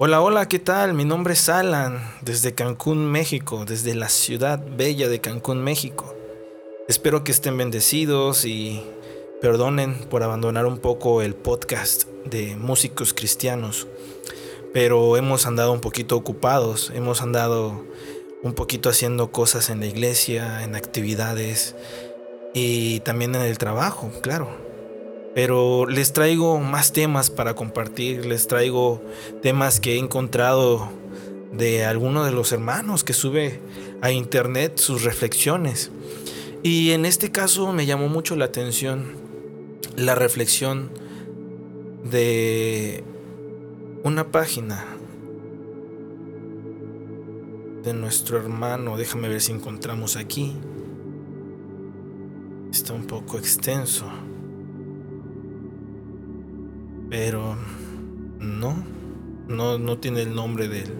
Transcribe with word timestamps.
Hola, 0.00 0.20
hola, 0.20 0.46
¿qué 0.46 0.60
tal? 0.60 0.94
Mi 0.94 1.04
nombre 1.04 1.32
es 1.32 1.48
Alan, 1.48 1.98
desde 2.20 2.54
Cancún, 2.54 3.10
México, 3.10 3.64
desde 3.64 3.96
la 3.96 4.08
ciudad 4.08 4.64
bella 4.76 5.08
de 5.08 5.20
Cancún, 5.20 5.64
México. 5.64 6.14
Espero 6.86 7.24
que 7.24 7.32
estén 7.32 7.56
bendecidos 7.56 8.44
y 8.44 8.80
perdonen 9.40 9.98
por 10.08 10.22
abandonar 10.22 10.66
un 10.66 10.78
poco 10.78 11.20
el 11.20 11.34
podcast 11.34 12.04
de 12.24 12.54
músicos 12.54 13.12
cristianos, 13.12 13.88
pero 14.72 15.16
hemos 15.16 15.46
andado 15.46 15.72
un 15.72 15.80
poquito 15.80 16.14
ocupados, 16.14 16.92
hemos 16.94 17.20
andado 17.20 17.84
un 18.44 18.52
poquito 18.52 18.90
haciendo 18.90 19.32
cosas 19.32 19.68
en 19.68 19.80
la 19.80 19.86
iglesia, 19.86 20.62
en 20.62 20.76
actividades 20.76 21.74
y 22.54 23.00
también 23.00 23.34
en 23.34 23.42
el 23.42 23.58
trabajo, 23.58 24.12
claro. 24.22 24.67
Pero 25.38 25.86
les 25.86 26.12
traigo 26.12 26.58
más 26.58 26.92
temas 26.92 27.30
para 27.30 27.54
compartir, 27.54 28.26
les 28.26 28.48
traigo 28.48 29.00
temas 29.40 29.78
que 29.78 29.94
he 29.94 29.98
encontrado 30.00 30.90
de 31.52 31.84
alguno 31.84 32.24
de 32.24 32.32
los 32.32 32.50
hermanos 32.50 33.04
que 33.04 33.12
sube 33.12 33.60
a 34.00 34.10
internet 34.10 34.78
sus 34.78 35.04
reflexiones. 35.04 35.92
Y 36.64 36.90
en 36.90 37.04
este 37.04 37.30
caso 37.30 37.72
me 37.72 37.86
llamó 37.86 38.08
mucho 38.08 38.34
la 38.34 38.46
atención 38.46 39.12
la 39.94 40.16
reflexión 40.16 40.90
de 42.02 43.04
una 44.02 44.32
página 44.32 44.86
de 47.84 47.94
nuestro 47.94 48.38
hermano. 48.38 48.96
Déjame 48.96 49.28
ver 49.28 49.40
si 49.40 49.52
encontramos 49.52 50.16
aquí. 50.16 50.56
Está 52.72 52.92
un 52.92 53.06
poco 53.06 53.38
extenso. 53.38 54.04
Pero 57.10 57.56
no, 58.38 58.84
no, 59.46 59.78
no 59.78 59.98
tiene 59.98 60.22
el 60.22 60.34
nombre 60.34 60.68
del 60.68 60.92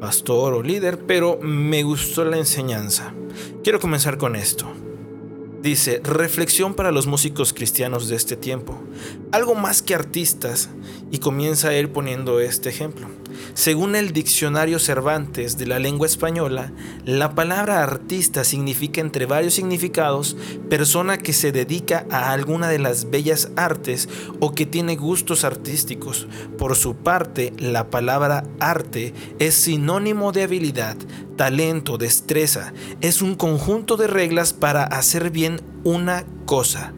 pastor 0.00 0.54
o 0.54 0.62
líder, 0.62 0.98
pero 1.06 1.38
me 1.40 1.82
gustó 1.82 2.24
la 2.24 2.36
enseñanza. 2.36 3.14
Quiero 3.62 3.80
comenzar 3.80 4.18
con 4.18 4.36
esto. 4.36 4.66
Dice, 5.62 6.00
reflexión 6.04 6.74
para 6.74 6.92
los 6.92 7.06
músicos 7.06 7.54
cristianos 7.54 8.08
de 8.08 8.16
este 8.16 8.36
tiempo. 8.36 8.78
Algo 9.32 9.54
más 9.54 9.80
que 9.80 9.94
artistas, 9.94 10.68
y 11.10 11.18
comienza 11.18 11.72
él 11.72 11.88
poniendo 11.88 12.38
este 12.40 12.68
ejemplo. 12.68 13.08
Según 13.54 13.96
el 13.96 14.12
diccionario 14.12 14.78
Cervantes 14.78 15.58
de 15.58 15.66
la 15.66 15.78
lengua 15.78 16.06
española, 16.06 16.72
la 17.04 17.34
palabra 17.34 17.82
artista 17.82 18.44
significa 18.44 19.00
entre 19.00 19.26
varios 19.26 19.54
significados 19.54 20.36
persona 20.68 21.18
que 21.18 21.32
se 21.32 21.52
dedica 21.52 22.06
a 22.10 22.32
alguna 22.32 22.68
de 22.68 22.78
las 22.78 23.10
bellas 23.10 23.50
artes 23.56 24.08
o 24.40 24.54
que 24.54 24.66
tiene 24.66 24.96
gustos 24.96 25.44
artísticos. 25.44 26.26
Por 26.58 26.76
su 26.76 26.96
parte, 26.96 27.52
la 27.58 27.90
palabra 27.90 28.44
arte 28.60 29.14
es 29.38 29.54
sinónimo 29.54 30.32
de 30.32 30.42
habilidad, 30.42 30.96
talento, 31.36 31.98
destreza. 31.98 32.72
Es 33.00 33.22
un 33.22 33.34
conjunto 33.34 33.96
de 33.96 34.06
reglas 34.06 34.52
para 34.52 34.84
hacer 34.84 35.30
bien 35.30 35.60
una 35.84 36.24
cosa. 36.46 36.92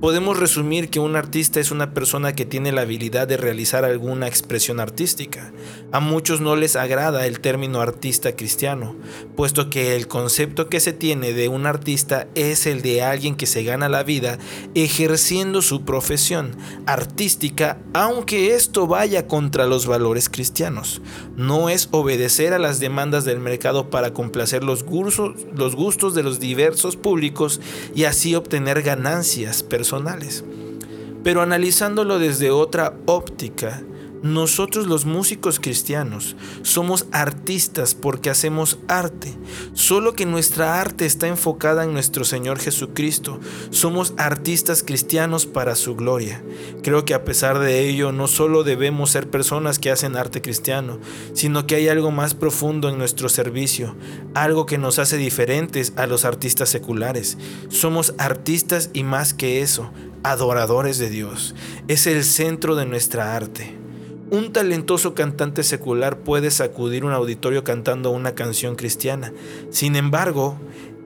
Podemos 0.00 0.38
resumir 0.38 0.88
que 0.88 0.98
un 0.98 1.14
artista 1.14 1.60
es 1.60 1.70
una 1.70 1.92
persona 1.92 2.32
que 2.32 2.46
tiene 2.46 2.72
la 2.72 2.80
habilidad 2.80 3.28
de 3.28 3.36
realizar 3.36 3.84
alguna 3.84 4.28
expresión 4.28 4.80
artística. 4.80 5.52
A 5.92 6.00
muchos 6.00 6.40
no 6.40 6.56
les 6.56 6.74
agrada 6.74 7.26
el 7.26 7.40
término 7.40 7.82
artista 7.82 8.34
cristiano, 8.34 8.96
puesto 9.36 9.68
que 9.68 9.96
el 9.96 10.08
concepto 10.08 10.70
que 10.70 10.80
se 10.80 10.94
tiene 10.94 11.34
de 11.34 11.48
un 11.48 11.66
artista 11.66 12.28
es 12.34 12.64
el 12.64 12.80
de 12.80 13.02
alguien 13.02 13.36
que 13.36 13.44
se 13.44 13.62
gana 13.62 13.90
la 13.90 14.02
vida 14.02 14.38
ejerciendo 14.74 15.60
su 15.60 15.84
profesión 15.84 16.56
artística, 16.86 17.76
aunque 17.92 18.54
esto 18.54 18.86
vaya 18.86 19.26
contra 19.26 19.66
los 19.66 19.86
valores 19.86 20.30
cristianos. 20.30 21.02
No 21.36 21.68
es 21.68 21.90
obedecer 21.90 22.54
a 22.54 22.58
las 22.58 22.80
demandas 22.80 23.26
del 23.26 23.38
mercado 23.38 23.90
para 23.90 24.14
complacer 24.14 24.64
los 24.64 24.82
gustos, 24.82 26.14
de 26.14 26.22
los 26.22 26.40
diversos 26.40 26.96
públicos 26.96 27.60
y 27.94 28.04
así 28.04 28.34
obtener 28.34 28.80
ganancias 28.80 29.62
personales 29.62 29.89
pero 31.22 31.42
analizándolo 31.42 32.18
desde 32.18 32.50
otra 32.50 32.94
óptica, 33.06 33.82
nosotros 34.22 34.86
los 34.86 35.06
músicos 35.06 35.60
cristianos 35.60 36.36
somos 36.62 37.06
artistas 37.10 37.94
porque 37.94 38.28
hacemos 38.28 38.78
arte, 38.86 39.34
solo 39.72 40.12
que 40.12 40.26
nuestra 40.26 40.80
arte 40.80 41.06
está 41.06 41.26
enfocada 41.26 41.84
en 41.84 41.92
nuestro 41.92 42.24
Señor 42.24 42.58
Jesucristo. 42.58 43.40
Somos 43.70 44.12
artistas 44.18 44.82
cristianos 44.82 45.46
para 45.46 45.74
su 45.74 45.96
gloria. 45.96 46.42
Creo 46.82 47.04
que 47.04 47.14
a 47.14 47.24
pesar 47.24 47.58
de 47.58 47.88
ello 47.88 48.12
no 48.12 48.26
solo 48.26 48.62
debemos 48.62 49.10
ser 49.10 49.30
personas 49.30 49.78
que 49.78 49.90
hacen 49.90 50.16
arte 50.16 50.42
cristiano, 50.42 50.98
sino 51.32 51.66
que 51.66 51.76
hay 51.76 51.88
algo 51.88 52.10
más 52.10 52.34
profundo 52.34 52.90
en 52.90 52.98
nuestro 52.98 53.28
servicio, 53.28 53.96
algo 54.34 54.66
que 54.66 54.78
nos 54.78 54.98
hace 54.98 55.16
diferentes 55.16 55.94
a 55.96 56.06
los 56.06 56.24
artistas 56.24 56.68
seculares. 56.68 57.38
Somos 57.68 58.14
artistas 58.18 58.90
y 58.92 59.02
más 59.02 59.32
que 59.32 59.62
eso, 59.62 59.90
adoradores 60.22 60.98
de 60.98 61.08
Dios. 61.08 61.54
Es 61.88 62.06
el 62.06 62.24
centro 62.24 62.76
de 62.76 62.86
nuestra 62.86 63.34
arte. 63.34 63.79
Un 64.30 64.52
talentoso 64.52 65.12
cantante 65.12 65.64
secular 65.64 66.18
puede 66.18 66.52
sacudir 66.52 67.04
un 67.04 67.10
auditorio 67.10 67.64
cantando 67.64 68.12
una 68.12 68.36
canción 68.36 68.76
cristiana. 68.76 69.32
Sin 69.70 69.96
embargo, 69.96 70.56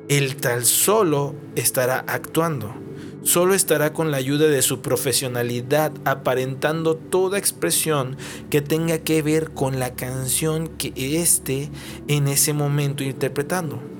el 0.08 0.36
tal 0.36 0.66
solo 0.66 1.34
estará 1.56 2.04
actuando. 2.06 2.74
Solo 3.22 3.54
estará 3.54 3.94
con 3.94 4.10
la 4.10 4.18
ayuda 4.18 4.48
de 4.48 4.60
su 4.60 4.82
profesionalidad 4.82 5.90
aparentando 6.04 6.96
toda 6.96 7.38
expresión 7.38 8.18
que 8.50 8.60
tenga 8.60 8.98
que 8.98 9.22
ver 9.22 9.52
con 9.52 9.78
la 9.78 9.94
canción 9.94 10.68
que 10.68 10.92
esté 10.96 11.70
en 12.08 12.28
ese 12.28 12.52
momento 12.52 13.04
interpretando. 13.04 13.93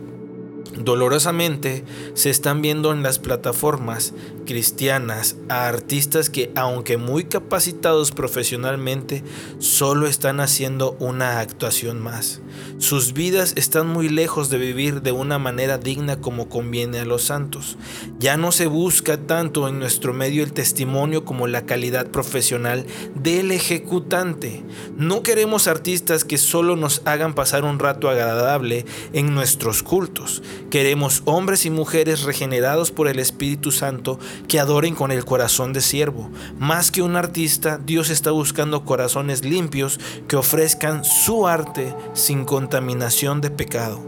Dolorosamente 0.77 1.85
se 2.15 2.31
están 2.31 2.61
viendo 2.61 2.93
en 2.93 3.03
las 3.03 3.19
plataformas 3.19 4.13
cristianas 4.45 5.37
a 5.49 5.69
artistas 5.69 6.31
que, 6.31 6.51
aunque 6.57 6.97
muy 6.97 7.25
capacitados 7.25 8.11
profesionalmente, 8.11 9.23
solo 9.59 10.07
están 10.07 10.41
haciendo 10.41 10.97
una 10.99 11.41
actuación 11.41 12.03
más. 12.03 12.41
Sus 12.79 13.13
vidas 13.13 13.55
están 13.57 13.87
muy 13.87 14.09
lejos 14.09 14.51
de 14.51 14.59
vivir 14.59 15.03
de 15.03 15.13
una 15.13 15.39
manera 15.39 15.79
digna 15.79 16.21
como 16.21 16.49
conviene 16.49 16.99
a 17.01 17.05
los 17.05 17.23
santos. 17.23 17.79
Ya 18.19 18.37
no 18.37 18.53
se 18.53 18.67
busca 18.67 19.17
tanto 19.17 19.69
en 19.69 19.79
nuestro 19.79 20.13
medio 20.13 20.43
el 20.43 20.53
testimonio 20.53 21.25
como 21.25 21.47
la 21.47 21.67
calidad 21.67 22.09
profesional 22.09 22.87
del 23.15 23.53
ejecutante. 23.53 24.65
No 24.97 25.23
queremos 25.23 25.69
artistas 25.69 26.25
que 26.25 26.39
solo 26.39 26.77
nos 26.77 27.03
hagan 27.05 27.35
pasar 27.35 27.65
un 27.65 27.79
rato 27.79 28.09
agradable 28.09 28.85
en 29.13 29.35
nuestros 29.35 29.83
cultos. 29.83 30.43
Queremos 30.75 31.23
hombres 31.25 31.67
y 31.67 31.71
mujeres 31.71 32.25
regenerados 32.25 32.91
por 32.91 33.07
el 33.07 33.21
Espíritu 33.21 33.71
Santo 33.71 34.19
que 34.49 34.59
adoren 34.59 34.97
con 34.97 35.13
el 35.13 35.25
corazón 35.25 35.73
de 35.73 35.81
siervo. 35.81 36.33
Más 36.59 36.91
que 36.91 37.01
un 37.01 37.15
artista, 37.15 37.79
Dios 37.79 38.11
está 38.11 38.33
buscando 38.33 38.85
corazones 38.85 39.45
limpios 39.45 40.01
que 40.27 40.35
ofrezcan 40.35 41.05
su 41.05 41.47
arte 41.47 41.95
sin 42.13 42.45
contaminación 42.45 43.41
de 43.41 43.51
pecado. 43.51 44.03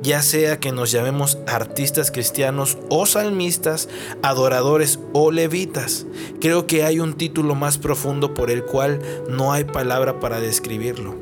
Ya 0.00 0.22
sea 0.22 0.60
que 0.60 0.70
nos 0.70 0.92
llamemos 0.92 1.38
artistas 1.48 2.12
cristianos 2.12 2.78
o 2.88 3.04
salmistas, 3.04 3.88
adoradores 4.22 5.00
o 5.12 5.32
levitas, 5.32 6.06
creo 6.40 6.68
que 6.68 6.84
hay 6.84 7.00
un 7.00 7.14
título 7.14 7.56
más 7.56 7.78
profundo 7.78 8.32
por 8.32 8.52
el 8.52 8.62
cual 8.62 9.02
no 9.28 9.52
hay 9.52 9.64
palabra 9.64 10.20
para 10.20 10.38
describirlo. 10.38 11.21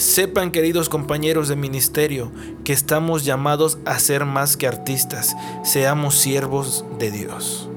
Sepan, 0.00 0.50
queridos 0.50 0.88
compañeros 0.88 1.48
de 1.48 1.56
ministerio, 1.56 2.32
que 2.64 2.72
estamos 2.72 3.26
llamados 3.26 3.76
a 3.84 3.98
ser 3.98 4.24
más 4.24 4.56
que 4.56 4.66
artistas, 4.66 5.36
seamos 5.62 6.14
siervos 6.14 6.86
de 6.98 7.10
Dios. 7.10 7.68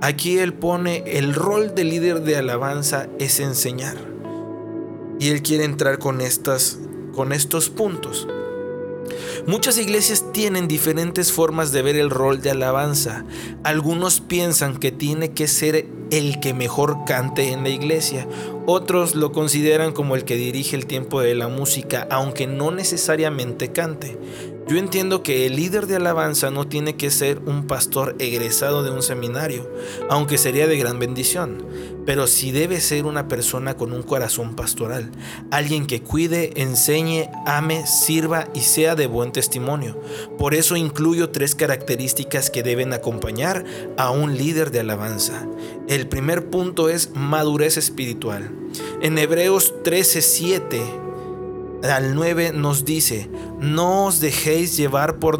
Aquí 0.00 0.38
él 0.38 0.54
pone 0.54 1.04
el 1.04 1.34
rol 1.34 1.74
de 1.74 1.84
líder 1.84 2.22
de 2.22 2.38
alabanza 2.38 3.06
es 3.18 3.38
enseñar. 3.38 3.98
Y 5.18 5.28
él 5.28 5.42
quiere 5.42 5.64
entrar 5.64 5.98
con 5.98 6.22
estas 6.22 6.78
con 7.14 7.32
estos 7.32 7.68
puntos. 7.68 8.26
Muchas 9.46 9.78
iglesias 9.78 10.24
tienen 10.32 10.68
diferentes 10.68 11.32
formas 11.32 11.72
de 11.72 11.82
ver 11.82 11.96
el 11.96 12.10
rol 12.10 12.40
de 12.42 12.50
alabanza. 12.50 13.24
Algunos 13.64 14.20
piensan 14.20 14.76
que 14.76 14.92
tiene 14.92 15.32
que 15.32 15.48
ser 15.48 15.86
el 16.10 16.40
que 16.40 16.54
mejor 16.54 17.04
cante 17.06 17.52
en 17.52 17.62
la 17.62 17.68
iglesia. 17.68 18.26
Otros 18.66 19.14
lo 19.14 19.32
consideran 19.32 19.92
como 19.92 20.16
el 20.16 20.24
que 20.24 20.36
dirige 20.36 20.76
el 20.76 20.86
tiempo 20.86 21.20
de 21.20 21.34
la 21.34 21.48
música, 21.48 22.06
aunque 22.10 22.46
no 22.46 22.70
necesariamente 22.70 23.72
cante. 23.72 24.18
Yo 24.70 24.76
entiendo 24.76 25.24
que 25.24 25.46
el 25.46 25.56
líder 25.56 25.88
de 25.88 25.96
alabanza 25.96 26.52
no 26.52 26.68
tiene 26.68 26.94
que 26.94 27.10
ser 27.10 27.40
un 27.44 27.66
pastor 27.66 28.14
egresado 28.20 28.84
de 28.84 28.92
un 28.92 29.02
seminario, 29.02 29.68
aunque 30.08 30.38
sería 30.38 30.68
de 30.68 30.78
gran 30.78 31.00
bendición, 31.00 31.66
pero 32.06 32.28
sí 32.28 32.52
debe 32.52 32.80
ser 32.80 33.04
una 33.04 33.26
persona 33.26 33.76
con 33.76 33.92
un 33.92 34.04
corazón 34.04 34.54
pastoral, 34.54 35.10
alguien 35.50 35.88
que 35.88 36.02
cuide, 36.02 36.52
enseñe, 36.62 37.28
ame, 37.46 37.84
sirva 37.84 38.46
y 38.54 38.60
sea 38.60 38.94
de 38.94 39.08
buen 39.08 39.32
testimonio. 39.32 40.00
Por 40.38 40.54
eso 40.54 40.76
incluyo 40.76 41.30
tres 41.30 41.56
características 41.56 42.48
que 42.48 42.62
deben 42.62 42.92
acompañar 42.92 43.64
a 43.96 44.12
un 44.12 44.38
líder 44.38 44.70
de 44.70 44.78
alabanza. 44.78 45.48
El 45.88 46.06
primer 46.06 46.48
punto 46.48 46.88
es 46.88 47.10
madurez 47.16 47.76
espiritual. 47.76 48.48
En 49.02 49.18
Hebreos 49.18 49.74
13:7 49.82 51.09
al 51.82 52.14
9 52.14 52.52
nos 52.52 52.84
dice, 52.84 53.30
no 53.58 54.06
os 54.06 54.20
dejéis 54.20 54.76
llevar 54.76 55.18
por, 55.18 55.38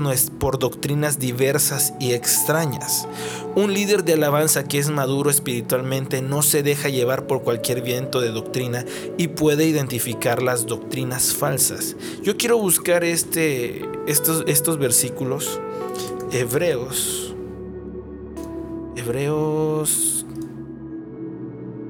doctrinas 0.58 1.18
diversas 1.18 1.92
y 2.00 2.12
extrañas. 2.12 3.06
Un 3.54 3.74
líder 3.74 4.04
de 4.04 4.14
alabanza 4.14 4.64
que 4.64 4.78
es 4.78 4.90
maduro 4.90 5.28
espiritualmente 5.28 6.22
no 6.22 6.42
se 6.42 6.62
deja 6.62 6.88
llevar 6.88 7.26
por 7.26 7.42
cualquier 7.42 7.82
viento 7.82 8.20
de 8.20 8.30
doctrina 8.30 8.84
y 9.18 9.28
puede 9.28 9.66
identificar 9.66 10.42
las 10.42 10.66
doctrinas 10.66 11.34
falsas. 11.34 11.96
Yo 12.22 12.36
quiero 12.36 12.58
buscar 12.58 13.04
este, 13.04 13.84
estos, 14.06 14.44
estos 14.46 14.78
versículos, 14.78 15.60
Hebreos, 16.32 17.34
Hebreos 18.96 20.24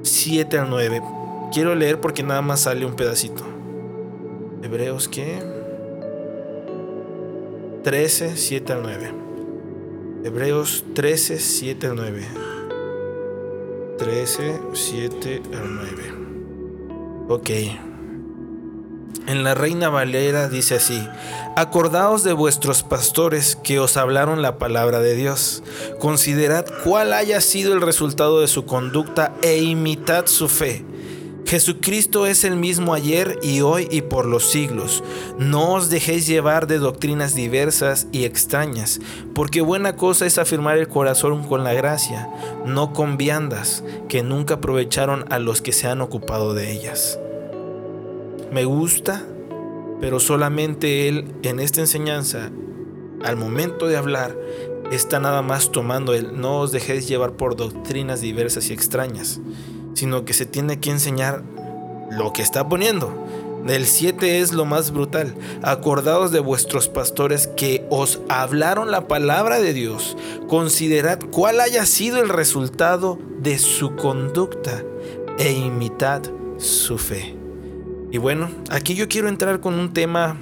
7 0.03 0.57
al 0.57 0.69
9. 0.69 1.01
Quiero 1.53 1.75
leer 1.75 2.01
porque 2.01 2.23
nada 2.23 2.41
más 2.41 2.61
sale 2.61 2.85
un 2.85 2.95
pedacito. 2.95 3.50
Hebreos 4.63 5.07
que 5.07 5.39
13, 7.83 8.37
7 8.37 8.73
al 8.73 8.83
9. 8.83 9.13
Hebreos 10.23 10.85
13, 10.93 11.39
7 11.39 11.87
al 11.87 11.95
9. 11.95 12.27
13, 13.97 14.61
7 14.71 15.41
al 15.53 15.75
9. 15.75 16.03
Ok. 17.29 17.49
En 19.25 19.43
la 19.43 19.55
Reina 19.55 19.89
Valera 19.89 20.47
dice 20.47 20.75
así, 20.75 21.07
Acordaos 21.55 22.23
de 22.23 22.33
vuestros 22.33 22.83
pastores 22.83 23.55
que 23.55 23.79
os 23.79 23.97
hablaron 23.97 24.43
la 24.43 24.59
palabra 24.59 24.99
de 24.99 25.15
Dios. 25.15 25.63
Considerad 25.97 26.65
cuál 26.83 27.13
haya 27.13 27.41
sido 27.41 27.73
el 27.73 27.81
resultado 27.81 28.41
de 28.41 28.47
su 28.47 28.65
conducta 28.65 29.33
e 29.41 29.57
imitad 29.57 30.27
su 30.27 30.47
fe 30.47 30.85
Jesucristo 31.45 32.27
es 32.27 32.45
el 32.45 32.55
mismo 32.55 32.93
ayer 32.93 33.37
y 33.41 33.61
hoy 33.61 33.87
y 33.91 34.01
por 34.01 34.25
los 34.25 34.49
siglos. 34.49 35.03
No 35.37 35.73
os 35.73 35.89
dejéis 35.89 36.25
llevar 36.25 36.65
de 36.65 36.79
doctrinas 36.79 37.35
diversas 37.35 38.07
y 38.11 38.23
extrañas, 38.23 39.01
porque 39.33 39.61
buena 39.61 39.95
cosa 39.95 40.25
es 40.25 40.37
afirmar 40.37 40.77
el 40.77 40.87
corazón 40.87 41.43
con 41.43 41.63
la 41.63 41.73
gracia, 41.73 42.29
no 42.65 42.93
con 42.93 43.17
viandas 43.17 43.83
que 44.07 44.23
nunca 44.23 44.55
aprovecharon 44.55 45.25
a 45.29 45.39
los 45.39 45.61
que 45.61 45.73
se 45.73 45.87
han 45.87 46.01
ocupado 46.01 46.53
de 46.53 46.71
ellas. 46.71 47.19
Me 48.51 48.63
gusta, 48.63 49.25
pero 49.99 50.19
solamente 50.19 51.09
él 51.09 51.33
en 51.43 51.59
esta 51.59 51.81
enseñanza, 51.81 52.49
al 53.23 53.35
momento 53.35 53.87
de 53.87 53.97
hablar, 53.97 54.37
está 54.91 55.19
nada 55.19 55.41
más 55.41 55.71
tomando 55.71 56.13
el 56.13 56.39
no 56.39 56.59
os 56.59 56.71
dejéis 56.71 57.07
llevar 57.07 57.33
por 57.33 57.55
doctrinas 57.55 58.21
diversas 58.21 58.69
y 58.69 58.73
extrañas 58.73 59.41
sino 59.93 60.25
que 60.25 60.33
se 60.33 60.45
tiene 60.45 60.79
que 60.79 60.91
enseñar 60.91 61.43
lo 62.11 62.33
que 62.33 62.41
está 62.41 62.67
poniendo. 62.67 63.13
El 63.67 63.85
7 63.85 64.39
es 64.39 64.53
lo 64.53 64.65
más 64.65 64.91
brutal. 64.91 65.35
Acordaos 65.61 66.31
de 66.31 66.39
vuestros 66.39 66.87
pastores 66.87 67.47
que 67.47 67.85
os 67.89 68.19
hablaron 68.27 68.89
la 68.89 69.07
palabra 69.07 69.59
de 69.59 69.73
Dios. 69.73 70.17
Considerad 70.47 71.19
cuál 71.31 71.59
haya 71.59 71.85
sido 71.85 72.21
el 72.21 72.29
resultado 72.29 73.19
de 73.39 73.59
su 73.59 73.95
conducta 73.95 74.83
e 75.37 75.51
imitad 75.51 76.23
su 76.57 76.97
fe. 76.97 77.35
Y 78.11 78.17
bueno, 78.17 78.49
aquí 78.69 78.95
yo 78.95 79.07
quiero 79.07 79.29
entrar 79.29 79.59
con 79.61 79.75
un 79.75 79.93
tema 79.93 80.37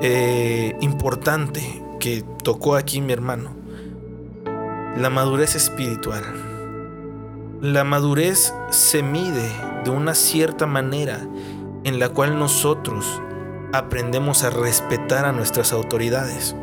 eh, 0.00 0.76
importante 0.80 1.82
que 1.98 2.24
tocó 2.44 2.76
aquí 2.76 3.00
mi 3.00 3.12
hermano. 3.12 3.56
La 4.96 5.10
madurez 5.10 5.54
espiritual. 5.54 6.47
La 7.60 7.82
madurez 7.82 8.54
se 8.70 9.02
mide 9.02 9.50
de 9.82 9.90
una 9.90 10.14
cierta 10.14 10.64
manera 10.66 11.26
en 11.82 11.98
la 11.98 12.10
cual 12.10 12.38
nosotros 12.38 13.20
aprendemos 13.72 14.44
a 14.44 14.50
respetar 14.50 15.24
a 15.24 15.32
nuestras 15.32 15.72
autoridades. 15.72 16.54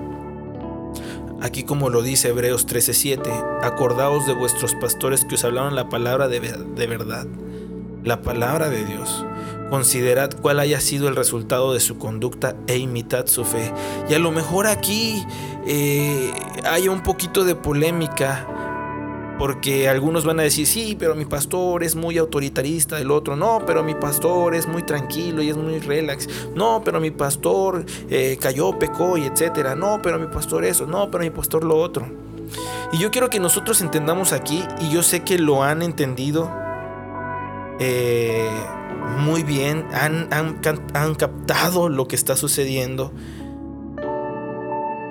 Aquí 1.42 1.64
como 1.64 1.90
lo 1.90 2.02
dice 2.02 2.30
Hebreos 2.30 2.66
13:7, 2.66 3.30
acordaos 3.62 4.26
de 4.26 4.36
vuestros 4.36 4.74
pastores 4.76 5.26
que 5.26 5.36
os 5.36 5.44
hablaron 5.44 5.76
la 5.76 5.90
palabra 5.90 6.30
de, 6.30 6.40
verdad, 6.40 7.28
la 8.06 8.22
palabra 8.22 8.70
de 8.70 8.86
Dios. 8.86 9.26
Considerad 9.70 10.30
cuál 10.42 10.62
haya 10.62 10.80
sido 10.80 11.10
el 11.10 11.18
resultado 11.18 11.74
de 11.74 11.82
su 11.82 11.98
conducta 11.98 12.56
e 12.68 12.78
imitad 12.78 13.28
su 13.28 13.44
fe. 13.44 13.74
Y 14.08 14.14
a 14.14 14.20
lo 14.20 14.32
mejor 14.32 14.66
aquí 14.66 15.26
eh, 15.68 16.32
hay 16.64 16.88
un 16.88 17.04
poquito 17.04 17.44
de 17.44 17.56
polémica 17.56 18.48
porque 19.38 19.90
algunos 19.90 20.26
van 20.26 20.40
a 20.40 20.44
decir, 20.44 20.66
sí, 20.66 20.96
pero 20.98 21.16
mi 21.16 21.26
pastor 21.26 21.84
es 21.84 21.96
muy 21.96 22.18
autoritarista, 22.18 23.00
el 23.00 23.12
otro, 23.12 23.36
no, 23.36 23.62
pero 23.66 23.84
mi 23.84 23.94
pastor 23.94 24.56
es 24.56 24.68
muy 24.68 24.84
tranquilo 24.84 25.42
y 25.42 25.50
es 25.50 25.58
muy 25.58 25.80
relax, 25.80 26.30
no, 26.56 26.82
pero 26.84 27.00
mi 27.00 27.12
pastor 27.12 27.86
eh, 28.10 28.38
cayó, 28.40 28.78
pecó 28.80 29.18
y 29.18 29.26
etcétera, 29.26 29.76
no, 29.76 30.02
pero 30.02 30.20
mi 30.20 30.28
pastor 30.28 30.64
eso, 30.64 30.86
no, 30.86 31.12
pero 31.12 31.24
mi 31.24 31.30
pastor 31.32 31.64
lo 31.64 31.78
otro. 31.78 32.08
Y 32.94 32.98
yo 32.98 33.12
quiero 33.12 33.30
que 33.30 33.40
nosotros 33.40 33.82
entendamos 33.82 34.32
aquí, 34.32 34.64
y 34.80 34.90
yo 34.90 35.04
sé 35.04 35.22
que 35.22 35.38
lo 35.38 35.64
han 35.64 35.82
entendido 35.82 36.50
eh, 37.80 38.50
muy 39.20 39.44
bien, 39.44 39.86
han, 39.94 40.30
han 40.32 41.16
captado 41.16 41.90
lo 41.90 42.08
que 42.08 42.16
está 42.16 42.36
sucediendo. 42.36 43.12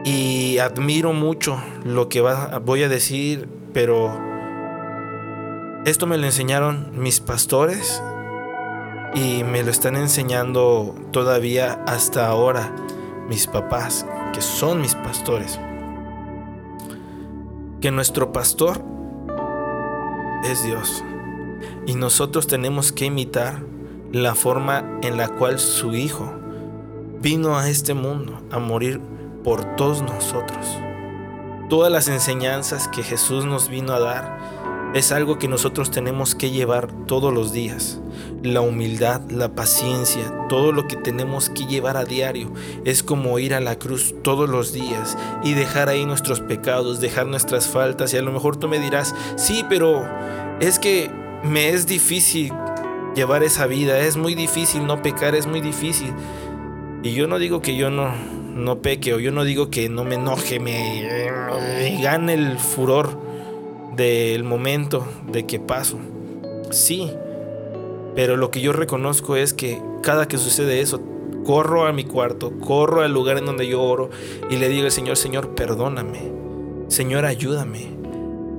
Y 0.06 0.59
admiro 0.59 1.15
mucho 1.15 1.59
lo 1.82 2.11
que 2.11 2.21
va, 2.21 2.59
voy 2.59 2.82
a 2.82 2.91
decir 2.91 3.49
pero 3.75 4.19
esto 5.85 6.06
me 6.06 6.17
lo 6.17 6.25
enseñaron 6.25 6.93
mis 6.94 7.21
pastores 7.21 8.03
y 9.15 9.43
me 9.44 9.62
lo 9.62 9.71
están 9.71 9.97
enseñando 9.97 10.94
todavía 11.11 11.82
hasta 11.87 12.26
ahora 12.26 12.75
mis 13.29 13.47
papás, 13.47 14.06
que 14.32 14.41
son 14.41 14.81
mis 14.81 14.94
pastores. 14.94 15.61
Que 17.81 17.91
nuestro 17.91 18.32
pastor 18.32 18.81
es 20.44 20.62
Dios 20.65 21.05
y 21.87 21.94
nosotros 21.94 22.47
tenemos 22.47 22.93
que 22.93 23.06
imitar 23.06 23.61
la 24.12 24.35
forma 24.35 24.99
en 25.03 25.17
la 25.17 25.29
cual 25.29 25.59
su 25.59 25.94
Hijo 25.94 26.32
vino 27.21 27.59
a 27.59 27.69
este 27.69 27.93
mundo 27.93 28.41
a 28.53 28.59
morir 28.59 29.00
por 29.43 29.76
todos 29.76 30.00
nosotros 30.00 30.79
todas 31.69 31.90
las 31.90 32.08
enseñanzas 32.08 32.88
que 32.88 33.02
Jesús 33.02 33.44
nos 33.44 33.69
vino 33.69 33.93
a 33.93 34.00
dar 34.00 34.38
es 34.94 35.11
algo 35.11 35.38
que 35.38 35.49
nosotros 35.49 35.90
tenemos 35.90 36.37
que 36.37 36.50
llevar 36.50 36.88
todos 37.06 37.34
los 37.34 37.52
días. 37.52 38.00
La 38.44 38.61
humildad, 38.61 39.22
la 39.28 39.49
paciencia, 39.49 40.46
todo 40.49 40.70
lo 40.70 40.87
que 40.87 40.94
tenemos 40.94 41.50
que 41.50 41.66
llevar 41.66 41.97
a 41.97 42.04
diario 42.04 42.52
es 42.85 43.02
como 43.02 43.40
ir 43.40 43.54
a 43.54 43.61
la 43.61 43.76
cruz 43.76 44.14
todos 44.23 44.49
los 44.49 44.73
días 44.73 45.18
y 45.42 45.54
dejar 45.54 45.88
ahí 45.88 46.06
nuestros 46.06 46.40
pecados, 46.40 47.00
dejar 47.00 47.26
nuestras 47.26 47.66
faltas. 47.66 48.14
Y 48.14 48.18
a 48.18 48.23
lo 48.23 48.30
mejor 48.30 48.56
tú 48.56 48.68
me 48.68 48.78
dirás, 48.78 49.16
sí, 49.37 49.64
pero 49.68 50.09
es 50.61 50.78
que 50.78 51.11
me 51.42 51.71
es 51.71 51.88
difícil 51.88 52.52
llevar 53.16 53.42
esa 53.42 53.66
vida, 53.66 53.99
es 53.99 54.16
muy 54.16 54.37
difícil 54.37 54.87
no 54.87 55.02
pecar, 55.02 55.35
es 55.35 55.49
muy 55.49 55.61
difícil. 55.61 56.12
Y 57.02 57.14
yo 57.14 57.26
no 57.26 57.38
digo 57.38 57.61
que 57.61 57.76
yo 57.76 57.90
no, 57.90 58.12
no 58.54 58.80
peque 58.80 59.14
o 59.14 59.18
yo 59.18 59.32
no 59.32 59.44
digo 59.44 59.70
que 59.70 59.88
no 59.88 60.04
me 60.04 60.14
enoje, 60.14 60.61
me, 60.61 62.00
gane 62.02 62.34
el 62.34 62.58
furor 62.58 63.18
del 63.96 64.44
momento 64.44 65.06
de 65.30 65.44
que 65.46 65.58
paso. 65.58 65.99
Sí, 66.70 67.11
pero 68.14 68.37
lo 68.37 68.50
que 68.50 68.61
yo 68.61 68.73
reconozco 68.73 69.37
es 69.37 69.52
que 69.54 69.80
cada 70.02 70.28
que 70.28 70.38
sucede 70.38 70.80
eso, 70.80 71.00
corro 71.44 71.87
a 71.87 71.92
mi 71.92 72.04
cuarto, 72.04 72.52
corro 72.58 73.02
al 73.02 73.12
lugar 73.12 73.38
en 73.38 73.46
donde 73.46 73.66
yo 73.66 73.82
oro 73.82 74.11
y 74.50 74.56
le 74.56 74.68
digo 74.68 74.84
al 74.84 74.92
Señor, 74.92 75.16
Señor, 75.16 75.54
perdóname. 75.54 76.32
Señor, 76.88 77.25
ayúdame. 77.25 77.88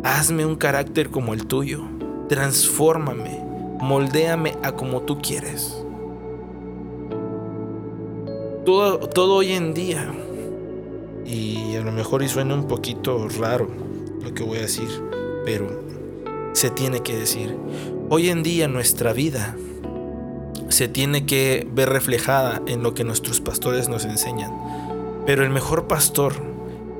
Hazme 0.03 0.45
un 0.45 0.55
carácter 0.55 1.09
como 1.09 1.33
el 1.33 1.47
tuyo. 1.47 1.83
Transfórmame. 2.27 3.43
Moldéame 3.79 4.55
a 4.63 4.73
como 4.73 5.01
tú 5.01 5.19
quieres 5.21 5.84
todo, 8.65 8.99
todo 8.99 9.35
hoy 9.35 9.53
en 9.53 9.73
día, 9.73 10.11
y 11.25 11.75
a 11.75 11.81
lo 11.81 11.91
mejor 11.91 12.23
y 12.23 12.27
suena 12.27 12.53
un 12.55 12.67
poquito 12.67 13.27
raro 13.39 13.67
lo 14.23 14.33
que 14.33 14.43
voy 14.43 14.57
a 14.57 14.61
decir, 14.61 14.89
pero 15.45 15.85
se 16.53 16.69
tiene 16.69 17.01
que 17.01 17.15
decir. 17.15 17.55
Hoy 18.09 18.29
en 18.29 18.43
día 18.43 18.67
nuestra 18.67 19.13
vida 19.13 19.55
se 20.69 20.87
tiene 20.87 21.25
que 21.25 21.67
ver 21.71 21.89
reflejada 21.89 22.61
en 22.67 22.83
lo 22.83 22.93
que 22.93 23.03
nuestros 23.03 23.41
pastores 23.41 23.87
nos 23.87 24.05
enseñan. 24.05 24.51
Pero 25.25 25.43
el 25.43 25.49
mejor 25.49 25.87
pastor, 25.87 26.33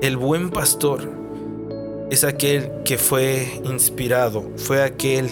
el 0.02 0.16
buen 0.16 0.50
pastor, 0.50 1.25
es 2.10 2.24
aquel 2.24 2.70
que 2.84 2.98
fue 2.98 3.60
inspirado, 3.64 4.50
fue 4.56 4.82
aquel 4.82 5.28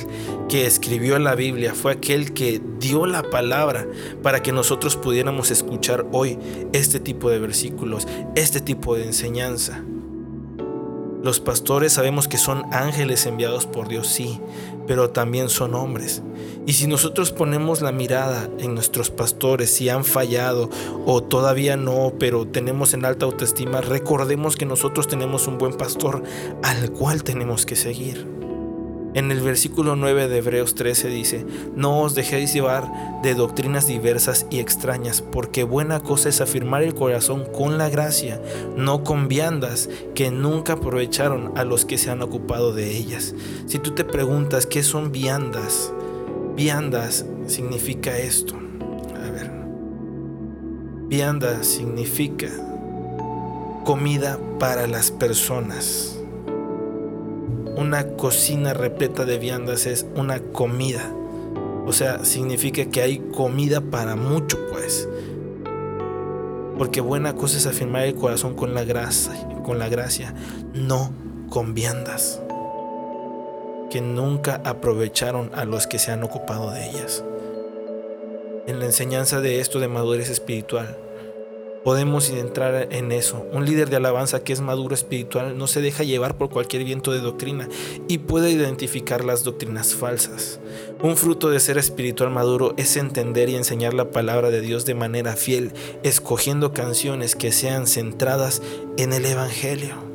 que 0.49 0.67
escribió 0.67 1.19
la 1.19 1.35
Biblia, 1.35 1.75
fue 1.75 1.93
aquel 1.93 2.33
que 2.35 2.61
dio 2.79 3.07
la 3.07 3.23
palabra 3.23 3.87
para 4.23 4.43
que 4.43 4.53
nosotros 4.53 4.97
pudiéramos 4.97 5.51
escuchar 5.51 6.07
hoy 6.13 6.39
este 6.73 7.01
tipo 7.01 7.31
de 7.31 7.39
versículos, 7.39 8.07
este 8.35 8.61
tipo 8.61 8.97
de 8.97 9.05
enseñanza. 9.05 9.83
Los 11.25 11.41
pastores 11.41 11.95
sabemos 11.95 12.29
que 12.29 12.37
son 12.37 12.67
ángeles 12.71 13.25
enviados 13.25 13.65
por 13.65 13.89
Dios, 13.89 14.09
sí, 14.09 14.43
pero 14.87 15.09
también 15.09 15.49
son 15.49 15.75
hombres. 15.75 16.23
Y 16.67 16.75
si 16.75 16.87
nosotros 16.87 17.33
ponemos 17.33 17.81
la 17.81 17.93
mirada 17.93 18.51
en 18.59 18.75
nuestros 18.75 19.09
pastores, 19.09 19.71
si 19.71 19.89
han 19.89 20.05
fallado 20.05 20.69
o 21.07 21.23
todavía 21.23 21.79
no, 21.79 22.13
pero 22.21 22.47
tenemos 22.47 22.93
en 22.93 23.07
alta 23.07 23.25
autoestima, 23.25 23.81
recordemos 23.81 24.57
que 24.57 24.67
nosotros 24.67 25.09
tenemos 25.09 25.47
un 25.47 25.57
buen 25.57 25.73
pastor 25.79 26.23
al 26.63 26.91
cual 26.91 27.25
tenemos 27.25 27.65
que 27.65 27.77
seguir. 27.77 28.44
En 29.15 29.31
el 29.31 29.41
versículo 29.41 29.95
9 29.95 30.27
de 30.27 30.39
Hebreos 30.39 30.75
13 30.75 31.09
dice, 31.09 31.47
no 31.77 32.01
os 32.01 32.17
dejéis 32.17 32.53
llevar 32.53 33.23
de 33.23 33.35
doctrinas 33.35 33.87
diversas 33.87 34.45
y 34.51 34.59
extrañas, 34.59 35.23
porque 35.23 35.63
buena 35.63 36.01
cosa 36.01 36.29
es 36.29 36.41
afirmar 36.41 36.83
el 36.83 36.95
corazón 36.95 37.45
con 37.45 37.79
la 37.79 37.89
gracia, 37.89 38.43
no 38.77 39.05
con 39.05 39.29
viandas 39.29 39.89
que 40.17 40.33
nunca 40.33 40.75
aprovecharon 40.75 41.57
a 41.57 41.63
los 41.63 41.85
que 41.85 41.97
se 41.97 42.11
han 42.11 42.23
ocupado 42.23 42.73
de 42.73 42.91
ellas. 42.91 43.37
Si 43.67 43.79
tú 43.79 43.93
te 43.93 44.05
preguntas 44.05 44.67
qué 44.67 44.83
son 44.83 45.13
viandas, 45.13 45.93
viandas 46.57 47.25
significa 47.47 48.19
esto. 48.19 48.57
A 48.57 49.31
ver, 49.31 49.49
vianda 51.07 51.63
significa 51.63 52.49
comida 53.85 54.41
para 54.59 54.89
las 54.89 55.13
personas 55.13 56.14
una 57.77 58.07
cocina 58.17 58.75
repleta 58.75 59.25
de 59.25 59.39
viandas 59.39 59.87
es 59.87 60.07
una 60.15 60.41
comida. 60.41 61.13
O 61.87 61.93
sea, 61.93 62.25
significa 62.25 62.85
que 62.87 63.03
hay 63.03 63.19
comida 63.19 63.81
para 63.81 64.17
mucho, 64.17 64.59
pues. 64.73 65.09
Porque 66.79 67.01
buena 67.01 67.35
cosa 67.35 67.59
es 67.59 67.67
afirmar 67.67 68.05
el 68.05 68.15
corazón 68.15 68.55
con 68.55 68.75
la 68.75 68.85
gracia, 68.85 69.35
con 69.65 69.79
la 69.79 69.89
gracia, 69.89 70.35
no 70.73 71.13
con 71.51 71.75
viandas 71.75 72.41
que 73.95 74.01
nunca 74.01 74.61
aprovecharon 74.65 75.53
a 75.55 75.65
los 75.65 75.87
que 75.87 76.01
se 76.01 76.11
han 76.11 76.25
ocupado 76.25 76.73
de 76.73 76.85
ellas. 76.91 77.23
En 78.67 78.81
la 78.81 78.87
enseñanza 78.87 79.41
de 79.41 79.61
esto 79.61 79.79
de 79.79 79.87
madurez 79.87 80.31
espiritual, 80.31 80.99
podemos 81.85 82.31
entrar 82.31 82.89
en 82.91 83.13
eso. 83.13 83.47
Un 83.53 83.67
líder 83.67 83.91
de 83.91 83.97
alabanza 83.97 84.43
que 84.43 84.53
es 84.53 84.61
maduro 84.61 84.95
espiritual 84.95 85.57
no 85.59 85.67
se 85.67 85.83
deja 85.83 86.03
llevar 86.03 86.37
por 86.37 86.51
cualquier 86.51 86.85
viento 86.85 87.13
de 87.13 87.21
doctrina 87.21 87.69
y 88.09 88.19
puede 88.19 88.51
identificar 88.51 89.25
las 89.25 89.45
doctrinas 89.45 89.95
falsas. 89.95 90.59
Un 91.03 91.17
fruto 91.17 91.51
de 91.51 91.61
ser 91.61 91.79
espiritual 91.79 92.31
maduro 92.31 92.75
es 92.77 92.97
entender 92.97 93.49
y 93.51 93.57
enseñar 93.57 93.95
la 93.95 94.11
palabra 94.11 94.51
de 94.51 94.63
Dios 94.63 94.87
de 94.87 94.95
manera 94.95 95.37
fiel, 95.37 95.73
escogiendo 96.03 96.73
canciones 96.73 97.37
que 97.37 97.53
sean 97.53 97.87
centradas 97.87 98.63
en 98.97 99.13
el 99.13 99.27
Evangelio. 99.27 100.14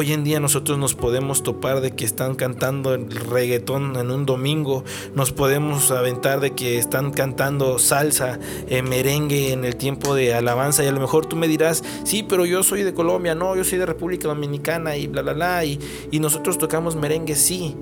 Hoy 0.00 0.12
en 0.12 0.22
día 0.22 0.38
nosotros 0.38 0.78
nos 0.78 0.94
podemos 0.94 1.42
topar 1.42 1.80
de 1.80 1.90
que 1.90 2.04
están 2.04 2.36
cantando 2.36 2.94
el 2.94 3.10
reggaetón 3.10 3.96
en 3.96 4.12
un 4.12 4.26
domingo, 4.26 4.84
nos 5.16 5.32
podemos 5.32 5.90
aventar 5.90 6.38
de 6.38 6.52
que 6.52 6.78
están 6.78 7.10
cantando 7.10 7.80
salsa, 7.80 8.38
eh, 8.68 8.82
merengue 8.82 9.50
en 9.50 9.64
el 9.64 9.74
tiempo 9.74 10.14
de 10.14 10.34
alabanza. 10.34 10.84
Y 10.84 10.86
a 10.86 10.92
lo 10.92 11.00
mejor 11.00 11.26
tú 11.26 11.34
me 11.34 11.48
dirás, 11.48 11.82
sí, 12.04 12.22
pero 12.22 12.46
yo 12.46 12.62
soy 12.62 12.84
de 12.84 12.94
Colombia, 12.94 13.34
no, 13.34 13.56
yo 13.56 13.64
soy 13.64 13.78
de 13.78 13.86
República 13.86 14.28
Dominicana 14.28 14.96
y 14.96 15.08
bla, 15.08 15.22
bla, 15.22 15.32
bla, 15.32 15.64
y, 15.64 15.80
y 16.12 16.20
nosotros 16.20 16.58
tocamos 16.58 16.94
merengue, 16.94 17.34
sí, 17.34 17.74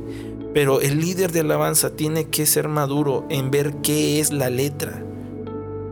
pero 0.54 0.80
el 0.80 0.98
líder 0.98 1.32
de 1.32 1.40
alabanza 1.40 1.96
tiene 1.96 2.30
que 2.30 2.46
ser 2.46 2.66
maduro 2.68 3.26
en 3.28 3.50
ver 3.50 3.74
qué 3.82 4.20
es 4.20 4.32
la 4.32 4.48
letra 4.48 5.02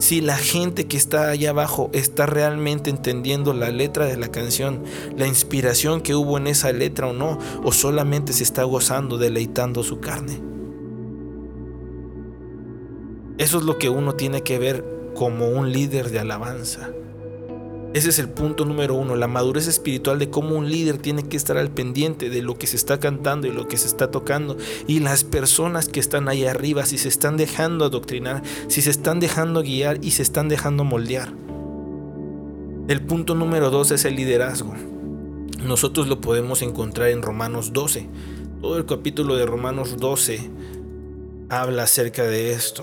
si 0.04 0.20
la 0.20 0.36
gente 0.36 0.84
que 0.84 0.98
está 0.98 1.30
allá 1.30 1.48
abajo 1.48 1.88
está 1.94 2.26
realmente 2.26 2.90
entendiendo 2.90 3.54
la 3.54 3.70
letra 3.70 4.04
de 4.04 4.18
la 4.18 4.28
canción, 4.28 4.82
la 5.16 5.26
inspiración 5.26 6.02
que 6.02 6.14
hubo 6.14 6.36
en 6.36 6.46
esa 6.46 6.70
letra 6.72 7.06
o 7.06 7.14
no, 7.14 7.38
o 7.62 7.72
solamente 7.72 8.34
se 8.34 8.42
está 8.42 8.64
gozando, 8.64 9.16
deleitando 9.16 9.82
su 9.82 10.00
carne. 10.00 10.42
Eso 13.38 13.56
es 13.56 13.64
lo 13.64 13.78
que 13.78 13.88
uno 13.88 14.14
tiene 14.14 14.42
que 14.42 14.58
ver 14.58 14.84
como 15.14 15.48
un 15.48 15.72
líder 15.72 16.10
de 16.10 16.18
alabanza. 16.18 16.90
Ese 17.94 18.08
es 18.08 18.18
el 18.18 18.28
punto 18.28 18.64
número 18.64 18.96
uno, 18.96 19.14
la 19.14 19.28
madurez 19.28 19.68
espiritual 19.68 20.18
de 20.18 20.28
cómo 20.28 20.56
un 20.56 20.68
líder 20.68 20.98
tiene 20.98 21.22
que 21.28 21.36
estar 21.36 21.56
al 21.56 21.70
pendiente 21.70 22.28
de 22.28 22.42
lo 22.42 22.58
que 22.58 22.66
se 22.66 22.74
está 22.74 22.98
cantando 22.98 23.46
y 23.46 23.52
lo 23.52 23.68
que 23.68 23.76
se 23.76 23.86
está 23.86 24.10
tocando. 24.10 24.56
Y 24.88 24.98
las 24.98 25.22
personas 25.22 25.86
que 25.88 26.00
están 26.00 26.28
ahí 26.28 26.44
arriba, 26.44 26.86
si 26.86 26.98
se 26.98 27.06
están 27.06 27.36
dejando 27.36 27.84
adoctrinar, 27.84 28.42
si 28.66 28.82
se 28.82 28.90
están 28.90 29.20
dejando 29.20 29.62
guiar 29.62 30.00
y 30.02 30.10
se 30.10 30.22
están 30.22 30.48
dejando 30.48 30.82
moldear. 30.82 31.32
El 32.88 33.00
punto 33.00 33.36
número 33.36 33.70
dos 33.70 33.92
es 33.92 34.04
el 34.04 34.16
liderazgo. 34.16 34.74
Nosotros 35.64 36.08
lo 36.08 36.20
podemos 36.20 36.62
encontrar 36.62 37.10
en 37.10 37.22
Romanos 37.22 37.72
12. 37.72 38.08
Todo 38.60 38.76
el 38.76 38.86
capítulo 38.86 39.36
de 39.36 39.46
Romanos 39.46 39.98
12 39.98 40.50
habla 41.48 41.84
acerca 41.84 42.24
de 42.24 42.54
esto. 42.54 42.82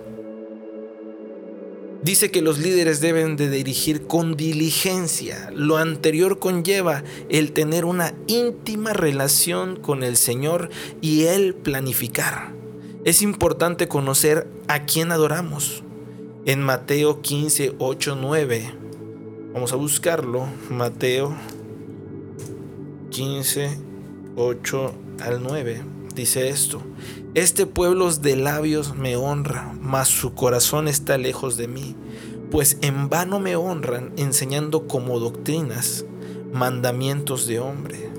Dice 2.03 2.31
que 2.31 2.41
los 2.41 2.57
líderes 2.57 2.99
deben 2.99 3.35
de 3.37 3.47
dirigir 3.49 4.07
con 4.07 4.35
diligencia. 4.35 5.51
Lo 5.53 5.77
anterior 5.77 6.39
conlleva 6.39 7.03
el 7.29 7.51
tener 7.51 7.85
una 7.85 8.15
íntima 8.25 8.93
relación 8.93 9.75
con 9.75 10.01
el 10.01 10.17
Señor 10.17 10.71
y 10.99 11.25
el 11.25 11.53
planificar. 11.53 12.53
Es 13.05 13.21
importante 13.21 13.87
conocer 13.87 14.47
a 14.67 14.85
quién 14.85 15.11
adoramos. 15.11 15.83
En 16.45 16.61
Mateo 16.63 17.21
15, 17.21 17.75
8, 17.77 18.17
9. 18.19 18.73
Vamos 19.53 19.71
a 19.71 19.75
buscarlo. 19.75 20.47
Mateo 20.71 21.35
15, 23.11 23.77
8 24.35 24.93
al 25.19 25.43
9. 25.43 25.83
Dice 26.15 26.49
esto. 26.49 26.81
Este 27.33 27.65
pueblo 27.65 28.11
de 28.11 28.35
labios 28.35 28.93
me 28.97 29.15
honra, 29.15 29.73
mas 29.79 30.09
su 30.09 30.33
corazón 30.33 30.89
está 30.89 31.17
lejos 31.17 31.55
de 31.55 31.69
mí, 31.69 31.95
pues 32.51 32.77
en 32.81 33.07
vano 33.07 33.39
me 33.39 33.55
honran 33.55 34.11
enseñando 34.17 34.85
como 34.85 35.17
doctrinas 35.17 36.03
mandamientos 36.51 37.47
de 37.47 37.61
hombre. 37.61 38.09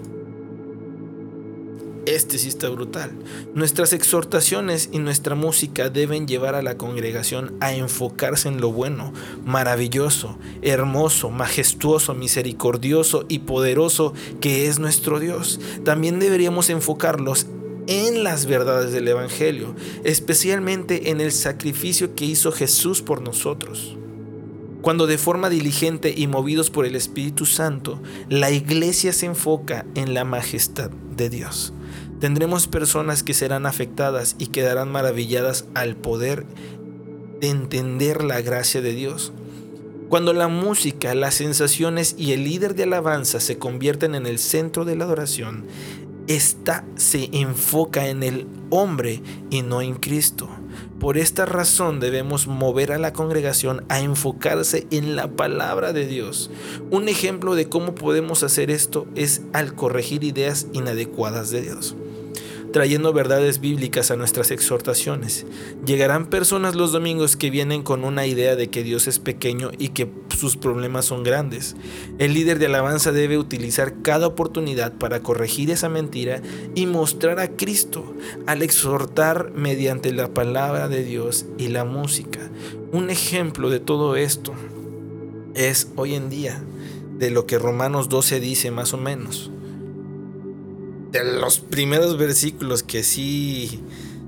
Este 2.07 2.39
sí 2.39 2.49
está 2.49 2.71
brutal. 2.71 3.13
Nuestras 3.55 3.93
exhortaciones 3.93 4.89
y 4.93 4.99
nuestra 4.99 5.35
música 5.35 5.91
deben 5.91 6.27
llevar 6.27 6.55
a 6.55 6.63
la 6.63 6.79
congregación 6.79 7.55
a 7.61 7.75
enfocarse 7.75 8.49
en 8.49 8.63
lo 8.63 8.73
bueno, 8.73 9.13
maravilloso, 9.45 10.39
hermoso, 10.63 11.29
majestuoso, 11.29 12.15
misericordioso 12.15 13.27
y 13.29 13.41
poderoso 13.41 14.15
que 14.41 14.69
es 14.69 14.79
nuestro 14.79 15.21
Dios. 15.21 15.61
También 15.85 16.19
deberíamos 16.19 16.71
enfocarlos 16.71 17.47
en 17.87 18.25
las 18.25 18.47
verdades 18.47 18.93
del 18.93 19.09
Evangelio, 19.09 19.75
especialmente 20.05 21.11
en 21.11 21.21
el 21.21 21.33
sacrificio 21.33 22.15
que 22.15 22.25
hizo 22.25 22.53
Jesús 22.53 23.03
por 23.03 23.23
nosotros. 23.23 23.97
Cuando 24.83 25.07
de 25.07 25.17
forma 25.17 25.49
diligente 25.49 26.13
y 26.17 26.27
movidos 26.27 26.71
por 26.71 26.87
el 26.87 26.97
Espíritu 26.97 27.47
Santo, 27.47 28.03
la 28.29 28.51
iglesia 28.51 29.13
se 29.13 29.27
enfoca 29.27 29.87
en 29.95 30.13
la 30.13 30.25
majestad 30.25 30.91
de 31.17 31.31
Dios. 31.31 31.73
Tendremos 32.19 32.67
personas 32.67 33.23
que 33.23 33.35
serán 33.35 33.67
afectadas 33.67 34.35
y 34.39 34.49
quedarán 34.49 34.91
maravilladas 34.91 35.67
al 35.75 35.97
poder 35.97 36.47
de 37.41 37.49
entender 37.49 38.25
la 38.25 38.41
gracia 38.41 38.81
de 38.81 38.93
Dios. 38.93 39.33
Cuando 40.09 40.33
la 40.33 40.49
música, 40.49 41.15
las 41.15 41.35
sensaciones 41.35 42.15
y 42.19 42.33
el 42.33 42.45
líder 42.45 42.75
de 42.75 42.83
alabanza 42.83 43.41
se 43.41 43.59
convierten 43.59 44.15
en 44.15 44.27
el 44.27 44.39
centro 44.39 44.85
de 44.85 44.95
la 44.95 45.05
adoración, 45.05 45.65
esta 46.35 46.85
se 46.97 47.29
enfoca 47.33 48.09
en 48.09 48.23
el 48.23 48.47
hombre 48.71 49.23
y 49.51 49.63
no 49.63 49.83
en 49.83 49.95
Cristo. 49.95 50.49
Por 50.99 51.19
esta 51.19 51.47
razón 51.47 52.01
debemos 52.01 52.47
mover 52.47 52.93
a 52.93 52.99
la 52.99 53.13
congregación 53.13 53.85
a 53.89 54.01
enfocarse 54.01 54.87
en 54.91 55.17
la 55.17 55.29
palabra 55.29 55.93
de 55.93 56.07
Dios. 56.07 56.51
Un 56.91 57.09
ejemplo 57.09 57.55
de 57.55 57.69
cómo 57.69 57.95
podemos 57.95 58.43
hacer 58.43 58.71
esto 58.71 59.07
es 59.15 59.43
al 59.53 59.75
corregir 59.75 60.25
ideas 60.25 60.69
inadecuadas 60.73 61.51
de 61.51 61.63
Dios. 61.63 61.97
Trayendo 62.73 63.13
verdades 63.13 63.61
bíblicas 63.61 64.11
a 64.11 64.17
nuestras 64.17 64.51
exhortaciones. 64.51 65.47
Llegarán 65.87 66.27
personas 66.27 66.75
los 66.75 66.91
domingos 66.91 67.37
que 67.37 67.51
vienen 67.51 67.83
con 67.83 68.05
una 68.05 68.27
idea 68.27 68.57
de 68.57 68.69
que 68.69 68.83
Dios 68.83 69.07
es 69.07 69.19
pequeño 69.19 69.71
y 69.79 69.91
que 69.91 70.11
sus 70.37 70.57
problemas 70.57 71.05
son 71.05 71.23
grandes. 71.23 71.77
El 72.19 72.35
líder 72.35 72.59
de 72.59 72.67
alabanza 72.67 73.13
debe 73.13 73.39
utilizar 73.39 74.03
cada 74.03 74.27
oportunidad 74.27 74.93
para 74.95 75.21
corregir 75.21 75.71
esa 75.71 75.89
mentira 75.89 76.43
y 76.75 76.87
mostrar 76.87 77.39
a 77.39 77.49
Cristo 77.49 78.17
al 78.47 78.63
exhortar 78.63 79.53
mediante 79.55 80.13
la 80.13 80.35
palabra 80.35 80.89
de 80.89 81.05
Dios 81.05 81.47
y 81.59 81.69
la 81.69 81.85
música. 81.85 82.41
Un 82.91 83.11
ejemplo 83.11 83.71
de 83.71 83.79
todo 83.79 84.17
esto 84.17 84.53
es 85.55 85.89
hoy 85.97 86.15
en 86.15 86.31
día 86.31 86.63
de 87.19 87.31
lo 87.31 87.47
que 87.47 87.59
Romanos 87.59 88.09
12 88.09 88.41
dice 88.41 88.71
más 88.71 88.95
o 88.95 88.97
menos 88.97 89.52
de 91.13 91.25
los 91.25 91.61
primeros 91.61 92.17
versículos 92.17 92.83
que 92.83 93.03
sí, 93.03 93.81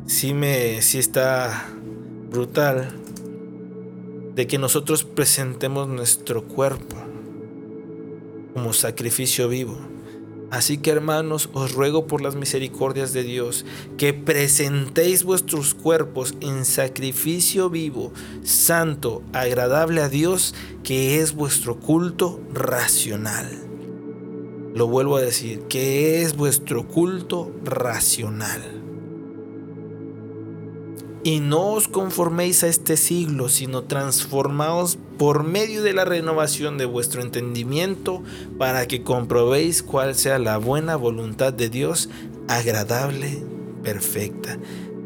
sí 0.07 0.35
me, 0.35 0.83
sí 0.83 0.99
está 0.99 1.67
brutal, 2.31 3.01
de 4.35 4.47
que 4.47 4.59
nosotros 4.59 5.03
presentemos 5.05 5.89
nuestro 5.89 6.45
cuerpo 6.45 6.97
como 8.53 8.75
sacrificio 8.75 9.49
vivo. 9.49 9.79
Así 10.51 10.77
que 10.77 10.91
hermanos, 10.91 11.49
os 11.55 11.73
ruego 11.73 12.07
por 12.07 12.21
las 12.21 12.37
misericordias 12.37 13.15
de 13.15 13.23
Dios 13.23 13.65
que 13.97 14.13
presentéis 14.13 15.25
vuestros 15.25 15.73
cuerpos 15.73 16.35
en 16.41 16.67
sacrificio 16.67 17.71
vivo, 17.71 18.13
santo, 18.43 19.23
agradable 19.33 20.03
a 20.03 20.11
Dios, 20.11 20.55
que 20.85 21.21
es 21.21 21.33
vuestro 21.35 21.81
culto 21.81 22.41
racional. 22.53 23.74
Lo 24.75 24.89
vuelvo 24.89 25.17
a 25.17 25.21
decir, 25.21 25.61
que 25.69 26.23
es 26.23 26.37
vuestro 26.37 26.89
culto 26.89 27.53
racional. 27.63 28.83
Y 31.23 31.41
no 31.41 31.69
os 31.69 31.89
conforméis 31.89 32.65
a 32.65 32.67
este 32.67 32.97
siglo, 32.97 33.49
sino 33.49 33.85
transformaos 33.85 34.99
por 35.17 35.45
medio 35.45 35.83
de 35.83 35.95
la 35.95 36.05
renovación 36.05 36.77
de 36.77 36.87
vuestro 36.87 37.23
entendimiento 37.23 38.23
para 38.59 38.87
que 38.87 39.03
comprobéis 39.03 39.83
cuál 39.83 40.17
sea 40.17 40.39
la 40.39 40.59
buena 40.59 40.97
voluntad 40.97 41.53
de 41.53 41.71
Dios, 41.71 42.11
agradable, 42.49 43.43
perfecta. 43.83 44.59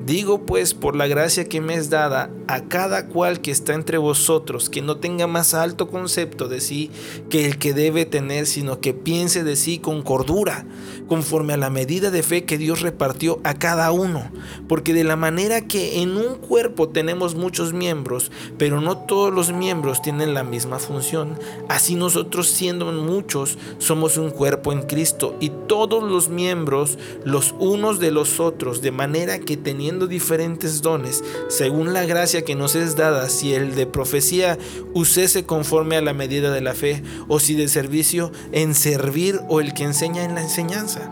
Digo 0.08 0.46
pues 0.46 0.72
por 0.72 0.96
la 0.96 1.06
gracia 1.06 1.50
que 1.50 1.60
me 1.60 1.74
es 1.74 1.90
dada 1.90 2.30
a 2.46 2.62
cada 2.62 3.08
cual 3.08 3.42
que 3.42 3.50
está 3.50 3.74
entre 3.74 3.98
vosotros, 3.98 4.70
que 4.70 4.80
no 4.80 4.96
tenga 4.96 5.26
más 5.26 5.52
alto 5.52 5.88
concepto 5.88 6.48
de 6.48 6.62
sí 6.62 6.90
que 7.28 7.44
el 7.44 7.58
que 7.58 7.74
debe 7.74 8.06
tener, 8.06 8.46
sino 8.46 8.80
que 8.80 8.94
piense 8.94 9.44
de 9.44 9.54
sí 9.54 9.78
con 9.78 10.00
cordura, 10.00 10.64
conforme 11.08 11.52
a 11.52 11.58
la 11.58 11.68
medida 11.68 12.10
de 12.10 12.22
fe 12.22 12.46
que 12.46 12.56
Dios 12.56 12.80
repartió 12.80 13.38
a 13.44 13.58
cada 13.58 13.92
uno. 13.92 14.30
Porque 14.66 14.94
de 14.94 15.04
la 15.04 15.16
manera 15.16 15.66
que 15.66 16.00
en 16.00 16.16
un 16.16 16.36
cuerpo 16.36 16.88
tenemos 16.88 17.34
muchos 17.34 17.74
miembros, 17.74 18.32
pero 18.56 18.80
no 18.80 18.96
todos 18.96 19.30
los 19.30 19.52
miembros 19.52 20.00
tienen 20.00 20.32
la 20.32 20.42
misma 20.42 20.78
función, 20.78 21.38
así 21.68 21.96
nosotros 21.96 22.48
siendo 22.48 22.90
muchos 22.92 23.58
somos 23.76 24.16
un 24.16 24.30
cuerpo 24.30 24.72
en 24.72 24.84
Cristo 24.84 25.36
y 25.38 25.50
todos 25.66 26.02
los 26.02 26.30
miembros 26.30 26.96
los 27.26 27.54
unos 27.58 28.00
de 28.00 28.10
los 28.10 28.40
otros, 28.40 28.80
de 28.80 28.90
manera 28.90 29.38
que 29.40 29.58
teniendo 29.58 29.97
diferentes 30.06 30.82
dones, 30.82 31.24
según 31.48 31.92
la 31.92 32.04
gracia 32.04 32.44
que 32.44 32.54
nos 32.54 32.74
es 32.74 32.96
dada, 32.96 33.28
si 33.28 33.54
el 33.54 33.74
de 33.74 33.86
profecía 33.86 34.58
usese 34.94 35.44
conforme 35.44 35.96
a 35.96 36.02
la 36.02 36.12
medida 36.12 36.50
de 36.50 36.60
la 36.60 36.74
fe, 36.74 37.02
o 37.26 37.40
si 37.40 37.54
de 37.54 37.68
servicio 37.68 38.32
en 38.52 38.74
servir, 38.74 39.40
o 39.48 39.60
el 39.60 39.74
que 39.74 39.84
enseña 39.84 40.24
en 40.24 40.34
la 40.34 40.42
enseñanza 40.42 41.10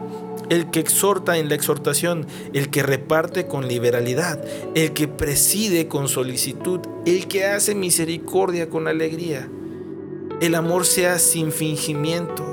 el 0.49 0.71
que 0.71 0.81
exhorta 0.81 1.38
en 1.38 1.49
la 1.49 1.55
exhortación, 1.55 2.26
el 2.52 2.71
que 2.71 2.83
reparte 2.83 3.47
con 3.47 3.66
liberalidad, 3.69 4.43
el 4.75 4.93
que 4.93 5.09
preside 5.09 5.88
con 5.88 6.09
solicitud, 6.09 6.81
el 7.05 7.26
que 7.26 7.45
hace 7.45 7.75
misericordia 7.75 8.69
con 8.69 8.87
alegría. 8.87 9.49
El 10.40 10.55
amor 10.55 10.85
sea 10.85 11.19
sin 11.19 11.50
fingimiento, 11.50 12.45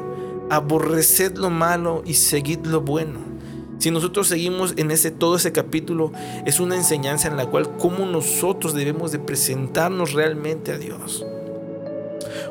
aborreced 0.50 1.38
lo 1.38 1.50
malo 1.50 2.02
y 2.06 2.16
seguid 2.16 2.66
lo 2.66 2.82
bueno. 2.82 3.33
Si 3.80 3.92
nosotros 3.92 4.28
seguimos 4.28 4.74
en 4.78 4.92
ese 4.92 5.12
todo 5.12 5.36
ese 5.36 5.52
capítulo 5.52 6.12
es 6.46 6.60
una 6.60 6.76
enseñanza 6.76 7.28
en 7.28 7.38
la 7.38 7.48
cual 7.48 7.78
cómo 7.78 8.06
nosotros 8.06 8.74
debemos 8.74 9.12
de 9.12 9.20
presentarnos 9.20 10.14
realmente 10.14 10.72
a 10.72 10.78
Dios. 10.78 11.26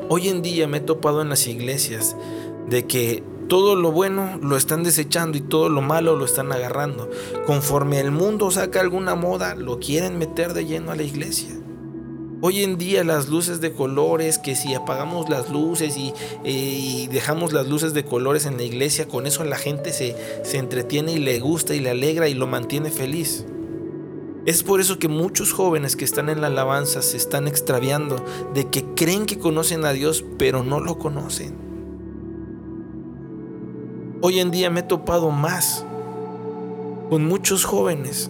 Hoy 0.09 0.29
en 0.29 0.41
día 0.41 0.67
me 0.67 0.77
he 0.77 0.81
topado 0.81 1.21
en 1.21 1.29
las 1.29 1.47
iglesias 1.47 2.15
de 2.69 2.85
que 2.85 3.23
todo 3.47 3.75
lo 3.75 3.91
bueno 3.91 4.37
lo 4.41 4.57
están 4.57 4.83
desechando 4.83 5.37
y 5.37 5.41
todo 5.41 5.69
lo 5.69 5.81
malo 5.81 6.15
lo 6.15 6.25
están 6.25 6.51
agarrando. 6.51 7.09
Conforme 7.45 7.99
el 7.99 8.11
mundo 8.11 8.51
saca 8.51 8.79
alguna 8.79 9.15
moda, 9.15 9.55
lo 9.55 9.79
quieren 9.79 10.17
meter 10.17 10.53
de 10.53 10.65
lleno 10.65 10.91
a 10.91 10.95
la 10.95 11.03
iglesia. 11.03 11.62
Hoy 12.45 12.61
en 12.61 12.77
día 12.77 13.05
las 13.05 13.29
luces 13.29 13.61
de 13.61 13.71
colores, 13.71 14.37
que 14.37 14.53
si 14.53 14.73
apagamos 14.73 15.29
las 15.29 15.49
luces 15.49 15.95
y, 15.95 17.07
dejamos 17.07 17.53
las 17.53 17.69
luces 17.69 17.93
de 17.93 18.03
colores 18.03 18.45
en 18.45 18.57
la 18.57 18.63
iglesia, 18.63 19.07
con 19.07 19.25
eso 19.25 19.45
la 19.45 19.55
gente 19.55 19.93
se, 19.93 20.13
se 20.43 20.57
entretiene 20.57 21.13
y 21.13 21.19
le 21.19 21.39
gusta 21.39 21.73
y 21.73 21.79
le 21.79 21.91
alegra 21.91 22.27
y 22.27 22.33
lo 22.33 22.45
mantiene 22.45 22.91
feliz. 22.91 23.45
Es 24.45 24.61
por 24.61 24.81
eso 24.81 24.99
que 24.99 25.07
muchos 25.07 25.53
jóvenes 25.53 25.95
que 25.95 26.03
están 26.03 26.27
en 26.27 26.41
la 26.41 26.47
alabanza 26.47 27.01
se 27.01 27.15
están 27.15 27.47
extraviando 27.47 28.17
de 28.53 28.69
que 28.69 28.83
creen 28.93 29.25
que 29.25 29.39
conocen 29.39 29.85
a 29.85 29.93
Dios, 29.93 30.25
pero 30.37 30.65
no 30.65 30.81
lo 30.81 30.99
conocen. 30.99 31.55
Hoy 34.19 34.41
en 34.41 34.51
día 34.51 34.69
me 34.69 34.81
he 34.81 34.83
topado 34.83 35.31
más 35.31 35.85
con 37.09 37.25
muchos 37.25 37.63
jóvenes 37.63 38.29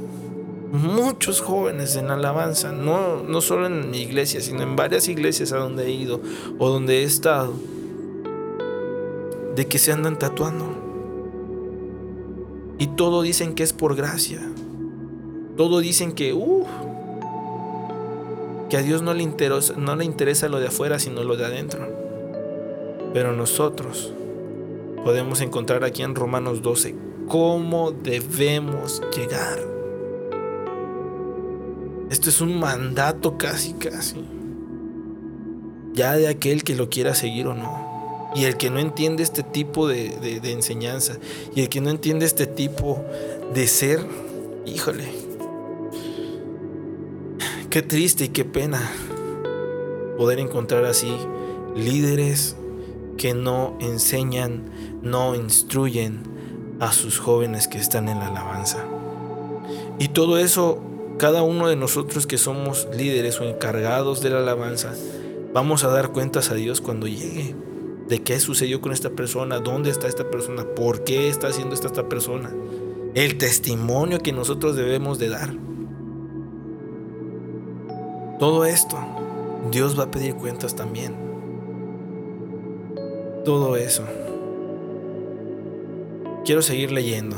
muchos 0.74 1.40
jóvenes 1.40 1.96
en 1.96 2.10
alabanza, 2.10 2.72
no, 2.72 3.22
no 3.22 3.42
solo 3.42 3.68
en 3.68 3.92
mi 3.92 4.00
iglesia, 4.00 4.42
sino 4.42 4.64
en 4.64 4.76
varias 4.76 5.08
iglesias 5.08 5.54
a 5.54 5.58
donde 5.58 5.86
he 5.86 5.92
ido 5.92 6.20
o 6.58 6.70
donde 6.70 7.02
he 7.02 7.04
estado, 7.04 7.54
de 9.56 9.68
que 9.68 9.78
se 9.78 9.92
andan 9.92 10.18
tatuando. 10.18 10.66
Y 12.80 12.88
todo 12.88 13.22
dicen 13.22 13.54
que 13.54 13.62
es 13.62 13.72
por 13.72 13.96
gracia. 13.96 14.42
Todo 15.56 15.80
dicen 15.80 16.14
que, 16.14 16.36
que 18.68 18.78
a 18.78 18.82
Dios 18.82 19.04
no 19.04 19.14
le, 19.14 19.22
interesa, 19.22 19.76
no 19.78 19.96
le 19.96 20.06
interesa 20.06 20.50
lo 20.50 20.60
de 20.60 20.70
afuera, 20.70 20.98
sino 20.98 21.24
lo 21.24 21.38
de 21.38 21.46
adentro. 21.46 21.88
Pero 23.14 23.32
nosotros 23.32 24.12
podemos 25.04 25.40
encontrar 25.42 25.84
aquí 25.84 26.02
en 26.02 26.16
Romanos 26.16 26.64
12 26.64 26.96
cómo 27.28 27.92
debemos 27.92 29.04
llegar 29.16 29.73
esto 32.10 32.30
es 32.30 32.42
un 32.42 32.60
mandato 32.60 33.38
casi, 33.38 33.74
casi. 33.74 34.16
Ya 35.94 36.14
de 36.14 36.28
aquel 36.28 36.64
que 36.64 36.76
lo 36.76 36.90
quiera 36.90 37.16
seguir 37.16 37.48
o 37.48 37.54
no. 37.54 38.32
Y 38.36 38.46
el 38.46 38.58
que 38.58 38.70
no 38.70 38.80
entiende 38.80 39.24
este 39.24 39.44
tipo 39.44 39.88
de, 39.88 40.40
enseñanza. 40.44 41.18
Y 41.56 41.62
el 41.62 41.70
que 41.70 41.82
no 41.82 41.90
entiende 41.90 42.26
este 42.26 42.48
tipo 42.48 43.04
de 43.54 43.68
ser. 43.68 44.06
Híjole. 44.66 45.06
Qué 47.70 47.82
triste 47.82 48.26
y 48.26 48.30
qué 48.30 48.46
pena 48.46 48.82
poder 50.18 50.40
encontrar 50.40 50.86
así 50.86 51.12
líderes 51.76 52.56
que 53.18 53.34
no 53.34 53.78
enseñan, 53.80 54.64
no 55.02 55.34
instruyen 55.34 56.22
a 56.80 56.92
sus 56.92 57.20
jóvenes 57.20 57.68
que 57.68 57.80
están 57.80 58.10
en 58.10 58.20
la 58.20 58.28
alabanza. 58.28 58.86
Y 60.00 60.10
todo 60.10 60.38
eso 60.38 60.82
cada 61.18 61.44
uno 61.44 61.68
de 61.68 61.76
nosotros 61.76 62.28
que 62.28 62.38
somos 62.38 62.88
líderes 62.96 63.40
o 63.40 63.44
encargados 63.44 64.22
de 64.22 64.30
la 64.30 64.40
alabanza, 64.40 64.94
vamos 65.54 65.84
a 65.84 65.90
dar 65.90 66.12
cuentas 66.12 66.52
a 66.52 66.56
Dios 66.56 66.82
cuando 66.82 67.08
llegue. 67.08 67.56
De 68.08 68.22
qué 68.22 68.40
sucedió 68.40 68.82
con 68.82 68.92
esta 68.92 69.12
persona, 69.12 69.60
dónde 69.60 69.90
está 69.90 70.08
esta 70.08 70.30
persona, 70.30 70.66
por 70.76 71.04
qué 71.04 71.30
está 71.30 71.48
haciendo 71.48 71.74
esta, 71.74 72.10
persona. 72.10 72.52
El 73.16 73.38
testimonio 73.38 74.20
que 74.20 74.34
nosotros 74.34 74.76
debemos 74.76 75.20
de 75.20 75.30
dar. 75.30 75.54
Todo 78.40 78.66
esto, 78.66 78.98
Dios 79.72 79.98
va 79.98 80.06
a 80.06 80.12
pedir 80.12 80.36
cuentas 80.36 80.76
también. 80.76 81.16
Todo 83.46 83.78
eso. 83.78 84.04
Quiero 86.44 86.62
seguir 86.62 86.92
leyendo. 86.92 87.38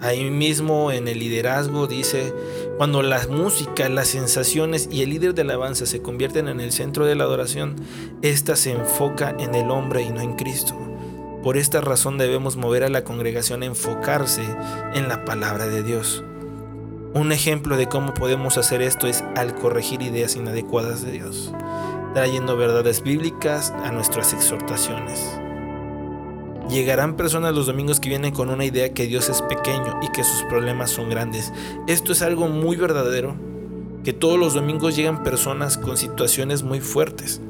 Ahí 0.00 0.30
mismo 0.30 0.92
en 0.92 1.08
el 1.08 1.18
liderazgo 1.18 1.86
dice, 1.86 2.32
cuando 2.76 3.02
la 3.02 3.26
música, 3.28 3.88
las 3.88 4.08
sensaciones 4.08 4.88
y 4.90 5.02
el 5.02 5.10
líder 5.10 5.34
de 5.34 5.42
alabanza 5.42 5.86
se 5.86 6.02
convierten 6.02 6.48
en 6.48 6.60
el 6.60 6.72
centro 6.72 7.06
de 7.06 7.14
la 7.14 7.24
adoración, 7.24 7.76
ésta 8.22 8.56
se 8.56 8.72
enfoca 8.72 9.34
en 9.38 9.54
el 9.54 9.70
hombre 9.70 10.02
y 10.02 10.10
no 10.10 10.20
en 10.20 10.34
Cristo. 10.34 10.76
Por 11.42 11.56
esta 11.56 11.80
razón 11.80 12.18
debemos 12.18 12.56
mover 12.56 12.84
a 12.84 12.88
la 12.88 13.04
congregación 13.04 13.62
a 13.62 13.66
enfocarse 13.66 14.44
en 14.94 15.08
la 15.08 15.24
palabra 15.24 15.66
de 15.66 15.82
Dios. 15.82 16.24
Un 17.14 17.32
ejemplo 17.32 17.78
de 17.78 17.86
cómo 17.86 18.12
podemos 18.12 18.58
hacer 18.58 18.82
esto 18.82 19.06
es 19.06 19.24
al 19.36 19.54
corregir 19.54 20.02
ideas 20.02 20.36
inadecuadas 20.36 21.02
de 21.02 21.12
Dios, 21.12 21.54
trayendo 22.12 22.56
verdades 22.56 23.02
bíblicas 23.02 23.70
a 23.70 23.92
nuestras 23.92 24.34
exhortaciones. 24.34 25.40
Llegarán 26.68 27.16
personas 27.16 27.54
los 27.54 27.66
domingos 27.66 28.00
que 28.00 28.08
vienen 28.08 28.32
con 28.32 28.50
una 28.50 28.64
idea 28.64 28.92
que 28.92 29.06
Dios 29.06 29.28
es 29.28 29.40
pequeño 29.42 30.00
y 30.02 30.08
que 30.08 30.24
sus 30.24 30.42
problemas 30.44 30.90
son 30.90 31.08
grandes. 31.08 31.52
Esto 31.86 32.12
es 32.12 32.22
algo 32.22 32.48
muy 32.48 32.76
verdadero, 32.76 33.36
que 34.02 34.12
todos 34.12 34.38
los 34.38 34.54
domingos 34.54 34.96
llegan 34.96 35.22
personas 35.22 35.78
con 35.78 35.96
situaciones 35.96 36.62
muy 36.62 36.80
fuertes. 36.80 37.40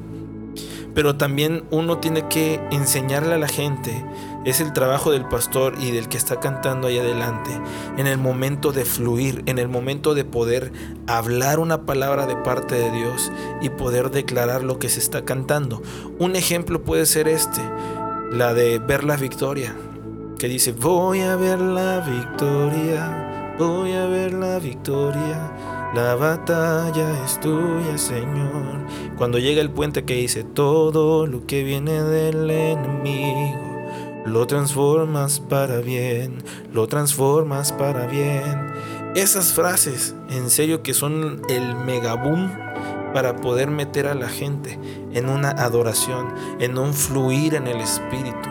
Pero 0.93 1.15
también 1.15 1.63
uno 1.71 1.97
tiene 1.97 2.27
que 2.27 2.59
enseñarle 2.71 3.33
a 3.35 3.37
la 3.39 3.47
gente 3.47 4.03
es 4.47 4.61
el 4.61 4.71
trabajo 4.71 5.11
del 5.11 5.25
pastor 5.25 5.75
y 5.77 5.91
del 5.91 6.07
que 6.07 6.15
está 6.15 6.39
cantando 6.39 6.87
ahí 6.87 6.97
adelante, 6.97 7.51
en 7.97 8.07
el 8.07 8.17
momento 8.17 8.71
de 8.71 8.85
fluir, 8.85 9.43
en 9.45 9.59
el 9.59 9.67
momento 9.67 10.13
de 10.13 10.23
poder 10.23 10.71
hablar 11.05 11.59
una 11.59 11.85
palabra 11.85 12.25
de 12.27 12.37
parte 12.37 12.75
de 12.75 12.89
Dios 12.89 13.29
y 13.61 13.67
poder 13.67 14.09
declarar 14.09 14.63
lo 14.63 14.79
que 14.79 14.87
se 14.87 15.01
está 15.01 15.25
cantando. 15.25 15.83
Un 16.17 16.37
ejemplo 16.37 16.81
puede 16.81 17.05
ser 17.05 17.27
este, 17.27 17.59
la 18.31 18.53
de 18.53 18.79
ver 18.79 19.03
la 19.03 19.15
victoria, 19.15 19.75
que 20.37 20.47
dice, 20.47 20.71
voy 20.71 21.21
a 21.21 21.35
ver 21.35 21.59
la 21.59 21.99
victoria, 22.01 23.55
voy 23.57 23.93
a 23.93 24.05
ver 24.07 24.33
la 24.33 24.59
victoria. 24.59 25.51
La 25.95 26.15
batalla 26.15 27.23
es 27.23 27.39
tuya, 27.39 27.97
Señor. 27.97 28.85
Cuando 29.17 29.39
llega 29.39 29.61
el 29.61 29.71
puente 29.71 30.03
que 30.03 30.15
dice 30.15 30.43
todo 30.43 31.25
lo 31.25 31.47
que 31.47 31.63
viene 31.63 32.03
del 32.03 32.49
enemigo 32.49 33.67
lo 34.27 34.45
transformas 34.45 35.39
para 35.39 35.79
bien, 35.79 36.43
lo 36.73 36.87
transformas 36.87 37.71
para 37.71 38.07
bien. 38.07 38.73
Esas 39.15 39.53
frases, 39.53 40.15
en 40.29 40.49
serio 40.49 40.83
que 40.83 40.93
son 40.93 41.41
el 41.49 41.75
megaboom 41.75 42.51
para 43.13 43.37
poder 43.37 43.69
meter 43.69 44.07
a 44.07 44.15
la 44.15 44.29
gente 44.29 44.79
en 45.13 45.29
una 45.29 45.51
adoración, 45.51 46.33
en 46.59 46.77
un 46.77 46.93
fluir 46.93 47.55
en 47.55 47.67
el 47.67 47.81
espíritu 47.81 48.49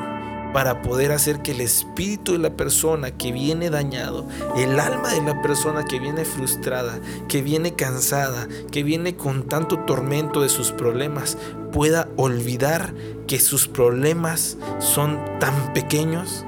para 0.56 0.80
poder 0.80 1.12
hacer 1.12 1.42
que 1.42 1.52
el 1.52 1.60
espíritu 1.60 2.32
de 2.32 2.38
la 2.38 2.56
persona 2.56 3.10
que 3.10 3.30
viene 3.30 3.68
dañado, 3.68 4.26
el 4.56 4.80
alma 4.80 5.12
de 5.12 5.20
la 5.20 5.42
persona 5.42 5.84
que 5.84 6.00
viene 6.00 6.24
frustrada, 6.24 6.98
que 7.28 7.42
viene 7.42 7.74
cansada, 7.74 8.48
que 8.70 8.82
viene 8.82 9.16
con 9.16 9.42
tanto 9.42 9.80
tormento 9.80 10.40
de 10.40 10.48
sus 10.48 10.72
problemas, 10.72 11.36
pueda 11.72 12.08
olvidar 12.16 12.94
que 13.26 13.38
sus 13.38 13.68
problemas 13.68 14.56
son 14.78 15.20
tan 15.40 15.74
pequeños 15.74 16.46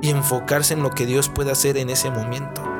y 0.00 0.08
enfocarse 0.08 0.72
en 0.72 0.82
lo 0.82 0.92
que 0.92 1.04
Dios 1.04 1.28
puede 1.28 1.50
hacer 1.50 1.76
en 1.76 1.90
ese 1.90 2.10
momento. 2.10 2.73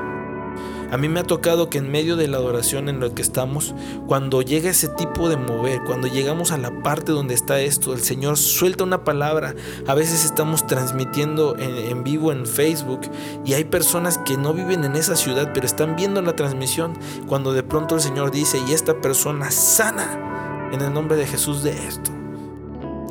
A 0.94 0.96
mí 0.96 1.08
me 1.08 1.18
ha 1.18 1.24
tocado 1.24 1.70
que 1.70 1.78
en 1.78 1.90
medio 1.90 2.14
de 2.14 2.28
la 2.28 2.36
adoración 2.36 2.88
en 2.88 3.00
la 3.00 3.10
que 3.10 3.20
estamos, 3.20 3.74
cuando 4.06 4.42
llega 4.42 4.70
ese 4.70 4.86
tipo 4.86 5.28
de 5.28 5.36
mover, 5.36 5.82
cuando 5.82 6.06
llegamos 6.06 6.52
a 6.52 6.56
la 6.56 6.84
parte 6.84 7.10
donde 7.10 7.34
está 7.34 7.58
esto, 7.58 7.94
el 7.94 8.00
Señor 8.00 8.36
suelta 8.36 8.84
una 8.84 9.02
palabra. 9.02 9.56
A 9.88 9.94
veces 9.94 10.24
estamos 10.24 10.68
transmitiendo 10.68 11.56
en, 11.58 12.04
vivo 12.04 12.30
en 12.30 12.46
Facebook 12.46 13.00
y 13.44 13.54
hay 13.54 13.64
personas 13.64 14.18
que 14.18 14.36
no 14.36 14.54
viven 14.54 14.84
en 14.84 14.94
esa 14.94 15.16
ciudad, 15.16 15.50
pero 15.52 15.66
están 15.66 15.96
viendo 15.96 16.22
la 16.22 16.36
transmisión. 16.36 16.92
Cuando 17.26 17.52
de 17.52 17.64
pronto 17.64 17.96
el 17.96 18.00
Señor 18.00 18.30
dice, 18.30 18.60
y 18.68 18.72
esta 18.72 19.00
persona 19.00 19.50
sana 19.50 20.70
en 20.70 20.80
el 20.80 20.94
nombre 20.94 21.16
de 21.16 21.26
Jesús 21.26 21.64
de 21.64 21.72
esto. 21.88 22.12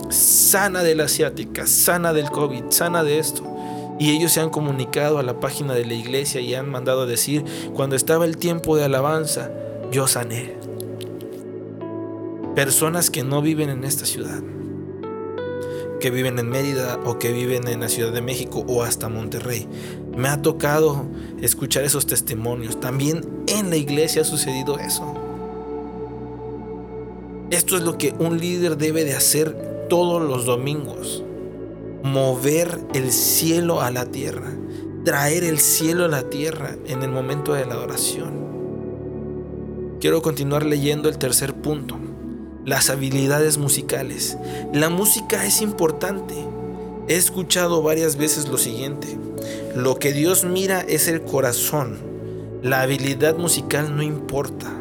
Sana 0.07 0.83
de 0.83 0.95
la 0.95 1.03
asiática, 1.03 1.67
sana 1.67 2.13
del 2.13 2.31
COVID, 2.31 2.63
sana 2.69 3.03
de 3.03 3.19
esto. 3.19 3.52
Y 3.99 4.11
ellos 4.11 4.31
se 4.31 4.41
han 4.41 4.49
comunicado 4.49 5.19
a 5.19 5.23
la 5.23 5.39
página 5.39 5.73
de 5.73 5.85
la 5.85 5.93
iglesia 5.93 6.41
y 6.41 6.55
han 6.55 6.69
mandado 6.69 7.01
a 7.01 7.05
decir, 7.05 7.43
cuando 7.73 7.95
estaba 7.95 8.25
el 8.25 8.37
tiempo 8.37 8.75
de 8.75 8.85
alabanza, 8.85 9.51
yo 9.91 10.07
sané. 10.07 10.55
Personas 12.55 13.09
que 13.09 13.23
no 13.23 13.41
viven 13.41 13.69
en 13.69 13.83
esta 13.83 14.05
ciudad, 14.05 14.41
que 15.99 16.09
viven 16.11 16.37
en 16.37 16.49
Mérida 16.49 16.99
o 17.05 17.17
que 17.17 17.31
viven 17.31 17.67
en 17.67 17.79
la 17.79 17.89
Ciudad 17.89 18.11
de 18.11 18.21
México 18.21 18.65
o 18.67 18.83
hasta 18.83 19.09
Monterrey. 19.09 19.67
Me 20.15 20.27
ha 20.27 20.41
tocado 20.41 21.05
escuchar 21.41 21.83
esos 21.83 22.05
testimonios. 22.05 22.79
También 22.79 23.43
en 23.47 23.69
la 23.69 23.77
iglesia 23.77 24.23
ha 24.23 24.25
sucedido 24.25 24.79
eso. 24.79 25.13
Esto 27.51 27.77
es 27.77 27.83
lo 27.83 27.97
que 27.97 28.13
un 28.19 28.39
líder 28.39 28.77
debe 28.77 29.05
de 29.05 29.15
hacer 29.15 29.87
todos 29.87 30.21
los 30.21 30.45
domingos 30.45 31.23
mover 32.03 32.81
el 32.93 33.13
cielo 33.13 33.81
a 33.81 33.89
la 33.89 34.05
tierra, 34.05 34.51
traer 35.05 35.45
el 35.45 35.57
cielo 35.57 36.03
a 36.03 36.09
la 36.09 36.29
tierra 36.29 36.75
en 36.85 37.01
el 37.01 37.09
momento 37.09 37.53
de 37.53 37.65
la 37.65 37.75
adoración. 37.75 38.43
Quiero 40.01 40.21
continuar 40.21 40.65
leyendo 40.65 41.07
el 41.07 41.17
tercer 41.17 41.53
punto, 41.53 41.97
las 42.65 42.89
habilidades 42.89 43.57
musicales. 43.57 44.37
La 44.73 44.89
música 44.89 45.45
es 45.45 45.61
importante. 45.61 46.35
He 47.07 47.15
escuchado 47.15 47.81
varias 47.81 48.17
veces 48.17 48.49
lo 48.49 48.57
siguiente, 48.57 49.17
lo 49.73 49.95
que 49.95 50.11
Dios 50.11 50.43
mira 50.43 50.81
es 50.81 51.07
el 51.07 51.21
corazón, 51.21 51.99
la 52.61 52.81
habilidad 52.81 53.37
musical 53.37 53.95
no 53.95 54.03
importa. 54.03 54.73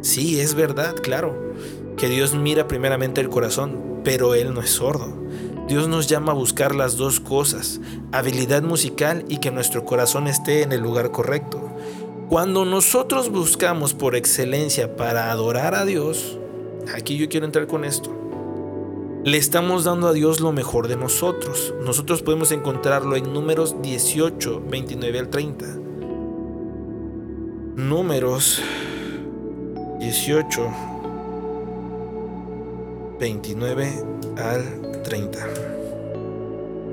Sí, 0.00 0.40
es 0.40 0.54
verdad, 0.54 0.94
claro, 0.96 1.54
que 1.98 2.08
Dios 2.08 2.34
mira 2.34 2.68
primeramente 2.68 3.20
el 3.20 3.28
corazón, 3.28 4.00
pero 4.02 4.34
Él 4.34 4.54
no 4.54 4.62
es 4.62 4.70
sordo. 4.70 5.23
Dios 5.68 5.88
nos 5.88 6.08
llama 6.08 6.32
a 6.32 6.34
buscar 6.34 6.74
las 6.74 6.98
dos 6.98 7.20
cosas, 7.20 7.80
habilidad 8.12 8.62
musical 8.62 9.24
y 9.28 9.38
que 9.38 9.50
nuestro 9.50 9.86
corazón 9.86 10.26
esté 10.26 10.62
en 10.62 10.72
el 10.72 10.82
lugar 10.82 11.10
correcto. 11.10 11.70
Cuando 12.28 12.66
nosotros 12.66 13.30
buscamos 13.30 13.94
por 13.94 14.14
excelencia 14.14 14.94
para 14.96 15.30
adorar 15.30 15.74
a 15.74 15.86
Dios, 15.86 16.38
aquí 16.94 17.16
yo 17.16 17.30
quiero 17.30 17.46
entrar 17.46 17.66
con 17.66 17.86
esto, 17.86 18.14
le 19.24 19.38
estamos 19.38 19.84
dando 19.84 20.08
a 20.08 20.12
Dios 20.12 20.40
lo 20.40 20.52
mejor 20.52 20.86
de 20.86 20.96
nosotros. 20.96 21.72
Nosotros 21.82 22.20
podemos 22.20 22.52
encontrarlo 22.52 23.16
en 23.16 23.32
números 23.32 23.76
18, 23.80 24.64
29 24.68 25.18
al 25.18 25.30
30. 25.30 25.66
Números 27.76 28.60
18, 29.98 30.68
29 33.18 34.04
al 34.36 34.62
30. 34.62 34.93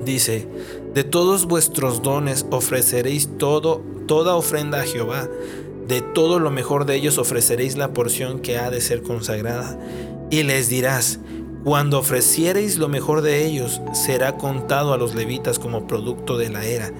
Dice, 0.04 0.46
de 0.94 1.04
todos 1.04 1.46
vuestros 1.46 2.02
dones 2.02 2.46
ofreceréis 2.50 3.28
toda 3.38 4.34
ofrenda 4.34 4.80
a 4.80 4.84
Jehová, 4.84 5.28
de 5.86 6.00
todo 6.00 6.38
lo 6.38 6.50
mejor 6.50 6.86
de 6.86 6.96
ellos 6.96 7.18
ofreceréis 7.18 7.76
la 7.76 7.92
porción 7.92 8.40
que 8.40 8.58
ha 8.58 8.70
de 8.70 8.80
ser 8.80 9.02
consagrada. 9.02 9.78
Y 10.30 10.42
les 10.42 10.68
dirás, 10.68 11.20
cuando 11.64 12.00
ofreciereis 12.00 12.78
lo 12.78 12.88
mejor 12.88 13.22
de 13.22 13.46
ellos, 13.46 13.80
será 13.92 14.36
contado 14.36 14.92
a 14.92 14.96
los 14.96 15.14
levitas 15.14 15.58
como 15.58 15.86
producto 15.86 16.36
de 16.36 16.50
la 16.50 16.64
era 16.64 16.92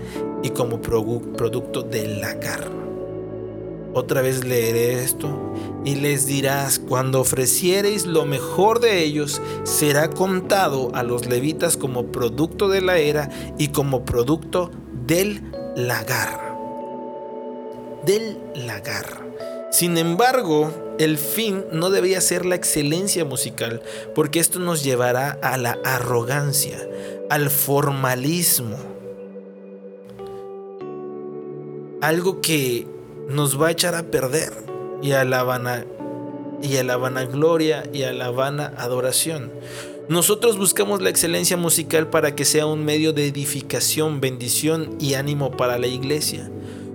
y 0.43 0.51
como 0.51 0.81
producto 0.81 1.83
del 1.83 2.21
lagar. 2.21 2.92
Otra 3.95 4.23
vez 4.23 4.45
leeré 4.45 5.03
esto 5.03 5.29
y 5.85 5.97
les 5.97 6.27
dirás, 6.27 6.79
cuando 6.79 7.21
ofreciereis 7.21 8.07
lo 8.07 8.25
mejor 8.25 8.81
de 8.81 9.03
ellos, 9.03 9.43
será 9.65 10.09
contado 10.09 10.91
a 10.95 11.03
los 11.03 11.27
levitas 11.27 11.77
como 11.77 12.07
producto 12.07 12.69
de 12.69 12.81
la 12.81 12.99
era 12.99 13.29
y 13.59 13.69
como 13.69 14.05
producto 14.05 14.71
del 15.07 15.43
lagar. 15.77 16.57
Del 18.07 18.39
lagar. 18.55 19.23
Sin 19.71 19.99
embargo, 19.99 20.71
el 20.99 21.19
fin 21.19 21.65
no 21.73 21.91
debía 21.91 22.21
ser 22.21 22.47
la 22.47 22.55
excelencia 22.55 23.25
musical, 23.25 23.83
porque 24.15 24.39
esto 24.39 24.59
nos 24.59 24.85
llevará 24.85 25.39
a 25.43 25.57
la 25.59 25.79
arrogancia, 25.85 26.79
al 27.29 27.51
formalismo. 27.51 28.77
Algo 32.01 32.41
que 32.41 32.87
nos 33.29 33.61
va 33.61 33.69
a 33.69 33.71
echar 33.71 33.95
a 33.95 34.05
perder 34.05 34.53
y 35.03 35.13
a 35.13 35.25
la 35.25 35.43
vana 35.43 35.85
y 36.63 36.77
a 36.77 36.85
la 36.85 36.97
vanagloria 36.97 37.83
y 37.93 38.05
a 38.05 38.13
la 38.13 38.31
vana 38.31 38.73
adoración. 38.77 39.51
Nosotros 40.09 40.59
buscamos 40.59 41.01
la 41.01 41.11
excelencia 41.11 41.57
musical 41.57 42.09
para 42.09 42.35
que 42.35 42.45
sea 42.45 42.67
un 42.67 42.85
medio 42.85 43.13
de 43.13 43.27
edificación, 43.27 44.21
bendición 44.21 44.97
y 45.01 45.15
ánimo 45.15 45.53
para 45.53 45.79
la 45.79 45.87
iglesia, 45.87 46.51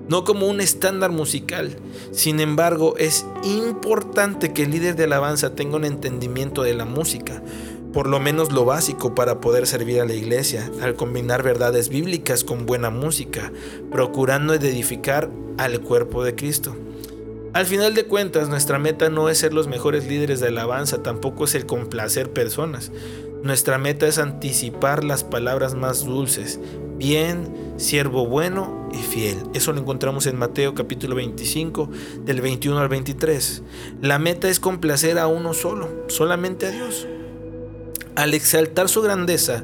no 0.07 0.23
como 0.23 0.47
un 0.47 0.61
estándar 0.61 1.11
musical. 1.11 1.77
Sin 2.11 2.39
embargo, 2.39 2.95
es 2.97 3.25
importante 3.43 4.53
que 4.53 4.63
el 4.63 4.71
líder 4.71 4.95
de 4.95 5.05
alabanza 5.05 5.55
tenga 5.55 5.77
un 5.77 5.85
entendimiento 5.85 6.63
de 6.63 6.73
la 6.73 6.85
música, 6.85 7.41
por 7.97 8.09
lo 8.09 8.19
menos 8.19 8.51
lo 8.51 8.63
básico 8.63 9.15
para 9.15 9.41
poder 9.41 9.65
servir 9.65 9.99
a 9.99 10.05
la 10.05 10.13
iglesia, 10.13 10.69
al 10.83 10.93
combinar 10.93 11.41
verdades 11.41 11.89
bíblicas 11.89 12.43
con 12.43 12.67
buena 12.67 12.91
música, 12.91 13.51
procurando 13.91 14.53
edificar 14.53 15.31
al 15.57 15.81
cuerpo 15.81 16.23
de 16.23 16.35
Cristo. 16.35 16.77
Al 17.53 17.65
final 17.65 17.95
de 17.95 18.05
cuentas, 18.05 18.49
nuestra 18.49 18.77
meta 18.77 19.09
no 19.09 19.29
es 19.29 19.39
ser 19.39 19.51
los 19.51 19.67
mejores 19.67 20.05
líderes 20.05 20.39
de 20.39 20.49
alabanza, 20.49 21.01
tampoco 21.01 21.45
es 21.45 21.55
el 21.55 21.65
complacer 21.65 22.31
personas. 22.31 22.91
Nuestra 23.41 23.79
meta 23.79 24.05
es 24.05 24.19
anticipar 24.19 25.03
las 25.03 25.23
palabras 25.23 25.73
más 25.73 26.05
dulces. 26.05 26.59
Bien, 26.99 27.51
siervo 27.77 28.27
bueno 28.27 28.91
y 28.93 28.99
fiel. 28.99 29.37
Eso 29.55 29.73
lo 29.73 29.79
encontramos 29.79 30.27
en 30.27 30.37
Mateo 30.37 30.75
capítulo 30.75 31.15
25, 31.15 31.89
del 32.25 32.41
21 32.41 32.77
al 32.77 32.89
23. 32.89 33.63
La 34.03 34.19
meta 34.19 34.49
es 34.49 34.59
complacer 34.59 35.17
a 35.17 35.25
uno 35.25 35.55
solo, 35.55 35.89
solamente 36.09 36.67
a 36.67 36.69
Dios. 36.69 37.07
Al 38.17 38.33
exaltar 38.33 38.89
su 38.89 39.03
grandeza, 39.03 39.63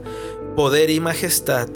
poder 0.56 0.92
y 0.92 1.00
majestad, 1.00 1.70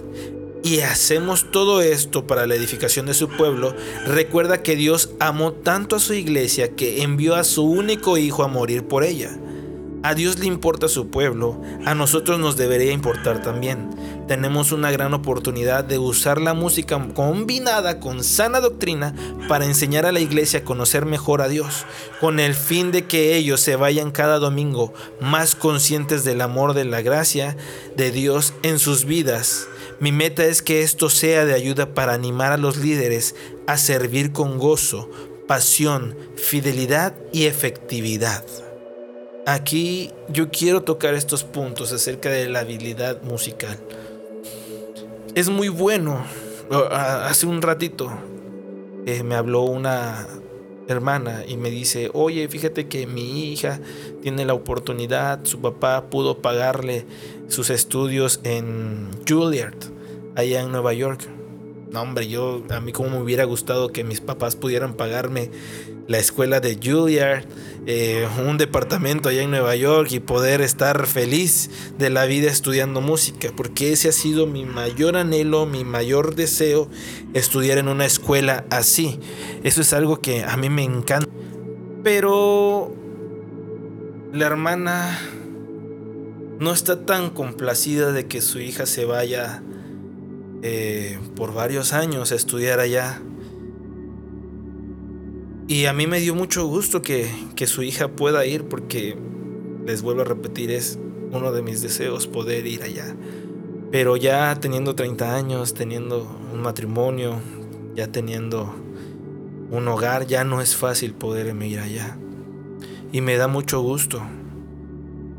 y 0.63 0.81
hacemos 0.81 1.49
todo 1.49 1.81
esto 1.81 2.27
para 2.27 2.45
la 2.45 2.53
edificación 2.53 3.07
de 3.07 3.15
su 3.15 3.29
pueblo, 3.29 3.73
recuerda 4.05 4.61
que 4.61 4.75
Dios 4.75 5.09
amó 5.19 5.53
tanto 5.53 5.95
a 5.95 5.99
su 5.99 6.13
iglesia 6.13 6.75
que 6.75 7.01
envió 7.01 7.33
a 7.33 7.43
su 7.45 7.63
único 7.63 8.19
hijo 8.19 8.43
a 8.43 8.47
morir 8.47 8.83
por 8.83 9.03
ella. 9.03 9.35
A 10.03 10.13
Dios 10.13 10.37
le 10.37 10.45
importa 10.45 10.87
su 10.87 11.07
pueblo, 11.07 11.59
a 11.83 11.95
nosotros 11.95 12.39
nos 12.39 12.57
debería 12.57 12.91
importar 12.91 13.41
también. 13.41 13.89
Tenemos 14.27 14.73
una 14.73 14.91
gran 14.91 15.13
oportunidad 15.13 15.85
de 15.85 15.99
usar 15.99 16.41
la 16.41 16.53
música 16.53 17.01
combinada 17.13 18.01
con 18.01 18.25
sana 18.25 18.59
doctrina 18.59 19.15
para 19.47 19.63
enseñar 19.63 20.05
a 20.05 20.11
la 20.11 20.19
iglesia 20.19 20.59
a 20.59 20.63
conocer 20.63 21.05
mejor 21.05 21.41
a 21.41 21.47
Dios, 21.47 21.85
con 22.19 22.41
el 22.41 22.53
fin 22.53 22.91
de 22.91 23.05
que 23.05 23.37
ellos 23.37 23.61
se 23.61 23.77
vayan 23.77 24.11
cada 24.11 24.39
domingo 24.39 24.93
más 25.21 25.55
conscientes 25.55 26.25
del 26.25 26.41
amor 26.41 26.73
de 26.73 26.83
la 26.83 27.01
gracia 27.01 27.55
de 27.95 28.11
Dios 28.11 28.53
en 28.63 28.79
sus 28.79 29.05
vidas. 29.05 29.69
Mi 30.01 30.11
meta 30.11 30.43
es 30.43 30.61
que 30.61 30.83
esto 30.83 31.09
sea 31.09 31.45
de 31.45 31.53
ayuda 31.53 31.93
para 31.93 32.13
animar 32.13 32.51
a 32.51 32.57
los 32.57 32.75
líderes 32.75 33.33
a 33.65 33.77
servir 33.77 34.33
con 34.33 34.57
gozo, 34.57 35.09
pasión, 35.47 36.17
fidelidad 36.35 37.15
y 37.31 37.45
efectividad. 37.45 38.43
Aquí 39.45 40.11
yo 40.27 40.51
quiero 40.51 40.83
tocar 40.83 41.13
estos 41.13 41.45
puntos 41.45 41.93
acerca 41.93 42.29
de 42.29 42.49
la 42.49 42.59
habilidad 42.59 43.21
musical. 43.21 43.79
Es 45.37 45.49
muy 45.49 45.69
bueno. 45.69 46.23
Hace 46.91 47.45
un 47.45 47.61
ratito 47.61 48.09
eh, 49.05 49.21
me 49.21 49.35
habló 49.35 49.61
una 49.61 50.25
hermana 50.87 51.43
y 51.47 51.57
me 51.57 51.69
dice, 51.69 52.09
oye, 52.15 52.47
fíjate 52.47 52.87
que 52.87 53.05
mi 53.05 53.51
hija 53.51 53.79
tiene 54.23 54.45
la 54.45 54.55
oportunidad, 54.55 55.41
su 55.43 55.61
papá 55.61 56.09
pudo 56.09 56.39
pagarle 56.41 57.05
sus 57.49 57.69
estudios 57.69 58.39
en 58.45 59.09
Juilliard, 59.29 59.77
allá 60.35 60.61
en 60.61 60.71
Nueva 60.71 60.93
York. 60.93 61.29
No, 61.91 62.01
hombre, 62.01 62.27
yo 62.27 62.63
a 62.71 62.79
mí 62.79 62.91
como 62.91 63.11
me 63.11 63.21
hubiera 63.21 63.43
gustado 63.43 63.89
que 63.89 64.03
mis 64.03 64.21
papás 64.21 64.55
pudieran 64.55 64.95
pagarme 64.95 65.51
la 66.07 66.19
escuela 66.19 66.59
de 66.59 66.79
Juilliard, 66.81 67.43
eh, 67.85 68.27
un 68.45 68.57
departamento 68.57 69.29
allá 69.29 69.41
en 69.41 69.51
Nueva 69.51 69.75
York 69.75 70.09
y 70.11 70.19
poder 70.19 70.61
estar 70.61 71.05
feliz 71.05 71.69
de 71.97 72.09
la 72.09 72.25
vida 72.25 72.49
estudiando 72.49 73.01
música, 73.01 73.51
porque 73.55 73.91
ese 73.91 74.09
ha 74.09 74.13
sido 74.13 74.47
mi 74.47 74.65
mayor 74.65 75.17
anhelo, 75.17 75.65
mi 75.65 75.83
mayor 75.83 76.35
deseo, 76.35 76.89
estudiar 77.33 77.77
en 77.77 77.89
una 77.89 78.05
escuela 78.05 78.65
así. 78.69 79.19
Eso 79.63 79.81
es 79.81 79.93
algo 79.93 80.21
que 80.21 80.43
a 80.43 80.55
mí 80.57 80.69
me 80.69 80.83
encanta. 80.83 81.29
Pero 82.03 82.93
la 84.31 84.45
hermana 84.45 85.19
no 86.59 86.71
está 86.71 87.05
tan 87.05 87.29
complacida 87.29 88.11
de 88.11 88.27
que 88.27 88.41
su 88.41 88.59
hija 88.59 88.85
se 88.85 89.05
vaya 89.05 89.61
eh, 90.63 91.19
por 91.35 91.53
varios 91.53 91.93
años 91.93 92.31
a 92.31 92.35
estudiar 92.35 92.79
allá 92.79 93.21
y 95.67 95.85
a 95.85 95.93
mí 95.93 96.07
me 96.07 96.21
dio 96.21 96.33
mucho 96.33 96.65
gusto 96.65 97.01
que, 97.01 97.29
su 97.65 97.83
hija 97.83 98.07
pueda 98.07 98.45
ir 98.45 98.63
porque, 98.63 99.17
les 99.85 100.01
vuelvo 100.01 100.21
a 100.21 100.25
repetir, 100.25 100.71
es 100.71 100.97
uno 101.31 101.51
de 101.51 101.61
mis 101.61 101.81
deseos 101.81 102.25
poder 102.27 102.65
ir 102.67 102.83
allá. 102.83 103.15
Pero 103.91 104.15
ya 104.15 104.55
teniendo 104.59 104.95
30 104.95 105.35
años, 105.35 105.73
teniendo 105.73 106.27
un 106.53 106.61
matrimonio, 106.61 107.41
ya 107.95 108.07
teniendo 108.07 108.73
un 109.69 109.87
hogar, 109.87 110.25
ya 110.27 110.45
no 110.45 110.61
es 110.61 110.75
fácil 110.75 111.13
poder 111.13 111.53
ir 111.63 111.79
allá. 111.79 112.17
Y 113.11 113.21
me 113.21 113.35
da 113.35 113.47
mucho 113.47 113.81
gusto. 113.81 114.21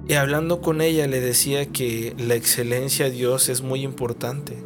Y 0.09 0.15
hablando 0.15 0.61
con 0.61 0.81
ella 0.81 1.07
le 1.07 1.21
decía 1.21 1.67
que 1.67 2.15
la 2.19 2.35
excelencia 2.35 3.07
a 3.07 3.11
Dios 3.11 3.49
es 3.49 3.63
muy 3.63 3.83
importante. 3.83 4.57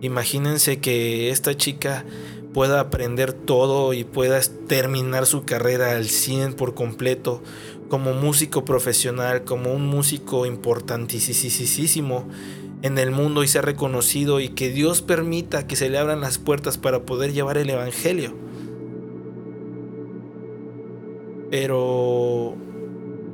Imagínense 0.00 0.78
que 0.80 1.30
esta 1.30 1.56
chica 1.56 2.04
pueda 2.56 2.80
aprender 2.80 3.34
todo 3.34 3.92
y 3.92 4.04
pueda 4.04 4.40
terminar 4.66 5.26
su 5.26 5.44
carrera 5.44 5.90
al 5.90 6.06
100 6.06 6.54
por 6.54 6.72
completo 6.74 7.42
como 7.90 8.14
músico 8.14 8.64
profesional, 8.64 9.44
como 9.44 9.74
un 9.74 9.86
músico 9.86 10.46
importantísimo 10.46 12.26
en 12.80 12.96
el 12.96 13.10
mundo 13.10 13.44
y 13.44 13.48
sea 13.48 13.60
reconocido 13.60 14.40
y 14.40 14.48
que 14.48 14.70
Dios 14.70 15.02
permita 15.02 15.66
que 15.66 15.76
se 15.76 15.90
le 15.90 15.98
abran 15.98 16.22
las 16.22 16.38
puertas 16.38 16.78
para 16.78 17.02
poder 17.02 17.34
llevar 17.34 17.58
el 17.58 17.68
Evangelio. 17.68 18.32
Pero 21.50 22.56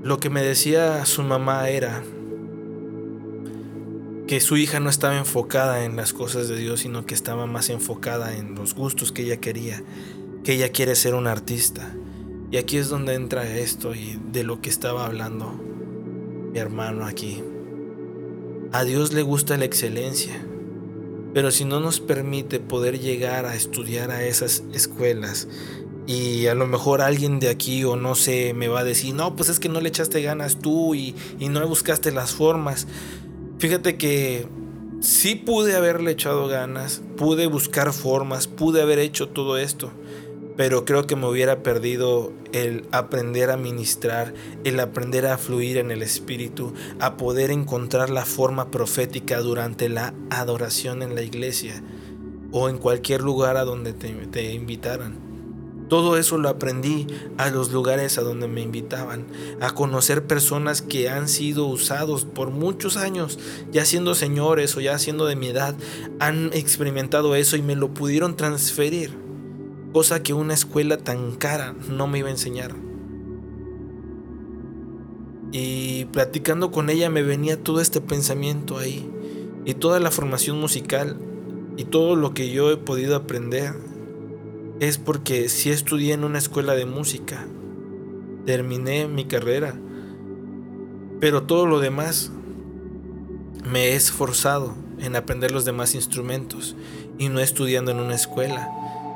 lo 0.02 0.18
que 0.18 0.30
me 0.30 0.42
decía 0.42 1.06
su 1.06 1.22
mamá 1.22 1.68
era, 1.68 2.02
que 4.26 4.40
su 4.40 4.56
hija 4.56 4.80
no 4.80 4.90
estaba 4.90 5.18
enfocada 5.18 5.84
en 5.84 5.96
las 5.96 6.12
cosas 6.12 6.48
de 6.48 6.56
Dios, 6.56 6.80
sino 6.80 7.06
que 7.06 7.14
estaba 7.14 7.46
más 7.46 7.70
enfocada 7.70 8.36
en 8.36 8.54
los 8.54 8.74
gustos 8.74 9.12
que 9.12 9.22
ella 9.22 9.38
quería, 9.38 9.82
que 10.44 10.54
ella 10.54 10.70
quiere 10.70 10.94
ser 10.94 11.14
una 11.14 11.32
artista. 11.32 11.94
Y 12.50 12.56
aquí 12.56 12.76
es 12.76 12.88
donde 12.88 13.14
entra 13.14 13.48
esto 13.48 13.94
y 13.94 14.18
de 14.30 14.44
lo 14.44 14.60
que 14.60 14.70
estaba 14.70 15.06
hablando 15.06 15.58
mi 16.52 16.58
hermano 16.58 17.06
aquí. 17.06 17.42
A 18.72 18.84
Dios 18.84 19.12
le 19.12 19.22
gusta 19.22 19.56
la 19.56 19.64
excelencia, 19.64 20.34
pero 21.34 21.50
si 21.50 21.64
no 21.64 21.80
nos 21.80 22.00
permite 22.00 22.60
poder 22.60 23.00
llegar 23.00 23.46
a 23.46 23.54
estudiar 23.54 24.10
a 24.10 24.24
esas 24.24 24.62
escuelas, 24.72 25.48
y 26.06 26.46
a 26.46 26.54
lo 26.54 26.66
mejor 26.66 27.00
alguien 27.00 27.38
de 27.38 27.48
aquí 27.48 27.84
o 27.84 27.96
no 27.96 28.14
sé 28.14 28.54
me 28.54 28.68
va 28.68 28.80
a 28.80 28.84
decir, 28.84 29.14
no, 29.14 29.36
pues 29.36 29.48
es 29.48 29.60
que 29.60 29.68
no 29.68 29.80
le 29.80 29.88
echaste 29.88 30.20
ganas 30.20 30.58
tú 30.58 30.94
y, 30.94 31.14
y 31.38 31.48
no 31.48 31.66
buscaste 31.66 32.10
las 32.10 32.32
formas. 32.32 32.88
Fíjate 33.62 33.96
que 33.96 34.44
sí 34.98 35.36
pude 35.36 35.76
haberle 35.76 36.10
echado 36.10 36.48
ganas, 36.48 37.00
pude 37.16 37.46
buscar 37.46 37.92
formas, 37.92 38.48
pude 38.48 38.82
haber 38.82 38.98
hecho 38.98 39.28
todo 39.28 39.56
esto, 39.56 39.92
pero 40.56 40.84
creo 40.84 41.06
que 41.06 41.14
me 41.14 41.28
hubiera 41.28 41.62
perdido 41.62 42.32
el 42.52 42.88
aprender 42.90 43.52
a 43.52 43.56
ministrar, 43.56 44.34
el 44.64 44.80
aprender 44.80 45.26
a 45.26 45.38
fluir 45.38 45.76
en 45.76 45.92
el 45.92 46.02
espíritu, 46.02 46.74
a 46.98 47.16
poder 47.16 47.52
encontrar 47.52 48.10
la 48.10 48.24
forma 48.24 48.72
profética 48.72 49.38
durante 49.38 49.88
la 49.88 50.12
adoración 50.30 51.00
en 51.00 51.14
la 51.14 51.22
iglesia 51.22 51.84
o 52.50 52.68
en 52.68 52.78
cualquier 52.78 53.20
lugar 53.20 53.56
a 53.56 53.64
donde 53.64 53.92
te, 53.92 54.08
te 54.08 54.54
invitaran. 54.54 55.31
Todo 55.92 56.16
eso 56.16 56.38
lo 56.38 56.48
aprendí 56.48 57.06
a 57.36 57.50
los 57.50 57.70
lugares 57.70 58.16
a 58.16 58.22
donde 58.22 58.48
me 58.48 58.62
invitaban, 58.62 59.26
a 59.60 59.72
conocer 59.72 60.26
personas 60.26 60.80
que 60.80 61.10
han 61.10 61.28
sido 61.28 61.66
usados 61.66 62.24
por 62.24 62.50
muchos 62.50 62.96
años, 62.96 63.38
ya 63.70 63.84
siendo 63.84 64.14
señores 64.14 64.74
o 64.74 64.80
ya 64.80 64.98
siendo 64.98 65.26
de 65.26 65.36
mi 65.36 65.48
edad, 65.48 65.74
han 66.18 66.48
experimentado 66.54 67.34
eso 67.34 67.58
y 67.58 67.62
me 67.62 67.76
lo 67.76 67.92
pudieron 67.92 68.36
transferir, 68.36 69.10
cosa 69.92 70.22
que 70.22 70.32
una 70.32 70.54
escuela 70.54 70.96
tan 70.96 71.32
cara 71.32 71.74
no 71.90 72.06
me 72.06 72.20
iba 72.20 72.28
a 72.28 72.32
enseñar. 72.32 72.74
Y 75.52 76.06
platicando 76.06 76.70
con 76.70 76.88
ella 76.88 77.10
me 77.10 77.22
venía 77.22 77.62
todo 77.62 77.82
este 77.82 78.00
pensamiento 78.00 78.78
ahí, 78.78 79.06
y 79.66 79.74
toda 79.74 80.00
la 80.00 80.10
formación 80.10 80.58
musical, 80.58 81.18
y 81.76 81.84
todo 81.84 82.16
lo 82.16 82.32
que 82.32 82.50
yo 82.50 82.70
he 82.70 82.78
podido 82.78 83.14
aprender 83.14 83.91
es 84.82 84.98
porque 84.98 85.48
si 85.48 85.70
estudié 85.70 86.12
en 86.12 86.24
una 86.24 86.38
escuela 86.38 86.74
de 86.74 86.86
música, 86.86 87.46
terminé 88.46 89.06
mi 89.06 89.26
carrera, 89.26 89.76
pero 91.20 91.44
todo 91.44 91.66
lo 91.66 91.78
demás 91.78 92.32
me 93.64 93.90
he 93.90 93.94
esforzado 93.94 94.74
en 94.98 95.14
aprender 95.14 95.52
los 95.52 95.64
demás 95.64 95.94
instrumentos 95.94 96.74
y 97.16 97.28
no 97.28 97.38
estudiando 97.38 97.92
en 97.92 98.00
una 98.00 98.16
escuela, 98.16 98.68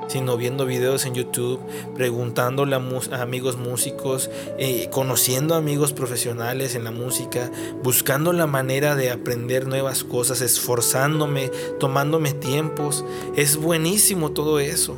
sino 0.06 0.36
viendo 0.36 0.66
videos 0.66 1.04
en 1.04 1.16
YouTube, 1.16 1.58
preguntándole 1.96 2.76
a, 2.76 3.20
amigos 3.20 3.56
músicos, 3.56 4.30
eh, 4.60 4.88
conociendo 4.92 5.56
amigos 5.56 5.92
profesionales 5.92 6.76
en 6.76 6.84
la 6.84 6.92
música, 6.92 7.50
buscando 7.82 8.32
la 8.32 8.46
manera 8.46 8.94
de 8.94 9.10
aprender 9.10 9.66
nuevas 9.66 10.04
cosas, 10.04 10.42
esforzándome, 10.42 11.50
tomándome 11.80 12.34
tiempos. 12.34 13.04
Es 13.34 13.56
buenísimo 13.56 14.30
todo 14.30 14.60
eso. 14.60 14.96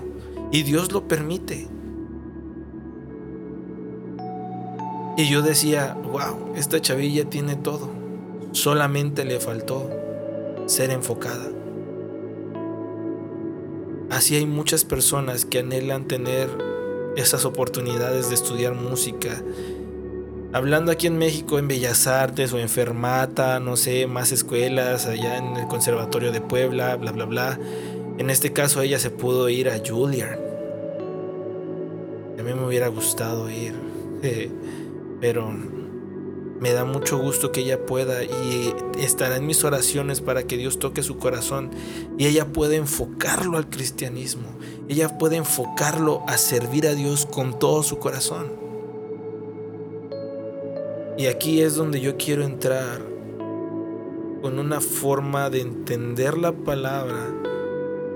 Y 0.51 0.63
Dios 0.63 0.93
lo 0.93 1.07
permite. 1.07 1.69
Y 5.17 5.29
yo 5.29 5.43
decía, 5.43 5.97
wow, 6.05 6.55
esta 6.55 6.81
chavilla 6.81 7.29
tiene 7.29 7.57
todo. 7.57 7.91
Solamente 8.53 9.25
le 9.25 9.41
faltó 9.41 9.91
ser 10.67 10.91
enfocada. 10.91 11.51
Así 14.11 14.37
hay 14.37 14.47
muchas 14.47 14.85
personas 14.85 15.45
que 15.45 15.59
anhelan 15.59 16.07
tener 16.07 16.49
esas 17.17 17.45
oportunidades 17.45 18.29
de 18.29 18.37
estudiar 18.37 18.75
música. 18.75 19.43
Hablando 20.53 20.93
aquí 20.93 21.09
en 21.09 21.19
México 21.19 21.59
en 21.59 21.69
Bellas 21.69 22.07
Artes 22.07 22.53
o 22.53 22.59
en 22.59 22.69
Fermata, 22.69 23.61
no 23.61 23.77
sé, 23.77 24.07
más 24.07 24.33
escuelas, 24.33 25.07
allá 25.07 25.37
en 25.37 25.57
el 25.57 25.67
Conservatorio 25.67 26.33
de 26.33 26.41
Puebla, 26.41 26.97
bla, 26.97 27.13
bla, 27.13 27.27
bla. 27.27 27.59
En 28.19 28.31
este 28.31 28.53
caso 28.53 28.83
ella 28.83 28.99
se 28.99 29.11
pudo 29.11 29.49
ir 29.49 29.69
a 29.69 29.79
Juilliard. 29.79 30.41
A 32.37 32.43
mí 32.43 32.53
me 32.53 32.67
hubiera 32.67 32.89
gustado 32.89 33.49
ir, 33.49 33.75
pero 35.21 35.53
Me 36.61 36.73
da 36.73 36.85
mucho 36.85 37.19
gusto 37.19 37.53
que 37.53 37.61
ella 37.61 37.87
pueda 37.87 38.25
y 38.25 38.75
estará 38.99 39.37
en 39.37 39.47
mis 39.47 39.63
oraciones 39.63 40.21
para 40.21 40.43
que 40.43 40.57
Dios 40.57 40.81
toque 40.81 41.05
su 41.05 41.17
corazón 41.17 41.71
y 42.19 42.27
ella 42.27 42.53
pueda 42.53 42.75
enfocarlo 42.75 43.57
al 43.57 43.71
cristianismo. 43.71 44.49
Ella 44.89 45.19
puede 45.19 45.37
enfocarlo 45.37 46.25
a 46.27 46.37
servir 46.37 46.89
a 46.89 46.95
Dios 46.95 47.27
con 47.27 47.61
todo 47.61 47.85
su 47.85 48.01
corazón. 48.01 48.49
Y 51.17 51.27
aquí 51.27 51.61
es 51.63 51.77
donde 51.77 52.01
yo 52.01 52.17
quiero 52.17 52.43
entrar 52.43 53.03
con 54.43 54.59
una 54.59 54.81
forma 54.81 55.51
de 55.51 55.61
entender 55.61 56.37
la 56.37 56.51
palabra 56.51 57.29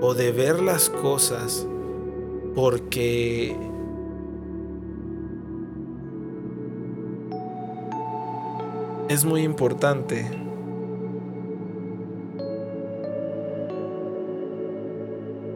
o 0.05 0.13
de 0.13 0.33
ver 0.33 0.61
las 0.61 0.89
cosas 0.89 1.65
porque 2.53 3.55
es 9.07 9.23
muy 9.23 9.43
importante. 9.43 10.29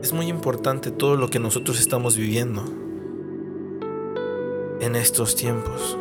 Es 0.01 0.13
muy 0.13 0.27
importante 0.27 0.91
todo 0.91 1.17
lo 1.17 1.29
que 1.29 1.39
nosotros 1.39 1.81
estamos 1.81 2.15
viviendo 2.15 2.63
en 4.79 4.95
estos 4.95 5.35
tiempos. 5.35 5.97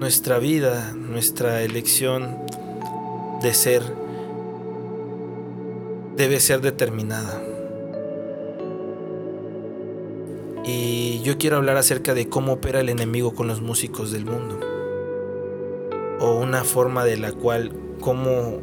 Nuestra 0.00 0.40
vida, 0.40 0.92
nuestra 0.94 1.62
elección 1.62 2.36
de 3.42 3.54
ser 3.54 4.09
debe 6.20 6.38
ser 6.38 6.60
determinada. 6.60 7.42
Y 10.66 11.22
yo 11.22 11.38
quiero 11.38 11.56
hablar 11.56 11.78
acerca 11.78 12.12
de 12.12 12.28
cómo 12.28 12.52
opera 12.52 12.80
el 12.80 12.90
enemigo 12.90 13.34
con 13.34 13.48
los 13.48 13.62
músicos 13.62 14.12
del 14.12 14.26
mundo. 14.26 14.60
O 16.20 16.38
una 16.38 16.64
forma 16.64 17.06
de 17.06 17.16
la 17.16 17.32
cual, 17.32 17.72
cómo 18.00 18.60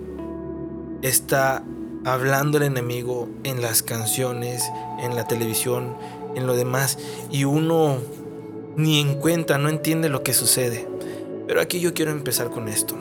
está 1.01 1.63
hablando 2.05 2.59
el 2.59 2.63
enemigo 2.63 3.27
en 3.43 3.63
las 3.63 3.81
canciones, 3.81 4.63
en 4.99 5.15
la 5.15 5.27
televisión, 5.27 5.97
en 6.35 6.45
lo 6.45 6.55
demás. 6.55 6.99
Y 7.31 7.45
uno 7.45 7.97
ni 8.75 9.01
en 9.01 9.15
cuenta, 9.15 9.57
no 9.57 9.69
entiende 9.69 10.09
lo 10.09 10.21
que 10.21 10.35
sucede. 10.35 10.87
Pero 11.47 11.59
aquí 11.59 11.79
yo 11.79 11.95
quiero 11.95 12.11
empezar 12.11 12.51
con 12.51 12.67
esto. 12.67 12.95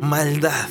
Maldad. 0.00 0.68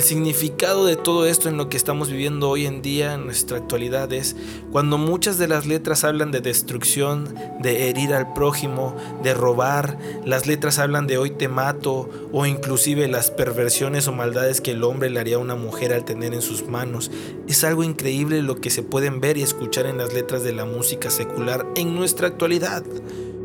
El 0.00 0.06
significado 0.06 0.86
de 0.86 0.96
todo 0.96 1.26
esto 1.26 1.50
en 1.50 1.58
lo 1.58 1.68
que 1.68 1.76
estamos 1.76 2.08
viviendo 2.08 2.48
hoy 2.48 2.64
en 2.64 2.80
día, 2.80 3.12
en 3.12 3.26
nuestra 3.26 3.58
actualidad, 3.58 4.10
es 4.14 4.34
cuando 4.72 4.96
muchas 4.96 5.36
de 5.36 5.46
las 5.46 5.66
letras 5.66 6.04
hablan 6.04 6.30
de 6.30 6.40
destrucción, 6.40 7.34
de 7.60 7.90
herir 7.90 8.14
al 8.14 8.32
prójimo, 8.32 8.96
de 9.22 9.34
robar, 9.34 9.98
las 10.24 10.46
letras 10.46 10.78
hablan 10.78 11.06
de 11.06 11.18
hoy 11.18 11.32
te 11.32 11.48
mato, 11.48 12.08
o 12.32 12.46
inclusive 12.46 13.08
las 13.08 13.30
perversiones 13.30 14.08
o 14.08 14.12
maldades 14.12 14.62
que 14.62 14.70
el 14.70 14.84
hombre 14.84 15.10
le 15.10 15.20
haría 15.20 15.36
a 15.36 15.40
una 15.40 15.54
mujer 15.54 15.92
al 15.92 16.06
tener 16.06 16.32
en 16.32 16.40
sus 16.40 16.66
manos. 16.66 17.10
Es 17.46 17.62
algo 17.62 17.84
increíble 17.84 18.40
lo 18.40 18.58
que 18.58 18.70
se 18.70 18.82
pueden 18.82 19.20
ver 19.20 19.36
y 19.36 19.42
escuchar 19.42 19.84
en 19.84 19.98
las 19.98 20.14
letras 20.14 20.42
de 20.42 20.54
la 20.54 20.64
música 20.64 21.10
secular 21.10 21.66
en 21.76 21.94
nuestra 21.94 22.26
actualidad. 22.26 22.84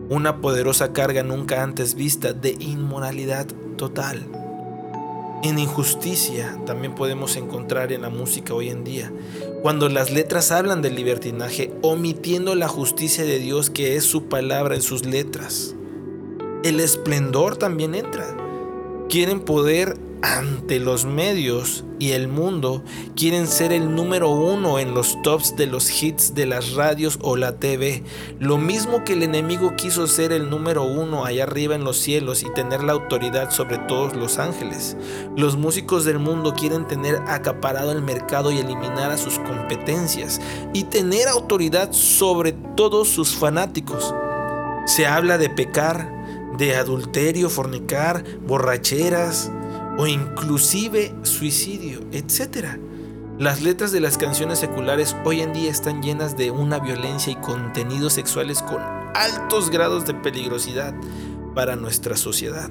Una 0.07 0.39
poderosa 0.39 0.93
carga 0.93 1.21
nunca 1.21 1.63
antes 1.63 1.95
vista 1.95 2.31
de 2.31 2.55
inmoralidad 2.61 3.45
total. 3.75 4.44
En 5.45 5.59
injusticia 5.59 6.59
también 6.65 6.95
podemos 6.95 7.35
encontrar 7.35 7.91
en 7.91 8.01
la 8.01 8.09
música 8.09 8.55
hoy 8.55 8.69
en 8.69 8.83
día, 8.83 9.13
cuando 9.61 9.89
las 9.89 10.09
letras 10.09 10.51
hablan 10.51 10.81
del 10.81 10.95
libertinaje, 10.95 11.71
omitiendo 11.83 12.55
la 12.55 12.67
justicia 12.67 13.23
de 13.23 13.37
Dios 13.37 13.69
que 13.69 13.95
es 13.95 14.05
su 14.05 14.23
palabra 14.23 14.73
en 14.73 14.81
sus 14.81 15.05
letras. 15.05 15.75
El 16.63 16.79
esplendor 16.79 17.57
también 17.57 17.93
entra. 17.93 18.25
Quieren 19.07 19.39
poder 19.39 19.99
ante 20.21 20.79
los 20.79 21.05
medios 21.05 21.83
y 21.99 22.11
el 22.11 22.27
mundo 22.27 22.83
quieren 23.15 23.47
ser 23.47 23.71
el 23.71 23.95
número 23.95 24.29
uno 24.29 24.79
en 24.79 24.93
los 24.93 25.21
tops 25.21 25.55
de 25.55 25.65
los 25.65 26.01
hits 26.01 26.33
de 26.35 26.45
las 26.45 26.73
radios 26.73 27.19
o 27.21 27.35
la 27.35 27.57
TV. 27.57 28.03
Lo 28.39 28.57
mismo 28.57 29.03
que 29.03 29.13
el 29.13 29.23
enemigo 29.23 29.75
quiso 29.75 30.07
ser 30.07 30.31
el 30.31 30.49
número 30.49 30.83
uno 30.83 31.25
allá 31.25 31.43
arriba 31.43 31.75
en 31.75 31.83
los 31.83 31.97
cielos 31.97 32.43
y 32.43 32.53
tener 32.53 32.83
la 32.83 32.93
autoridad 32.93 33.51
sobre 33.51 33.77
todos 33.77 34.15
los 34.15 34.37
ángeles. 34.37 34.97
Los 35.35 35.57
músicos 35.57 36.05
del 36.05 36.19
mundo 36.19 36.53
quieren 36.53 36.87
tener 36.87 37.15
acaparado 37.27 37.91
el 37.91 38.01
mercado 38.01 38.51
y 38.51 38.57
eliminar 38.57 39.11
a 39.11 39.17
sus 39.17 39.39
competencias 39.39 40.41
y 40.73 40.83
tener 40.83 41.27
autoridad 41.27 41.91
sobre 41.91 42.53
todos 42.75 43.09
sus 43.09 43.35
fanáticos. 43.35 44.13
Se 44.85 45.07
habla 45.07 45.37
de 45.37 45.49
pecar, 45.49 46.13
de 46.57 46.75
adulterio, 46.75 47.49
fornicar, 47.49 48.23
borracheras, 48.45 49.51
o 49.97 50.07
inclusive 50.07 51.13
suicidio, 51.23 52.01
etc. 52.11 52.77
Las 53.37 53.61
letras 53.61 53.91
de 53.91 53.99
las 53.99 54.17
canciones 54.17 54.59
seculares 54.59 55.15
hoy 55.25 55.41
en 55.41 55.53
día 55.53 55.69
están 55.69 56.01
llenas 56.01 56.37
de 56.37 56.51
una 56.51 56.79
violencia 56.79 57.33
y 57.33 57.35
contenidos 57.35 58.13
sexuales 58.13 58.61
con 58.61 58.81
altos 59.13 59.69
grados 59.69 60.05
de 60.05 60.13
peligrosidad 60.13 60.93
para 61.53 61.75
nuestra 61.75 62.17
sociedad. 62.17 62.69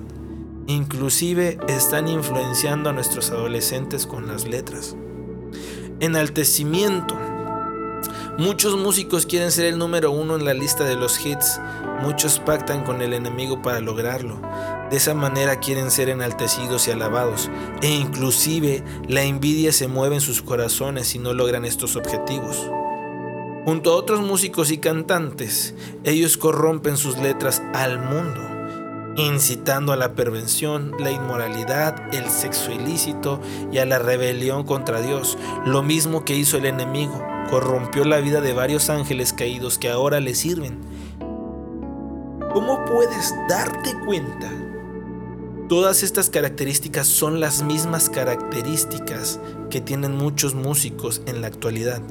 Inclusive 0.66 1.58
están 1.68 2.08
influenciando 2.08 2.88
a 2.88 2.92
nuestros 2.92 3.30
adolescentes 3.30 4.06
con 4.06 4.26
las 4.26 4.46
letras. 4.46 4.96
Enaltecimiento. 6.00 7.16
Muchos 8.36 8.76
músicos 8.76 9.26
quieren 9.26 9.52
ser 9.52 9.66
el 9.66 9.78
número 9.78 10.10
uno 10.10 10.34
en 10.34 10.44
la 10.44 10.54
lista 10.54 10.82
de 10.82 10.96
los 10.96 11.24
hits. 11.24 11.60
Muchos 12.02 12.40
pactan 12.40 12.82
con 12.82 13.00
el 13.00 13.12
enemigo 13.12 13.62
para 13.62 13.80
lograrlo. 13.80 14.40
De 14.90 14.96
esa 14.96 15.14
manera 15.14 15.60
quieren 15.60 15.92
ser 15.92 16.08
enaltecidos 16.08 16.88
y 16.88 16.90
alabados, 16.90 17.48
e 17.80 17.90
inclusive 17.90 18.82
la 19.06 19.22
envidia 19.22 19.70
se 19.70 19.86
mueve 19.86 20.16
en 20.16 20.20
sus 20.20 20.42
corazones 20.42 21.06
si 21.06 21.20
no 21.20 21.32
logran 21.32 21.64
estos 21.64 21.94
objetivos. 21.94 22.56
Junto 23.64 23.92
a 23.92 23.96
otros 23.96 24.20
músicos 24.20 24.72
y 24.72 24.78
cantantes, 24.78 25.76
ellos 26.02 26.36
corrompen 26.36 26.96
sus 26.96 27.16
letras 27.18 27.62
al 27.72 28.00
mundo, 28.00 28.40
incitando 29.16 29.92
a 29.92 29.96
la 29.96 30.14
pervención, 30.14 30.90
la 30.98 31.12
inmoralidad, 31.12 32.12
el 32.12 32.28
sexo 32.28 32.72
ilícito 32.72 33.40
y 33.70 33.78
a 33.78 33.86
la 33.86 34.00
rebelión 34.00 34.64
contra 34.64 35.00
Dios, 35.00 35.38
lo 35.64 35.84
mismo 35.84 36.24
que 36.24 36.36
hizo 36.36 36.58
el 36.58 36.66
enemigo, 36.66 37.33
corrompió 37.50 38.04
la 38.04 38.18
vida 38.18 38.40
de 38.40 38.52
varios 38.52 38.90
ángeles 38.90 39.32
caídos 39.32 39.78
que 39.78 39.90
ahora 39.90 40.20
le 40.20 40.34
sirven. 40.34 40.78
¿Cómo 42.52 42.84
puedes 42.84 43.34
darte 43.48 43.94
cuenta 44.06 44.50
Todas 45.68 46.02
estas 46.02 46.28
características 46.28 47.06
son 47.06 47.40
las 47.40 47.62
mismas 47.62 48.10
características 48.10 49.40
que 49.70 49.80
tienen 49.80 50.14
muchos 50.14 50.54
músicos 50.54 51.22
en 51.24 51.40
la 51.40 51.46
actualidad. 51.46 52.02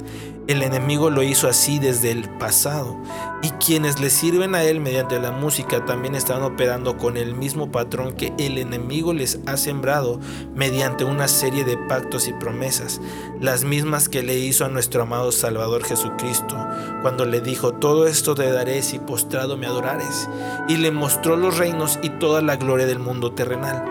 El 0.46 0.62
enemigo 0.62 1.08
lo 1.08 1.22
hizo 1.22 1.48
así 1.48 1.78
desde 1.78 2.10
el 2.10 2.28
pasado 2.28 2.98
y 3.42 3.48
quienes 3.52 3.98
le 3.98 4.10
sirven 4.10 4.54
a 4.54 4.62
él 4.62 4.78
mediante 4.78 5.18
la 5.18 5.30
música 5.30 5.86
también 5.86 6.14
están 6.14 6.42
operando 6.42 6.98
con 6.98 7.16
el 7.16 7.34
mismo 7.34 7.72
patrón 7.72 8.12
que 8.12 8.34
el 8.38 8.58
enemigo 8.58 9.14
les 9.14 9.40
ha 9.46 9.56
sembrado 9.56 10.20
mediante 10.54 11.04
una 11.04 11.28
serie 11.28 11.64
de 11.64 11.78
pactos 11.78 12.28
y 12.28 12.34
promesas, 12.34 13.00
las 13.40 13.64
mismas 13.64 14.10
que 14.10 14.22
le 14.22 14.38
hizo 14.38 14.66
a 14.66 14.68
nuestro 14.68 15.04
amado 15.04 15.32
Salvador 15.32 15.82
Jesucristo, 15.82 16.56
cuando 17.00 17.24
le 17.24 17.40
dijo, 17.40 17.72
todo 17.72 18.06
esto 18.06 18.34
te 18.34 18.50
daré 18.50 18.82
si 18.82 18.98
postrado 18.98 19.56
me 19.56 19.66
adorares, 19.66 20.28
y 20.68 20.76
le 20.76 20.90
mostró 20.90 21.36
los 21.36 21.56
reinos 21.56 21.98
y 22.02 22.10
toda 22.10 22.42
la 22.42 22.56
gloria 22.56 22.84
del 22.84 22.98
mundo 22.98 23.32
terrenal. 23.32 23.82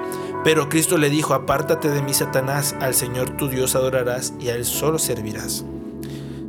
Pero 0.43 0.69
Cristo 0.69 0.99
le 0.99 1.09
dijo, 1.09 1.33
apártate 1.33 1.89
de 1.89 2.03
mí, 2.03 2.13
Satanás, 2.13 2.75
al 2.79 2.93
Señor 2.93 3.37
tu 3.37 3.49
Dios 3.49 3.75
adorarás 3.75 4.33
y 4.39 4.49
a 4.49 4.55
Él 4.55 4.65
solo 4.65 4.99
servirás. 4.99 5.65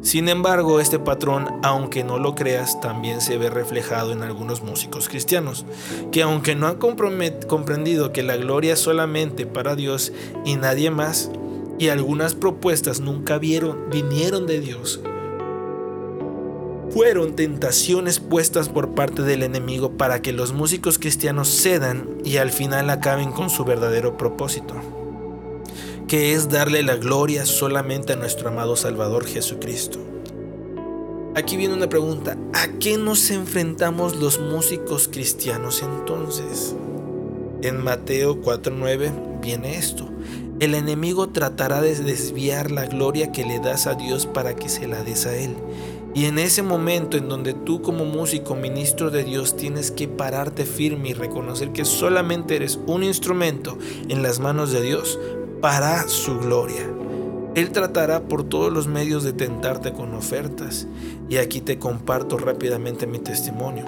Sin 0.04 0.28
embargo, 0.28 0.80
este 0.80 0.98
patrón, 0.98 1.48
aunque 1.62 2.04
no 2.04 2.18
lo 2.18 2.34
creas, 2.34 2.78
también 2.82 3.22
se 3.22 3.38
ve 3.38 3.48
reflejado 3.48 4.12
en 4.12 4.22
algunos 4.22 4.62
músicos 4.62 5.08
cristianos, 5.08 5.64
que 6.12 6.20
aunque 6.20 6.54
no 6.54 6.66
han 6.66 6.76
comprendido 6.76 8.12
que 8.12 8.22
la 8.22 8.36
gloria 8.36 8.74
es 8.74 8.80
solamente 8.80 9.46
para 9.46 9.74
Dios 9.74 10.12
y 10.44 10.56
nadie 10.56 10.90
más, 10.90 11.30
y 11.78 11.88
algunas 11.88 12.34
propuestas 12.34 13.00
nunca 13.00 13.38
vieron, 13.38 13.88
vinieron 13.90 14.46
de 14.46 14.60
Dios, 14.60 15.00
fueron 16.90 17.34
tentaciones 17.34 18.20
puestas 18.20 18.68
por 18.68 18.94
parte 18.94 19.22
del 19.22 19.42
enemigo 19.42 19.92
para 19.92 20.20
que 20.20 20.34
los 20.34 20.52
músicos 20.52 20.98
cristianos 20.98 21.48
cedan 21.48 22.10
y 22.22 22.36
al 22.36 22.50
final 22.50 22.90
acaben 22.90 23.32
con 23.32 23.48
su 23.48 23.64
verdadero 23.64 24.18
propósito 24.18 24.74
que 26.08 26.34
es 26.34 26.48
darle 26.50 26.82
la 26.82 26.96
gloria 26.96 27.46
solamente 27.46 28.12
a 28.12 28.16
nuestro 28.16 28.48
amado 28.48 28.76
Salvador 28.76 29.26
Jesucristo. 29.26 29.98
Aquí 31.34 31.56
viene 31.56 31.74
una 31.74 31.88
pregunta, 31.88 32.36
¿a 32.52 32.68
qué 32.78 32.98
nos 32.98 33.30
enfrentamos 33.30 34.16
los 34.16 34.38
músicos 34.38 35.08
cristianos 35.08 35.82
entonces? 35.82 36.76
En 37.62 37.82
Mateo 37.82 38.40
4:9 38.40 39.40
viene 39.40 39.76
esto, 39.76 40.08
el 40.60 40.74
enemigo 40.74 41.30
tratará 41.30 41.80
de 41.80 41.96
desviar 41.96 42.70
la 42.70 42.86
gloria 42.86 43.32
que 43.32 43.44
le 43.44 43.58
das 43.58 43.86
a 43.86 43.94
Dios 43.94 44.26
para 44.26 44.54
que 44.54 44.68
se 44.68 44.86
la 44.86 45.02
des 45.02 45.26
a 45.26 45.36
Él. 45.36 45.56
Y 46.14 46.26
en 46.26 46.38
ese 46.38 46.62
momento 46.62 47.16
en 47.16 47.28
donde 47.28 47.54
tú 47.54 47.82
como 47.82 48.04
músico, 48.04 48.54
ministro 48.54 49.10
de 49.10 49.24
Dios, 49.24 49.56
tienes 49.56 49.90
que 49.90 50.06
pararte 50.06 50.64
firme 50.64 51.08
y 51.08 51.14
reconocer 51.14 51.72
que 51.72 51.84
solamente 51.84 52.54
eres 52.54 52.78
un 52.86 53.02
instrumento 53.02 53.76
en 54.08 54.22
las 54.22 54.38
manos 54.38 54.70
de 54.70 54.82
Dios 54.82 55.18
para 55.60 56.08
su 56.08 56.38
gloria. 56.38 56.86
Él 57.54 57.70
tratará 57.70 58.24
por 58.24 58.42
todos 58.42 58.72
los 58.72 58.88
medios 58.88 59.22
de 59.22 59.32
tentarte 59.32 59.92
con 59.92 60.12
ofertas. 60.14 60.88
Y 61.28 61.36
aquí 61.36 61.60
te 61.60 61.78
comparto 61.78 62.36
rápidamente 62.36 63.06
mi 63.06 63.20
testimonio. 63.20 63.86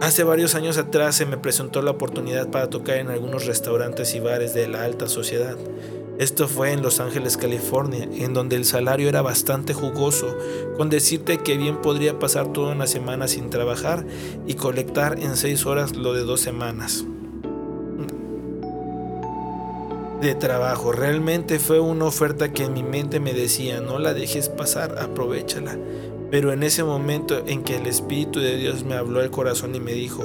Hace 0.00 0.24
varios 0.24 0.54
años 0.54 0.78
atrás 0.78 1.16
se 1.16 1.26
me 1.26 1.36
presentó 1.36 1.82
la 1.82 1.90
oportunidad 1.90 2.48
para 2.48 2.70
tocar 2.70 2.96
en 2.96 3.08
algunos 3.08 3.46
restaurantes 3.46 4.14
y 4.14 4.20
bares 4.20 4.54
de 4.54 4.68
la 4.68 4.84
alta 4.84 5.08
sociedad. 5.08 5.56
Esto 6.18 6.48
fue 6.48 6.72
en 6.72 6.82
Los 6.82 7.00
Ángeles, 7.00 7.36
California, 7.36 8.08
en 8.12 8.32
donde 8.32 8.56
el 8.56 8.64
salario 8.64 9.08
era 9.08 9.22
bastante 9.22 9.74
jugoso, 9.74 10.36
con 10.76 10.88
decirte 10.88 11.38
que 11.38 11.56
bien 11.56 11.80
podría 11.80 12.18
pasar 12.18 12.52
toda 12.52 12.74
una 12.74 12.86
semana 12.86 13.28
sin 13.28 13.50
trabajar 13.50 14.04
y 14.46 14.54
colectar 14.54 15.18
en 15.20 15.36
seis 15.36 15.66
horas 15.66 15.94
lo 15.94 16.14
de 16.14 16.22
dos 16.22 16.40
semanas 16.40 17.04
de 20.20 20.34
trabajo. 20.34 20.92
Realmente 20.92 21.58
fue 21.58 21.80
una 21.80 22.06
oferta 22.06 22.52
que 22.52 22.64
en 22.64 22.74
mi 22.74 22.82
mente 22.82 23.20
me 23.20 23.32
decía, 23.32 23.80
no 23.80 23.98
la 23.98 24.14
dejes 24.14 24.48
pasar, 24.48 24.98
aprovechala. 24.98 25.78
Pero 26.30 26.52
en 26.52 26.62
ese 26.62 26.84
momento 26.84 27.42
en 27.46 27.62
que 27.62 27.76
el 27.76 27.86
Espíritu 27.86 28.40
de 28.40 28.56
Dios 28.56 28.84
me 28.84 28.94
habló 28.94 29.20
al 29.20 29.30
corazón 29.30 29.74
y 29.74 29.80
me 29.80 29.92
dijo, 29.92 30.24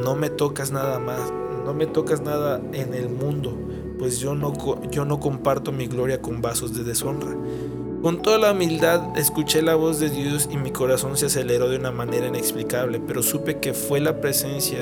no 0.00 0.14
me 0.14 0.30
tocas 0.30 0.70
nada 0.70 0.98
más, 0.98 1.32
no 1.64 1.74
me 1.74 1.86
tocas 1.86 2.20
nada 2.20 2.60
en 2.72 2.94
el 2.94 3.08
mundo 3.08 3.56
pues 4.02 4.18
yo 4.18 4.34
no, 4.34 4.52
yo 4.90 5.04
no 5.04 5.20
comparto 5.20 5.70
mi 5.70 5.86
gloria 5.86 6.20
con 6.20 6.42
vasos 6.42 6.74
de 6.74 6.82
deshonra. 6.82 7.36
Con 8.02 8.20
toda 8.20 8.36
la 8.36 8.50
humildad 8.50 9.16
escuché 9.16 9.62
la 9.62 9.76
voz 9.76 10.00
de 10.00 10.10
Dios 10.10 10.48
y 10.50 10.56
mi 10.56 10.72
corazón 10.72 11.16
se 11.16 11.26
aceleró 11.26 11.68
de 11.68 11.76
una 11.76 11.92
manera 11.92 12.26
inexplicable, 12.26 12.98
pero 12.98 13.22
supe 13.22 13.60
que 13.60 13.74
fue 13.74 14.00
la 14.00 14.20
presencia 14.20 14.80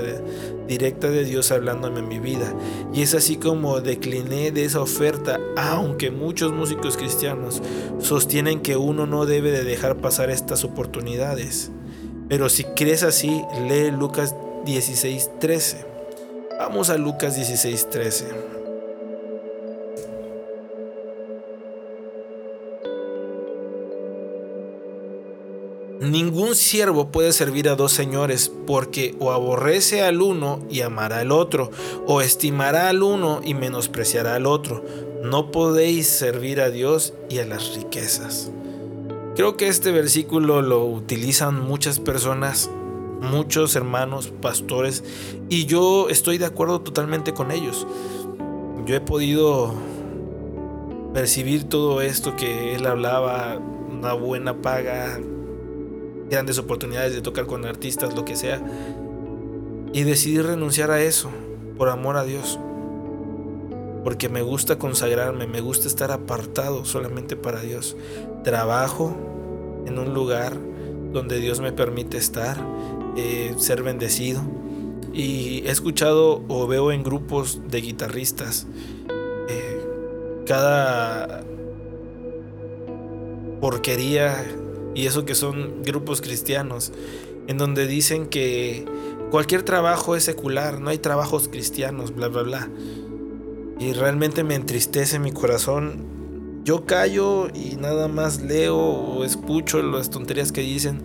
directa 0.67 1.11
de 1.11 1.25
Dios 1.25 1.53
hablándome 1.53 1.99
en 1.99 2.09
mi 2.09 2.19
vida. 2.19 2.51
Y 2.95 3.03
es 3.03 3.13
así 3.15 3.37
como 3.37 3.83
decliné 3.83 4.53
de 4.53 4.65
esa 4.65 4.81
oferta, 4.81 5.39
aunque 5.59 6.11
muchos 6.11 6.53
músicos 6.53 6.97
cristianos 6.97 7.61
sostienen 7.99 8.61
que 8.61 8.79
uno 8.79 9.05
no 9.05 9.27
debe 9.27 9.51
de 9.51 9.65
dejar 9.65 9.99
pasar 9.99 10.31
estas 10.31 10.65
oportunidades. 10.65 11.71
Pero 12.31 12.49
si 12.49 12.65
crees 12.65 13.03
así, 13.03 13.43
lee 13.69 13.91
Lucas 13.91 14.35
16:13. 14.65 15.85
Vamos 16.59 16.89
a 16.89 16.97
Lucas 16.97 17.37
16:13. 17.37 18.60
Ningún 26.01 26.55
siervo 26.55 27.09
puede 27.09 27.31
servir 27.35 27.69
a 27.69 27.77
dos 27.77 27.93
señores, 27.93 28.51
porque 28.67 29.15
o 29.19 29.33
aborrece 29.33 30.01
al 30.03 30.23
uno 30.23 30.61
y 30.71 30.81
amará 30.81 31.19
al 31.19 31.31
otro, 31.31 31.71
o 32.07 32.23
estimará 32.23 32.89
al 32.89 33.03
uno 33.03 33.43
y 33.45 33.53
menospreciará 33.53 34.35
al 34.37 34.47
otro. 34.47 34.83
No 35.23 35.51
podéis 35.51 36.09
servir 36.09 36.63
a 36.63 36.71
Dios 36.71 37.13
y 37.29 37.39
a 37.39 37.45
las 37.45 37.75
riquezas. 37.75 38.51
Creo 39.37 39.59
que 39.59 39.69
este 39.69 39.93
versículo 39.93 40.63
lo 40.63 40.87
utilizan 40.87 41.61
muchas 41.61 42.01
personas, 42.01 42.71
muchos 43.21 43.77
hermanos, 43.77 44.33
pastores, 44.41 45.05
y 45.51 45.67
yo 45.67 46.09
estoy 46.09 46.39
de 46.39 46.47
acuerdo 46.47 46.81
totalmente 46.81 47.35
con 47.35 47.51
ellos. 47.51 47.87
Yo 48.87 48.97
he 48.97 49.01
podido 49.01 49.75
percibir 51.13 51.65
todo 51.65 52.01
esto 52.01 52.37
que 52.37 52.75
él 52.75 52.87
hablaba, 52.87 53.61
una 53.91 54.15
buena 54.15 54.63
paga, 54.63 55.21
grandes 56.31 56.59
oportunidades 56.59 57.15
de 57.15 57.21
tocar 57.21 57.47
con 57.47 57.65
artistas, 57.65 58.15
lo 58.15 58.25
que 58.25 58.37
sea. 58.37 58.63
Y 59.93 60.05
decidí 60.05 60.41
renunciar 60.41 60.91
a 60.91 61.03
eso 61.03 61.31
por 61.77 61.89
amor 61.89 62.17
a 62.17 62.25
Dios. 62.25 62.59
Porque 64.05 64.29
me 64.29 64.41
gusta 64.43 64.79
consagrarme, 64.79 65.47
me 65.47 65.61
gusta 65.61 65.89
estar 65.89 66.11
apartado 66.13 66.85
solamente 66.85 67.37
para 67.37 67.61
Dios. 67.61 67.97
Trabajo 68.45 69.15
en 69.87 69.99
un 69.99 70.15
lugar 70.15 70.57
donde 71.13 71.39
Dios 71.41 71.61
me 71.61 71.73
permite 71.73 72.17
estar, 72.17 72.57
eh, 73.17 73.55
ser 73.59 73.83
bendecido. 73.83 74.41
Y 75.13 75.67
he 75.67 75.71
escuchado 75.71 76.43
o 76.49 76.67
veo 76.69 76.93
en 76.93 77.03
grupos 77.03 77.61
de 77.69 77.81
guitarristas 77.81 78.69
eh, 79.49 79.81
cada 80.47 81.43
porquería 83.61 84.45
y 84.95 85.07
eso 85.07 85.25
que 85.25 85.35
son 85.35 85.83
grupos 85.83 86.21
cristianos, 86.21 86.93
en 87.47 87.59
donde 87.59 87.87
dicen 87.87 88.27
que 88.27 88.85
cualquier 89.31 89.63
trabajo 89.63 90.17
es 90.17 90.25
secular, 90.25 90.81
no 90.81 90.91
hay 90.91 90.99
trabajos 90.99 91.49
cristianos, 91.49 92.15
bla, 92.15 92.29
bla, 92.29 92.43
bla. 92.43 92.69
Y 93.79 93.93
realmente 93.93 94.45
me 94.45 94.55
entristece 94.55 95.19
mi 95.19 95.33
corazón. 95.33 96.05
Yo 96.65 96.85
callo 96.85 97.49
y 97.55 97.77
nada 97.77 98.09
más 98.09 98.43
leo 98.43 98.77
o 98.77 99.25
escucho 99.25 99.83
las 99.83 100.11
tonterías 100.11 100.53
que 100.53 100.61
dicen, 100.61 101.03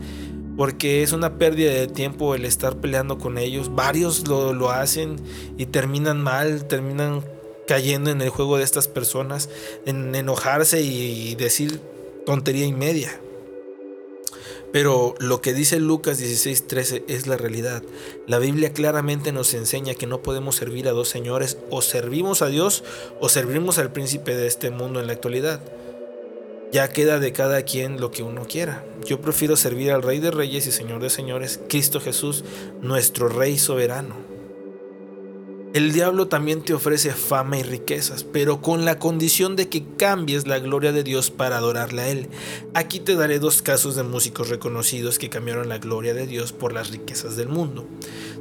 porque 0.58 1.02
es 1.02 1.14
una 1.14 1.38
pérdida 1.38 1.72
de 1.72 1.88
tiempo 1.88 2.36
el 2.36 2.44
estar 2.44 2.78
peleando 2.78 3.18
con 3.18 3.38
ellos. 3.38 3.74
Varios 3.74 4.28
lo, 4.28 4.54
lo 4.54 4.72
hacen 4.72 5.16
y 5.58 5.68
terminan 5.68 6.22
mal, 6.22 6.66
terminan 6.66 7.24
cayendo 7.68 8.12
en 8.12 8.22
el 8.22 8.30
juego 8.30 8.58
de 8.58 8.64
estas 8.64 8.88
personas, 8.88 9.50
en 9.86 10.14
enojarse 10.14 10.82
y 10.82 11.36
decir 11.36 11.80
tontería 12.26 12.66
y 12.66 12.74
media. 12.74 13.20
Pero 14.76 15.16
lo 15.20 15.40
que 15.40 15.54
dice 15.54 15.80
Lucas 15.80 16.20
16:13 16.20 17.06
es 17.08 17.28
la 17.28 17.38
realidad. 17.38 17.82
La 18.28 18.40
Biblia 18.40 18.74
claramente 18.74 19.32
nos 19.32 19.54
enseña 19.54 19.96
que 19.96 20.06
no 20.06 20.22
podemos 20.22 20.58
servir 20.58 20.90
a 20.90 20.92
dos 20.92 21.08
señores, 21.08 21.58
o 21.70 21.82
servimos 21.82 22.42
a 22.42 22.48
Dios 22.48 22.84
o 23.22 23.30
servimos 23.30 23.78
al 23.78 23.94
príncipe 23.94 24.36
de 24.36 24.48
este 24.48 24.72
mundo 24.72 25.00
en 25.00 25.08
la 25.08 25.14
actualidad. 25.14 25.62
Ya 26.74 26.90
queda 26.90 27.22
de 27.22 27.32
cada 27.32 27.62
quien 27.62 28.02
lo 28.02 28.12
que 28.12 28.24
uno 28.24 28.48
quiera. 28.50 28.84
Yo 29.06 29.22
prefiero 29.22 29.56
servir 29.56 29.94
al 29.94 30.04
Rey 30.04 30.20
de 30.20 30.32
Reyes 30.32 30.68
y 30.68 30.74
Señor 30.74 31.02
de 31.02 31.10
Señores, 31.10 31.62
Cristo 31.70 32.02
Jesús, 32.02 32.44
nuestro 32.82 33.30
Rey 33.30 33.58
soberano. 33.58 34.35
El 35.76 35.92
diablo 35.92 36.30
también 36.30 36.62
te 36.62 36.74
ofrece 36.74 37.12
fama 37.12 37.58
y 37.58 37.64
riquezas, 37.64 38.24
pero 38.24 38.62
con 38.62 38.86
la 38.86 38.98
condición 38.98 39.58
de 39.58 39.68
que 39.68 39.84
cambies 39.98 40.48
la 40.48 40.60
gloria 40.60 40.94
de 40.94 41.04
Dios 41.04 41.32
para 41.32 41.58
adorarle 41.58 42.02
a 42.02 42.08
Él. 42.08 42.30
Aquí 42.74 43.02
te 43.02 43.16
daré 43.16 43.40
dos 43.40 43.62
casos 43.62 43.98
de 43.98 44.04
músicos 44.04 44.48
reconocidos 44.48 45.20
que 45.20 45.30
cambiaron 45.30 45.68
la 45.68 45.80
gloria 45.80 46.14
de 46.14 46.28
Dios 46.28 46.54
por 46.54 46.72
las 46.72 46.92
riquezas 46.92 47.36
del 47.36 47.50
mundo. 47.50 47.86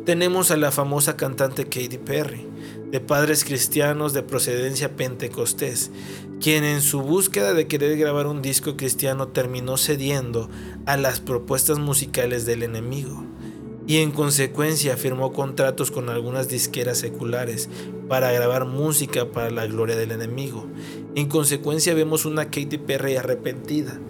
Tenemos 0.07 0.53
a 0.53 0.57
la 0.57 0.71
famosa 0.71 1.17
cantante 1.17 1.65
Katy 1.65 1.99
Perry, 1.99 2.47
de 2.93 3.01
padres 3.01 3.43
cristianos 3.43 4.13
de 4.13 4.23
procedencia 4.23 4.95
pentecostés, 4.95 5.91
quien 6.41 6.63
en 6.63 6.81
su 6.83 7.03
búsqueda 7.03 7.53
de 7.53 7.67
querer 7.67 7.99
grabar 7.99 8.29
un 8.29 8.43
disco 8.43 8.77
cristiano 8.77 9.27
terminó 9.27 9.77
cediendo 9.77 10.49
a 10.87 10.97
las 10.97 11.19
propuestas 11.19 11.81
musicales 11.81 12.47
del 12.47 12.63
enemigo 12.63 13.25
y 13.87 13.99
en 13.99 14.11
consecuencia 14.13 14.97
firmó 14.97 15.33
contratos 15.33 15.91
con 15.91 16.09
algunas 16.09 16.49
disqueras 16.49 16.99
seculares 16.99 17.69
para 18.09 18.33
grabar 18.33 18.65
música 18.65 19.27
para 19.31 19.51
la 19.51 19.67
gloria 19.67 19.97
del 19.97 20.13
enemigo. 20.13 20.67
En 21.15 21.29
consecuencia 21.29 21.95
vemos 21.95 22.25
una 22.25 22.47
Katy 22.47 22.79
Perry 22.79 23.17
arrepentida 23.17 24.01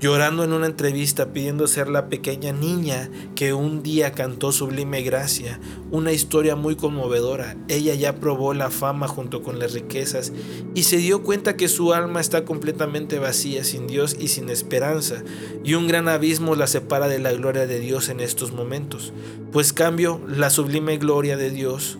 llorando 0.00 0.44
en 0.44 0.52
una 0.52 0.66
entrevista 0.66 1.32
pidiendo 1.32 1.66
ser 1.66 1.88
la 1.88 2.08
pequeña 2.08 2.52
niña 2.52 3.10
que 3.34 3.52
un 3.52 3.82
día 3.82 4.12
cantó 4.12 4.52
Sublime 4.52 5.02
Gracia, 5.02 5.58
una 5.90 6.12
historia 6.12 6.54
muy 6.56 6.76
conmovedora. 6.76 7.56
Ella 7.68 7.94
ya 7.94 8.16
probó 8.16 8.54
la 8.54 8.70
fama 8.70 9.08
junto 9.08 9.42
con 9.42 9.58
las 9.58 9.72
riquezas 9.72 10.32
y 10.74 10.84
se 10.84 10.98
dio 10.98 11.22
cuenta 11.22 11.56
que 11.56 11.68
su 11.68 11.92
alma 11.92 12.20
está 12.20 12.44
completamente 12.44 13.18
vacía, 13.18 13.64
sin 13.64 13.86
Dios 13.86 14.16
y 14.18 14.28
sin 14.28 14.50
esperanza, 14.50 15.22
y 15.64 15.74
un 15.74 15.88
gran 15.88 16.08
abismo 16.08 16.54
la 16.54 16.66
separa 16.66 17.08
de 17.08 17.18
la 17.18 17.32
gloria 17.32 17.66
de 17.66 17.80
Dios 17.80 18.08
en 18.08 18.20
estos 18.20 18.52
momentos. 18.52 19.12
Pues 19.52 19.72
cambio, 19.72 20.20
la 20.28 20.50
sublime 20.50 20.98
gloria 20.98 21.36
de 21.36 21.50
Dios 21.50 21.98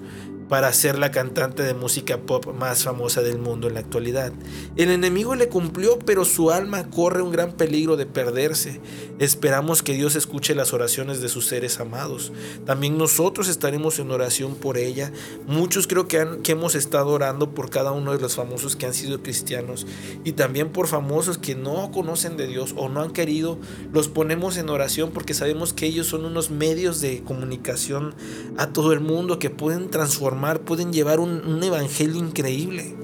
para 0.49 0.73
ser 0.73 0.99
la 0.99 1.11
cantante 1.11 1.63
de 1.63 1.75
música 1.75 2.19
pop 2.19 2.47
más 2.55 2.85
famosa 2.85 3.23
del 3.23 3.39
mundo 3.39 3.69
en 3.69 3.75
la 3.75 3.81
actualidad. 3.81 4.33
El 4.77 4.91
enemigo 4.91 5.35
le 5.35 5.49
cumplió, 5.49 5.99
pero 5.99 6.25
su 6.25 6.51
alma 6.51 6.89
corre 6.91 7.23
un 7.23 7.33
gran 7.33 7.53
peligro 7.53 7.97
de 7.97 8.07
perderse. 8.07 8.81
Esperamos 9.19 9.83
que 9.83 9.95
Dios 9.95 10.15
escuche 10.17 10.55
las 10.55 10.73
oraciones 10.73 11.21
de 11.21 11.29
sus 11.29 11.47
seres 11.47 11.81
amados. 11.81 12.33
También 12.65 12.97
nosotros 12.97 13.49
estaremos 13.49 13.99
en 13.99 14.11
oración 14.11 14.55
por 14.55 14.79
ella. 14.79 15.13
Muchos 15.47 15.87
creo 15.87 16.09
que, 16.09 16.21
han, 16.21 16.43
que 16.43 16.53
hemos 16.53 16.75
estado 16.75 17.09
orando 17.09 17.51
por 17.51 17.69
cada 17.69 17.93
uno 17.93 18.13
de 18.13 18.21
los 18.21 18.37
famosos 18.37 18.77
que 18.77 18.87
han 18.87 18.95
sido 18.95 19.23
cristianos 19.23 19.87
y 20.25 20.33
también 20.33 20.71
por 20.71 20.87
famosos 20.87 21.37
que 21.37 21.55
no 21.55 21.91
conocen 21.91 22.37
de 22.37 22.47
Dios 22.47 22.75
o 22.77 22.89
no 22.89 23.03
han 23.03 23.11
querido. 23.11 23.59
Los 23.93 24.09
ponemos 24.09 24.57
en 24.57 24.71
oración 24.71 25.11
porque 25.13 25.35
sabemos 25.35 25.73
que 25.73 25.87
ellos 25.87 26.07
son 26.07 26.25
unos 26.25 26.51
medios 26.51 27.01
de 27.01 27.23
comunicación 27.23 28.15
a 28.57 28.73
todo 28.73 28.93
el 28.93 29.01
mundo 29.01 29.39
que 29.39 29.51
pueden 29.51 29.91
transformar 29.91 30.38
pueden 30.65 30.93
llevar 30.93 31.21
un, 31.21 31.63
evangelio 31.63 32.17
increíble. 32.17 32.95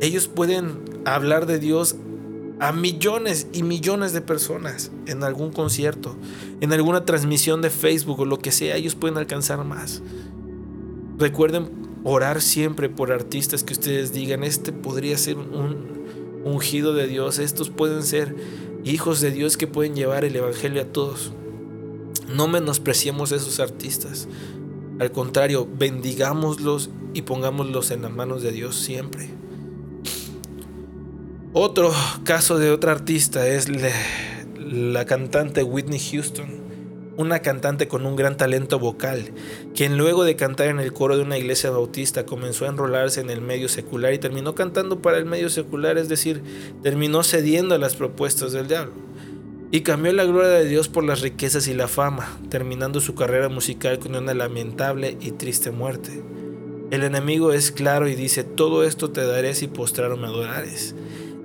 Ellos 0.00 0.28
pueden 0.28 0.78
hablar 1.04 1.46
de 1.46 1.58
Dios 1.58 1.96
a 2.60 2.72
millones 2.72 3.46
y 3.52 3.62
millones 3.62 4.12
de 4.12 4.20
personas 4.20 4.90
en 5.06 5.22
algún 5.22 5.52
concierto, 5.52 6.16
en 6.60 6.72
alguna 6.72 7.04
transmisión 7.04 7.62
de 7.62 7.70
Facebook 7.70 8.20
o 8.20 8.24
lo 8.24 8.38
que 8.38 8.50
sea, 8.50 8.76
ellos 8.76 8.94
pueden 8.94 9.16
alcanzar 9.16 9.64
más. 9.64 10.02
Recuerden 11.18 11.70
orar 12.04 12.40
siempre 12.40 12.88
por 12.88 13.12
artistas 13.12 13.62
que 13.62 13.72
ustedes 13.72 14.12
digan, 14.12 14.42
este 14.42 14.72
podría 14.72 15.16
ser 15.18 15.36
un 15.36 15.98
ungido 16.44 16.94
de 16.94 17.06
Dios, 17.06 17.38
estos 17.38 17.70
pueden 17.70 18.02
ser 18.02 18.34
hijos 18.84 19.20
de 19.20 19.30
Dios 19.30 19.56
que 19.56 19.66
pueden 19.66 19.94
llevar 19.94 20.24
el 20.24 20.34
Evangelio 20.34 20.82
a 20.82 20.86
todos. 20.86 21.32
No 22.34 22.46
menospreciemos 22.48 23.32
a 23.32 23.36
esos 23.36 23.58
artistas. 23.60 24.28
Al 24.98 25.12
contrario, 25.12 25.68
bendigámoslos 25.70 26.90
y 27.14 27.22
pongámoslos 27.22 27.92
en 27.92 28.02
las 28.02 28.10
manos 28.10 28.42
de 28.42 28.50
Dios 28.50 28.76
siempre. 28.76 29.28
Otro 31.52 31.92
caso 32.24 32.58
de 32.58 32.70
otra 32.70 32.92
artista 32.92 33.46
es 33.46 33.68
la, 33.68 35.04
cantante 35.06 35.62
Whitney 35.62 35.98
Houston, 35.98 36.48
una 37.16 37.38
cantante 37.40 37.88
con 37.88 38.06
un 38.06 38.16
gran 38.16 38.36
talento 38.36 38.78
vocal, 38.78 39.32
quien 39.74 39.96
luego 39.96 40.24
de 40.24 40.36
cantar 40.36 40.66
en 40.66 40.78
el 40.78 40.92
coro 40.92 41.16
de 41.16 41.22
una 41.22 41.38
iglesia 41.38 41.70
bautista 41.70 42.26
comenzó 42.26 42.66
a 42.66 42.68
enrolarse 42.68 43.20
en 43.20 43.30
el 43.30 43.40
medio 43.40 43.68
secular 43.68 44.12
y 44.12 44.18
terminó 44.18 44.54
cantando 44.54 45.00
para 45.00 45.16
el 45.16 45.24
medio 45.24 45.48
secular, 45.48 45.96
es 45.96 46.08
decir, 46.08 46.42
terminó 46.82 47.22
cediendo 47.22 47.74
a 47.74 47.78
las 47.78 47.94
propuestas 47.94 48.52
del 48.52 48.68
diablo. 48.68 48.92
Y 49.70 49.82
cambió 49.82 50.12
la 50.14 50.24
gloria 50.24 50.48
de 50.48 50.66
Dios 50.66 50.88
por 50.88 51.04
las 51.04 51.20
riquezas 51.20 51.68
y 51.68 51.74
la 51.74 51.88
fama, 51.88 52.38
terminando 52.48 53.00
su 53.00 53.14
carrera 53.14 53.50
musical 53.50 53.98
con 53.98 54.14
una 54.14 54.32
lamentable 54.32 55.18
y 55.20 55.32
triste 55.32 55.70
muerte. 55.70 56.22
El 56.90 57.02
enemigo 57.02 57.52
es 57.52 57.70
claro 57.70 58.08
y 58.08 58.14
dice, 58.14 58.44
todo 58.44 58.82
esto 58.82 59.10
te 59.10 59.26
daré 59.26 59.54
si 59.54 59.66
postraro 59.66 60.16
me 60.16 60.26
adorares. 60.26 60.94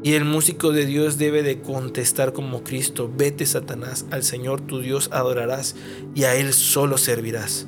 Y 0.04 0.14
el 0.14 0.24
músico 0.24 0.72
de 0.72 0.86
Dios 0.86 1.18
debe 1.18 1.44
de 1.44 1.60
contestar 1.62 2.32
como 2.32 2.64
Cristo, 2.64 3.12
vete 3.14 3.46
Satanás, 3.46 4.06
al 4.10 4.24
Señor 4.24 4.62
tu 4.62 4.80
Dios 4.80 5.10
adorarás 5.12 5.76
y 6.16 6.24
a 6.24 6.36
Él 6.36 6.54
solo 6.54 6.98
servirás. 6.98 7.68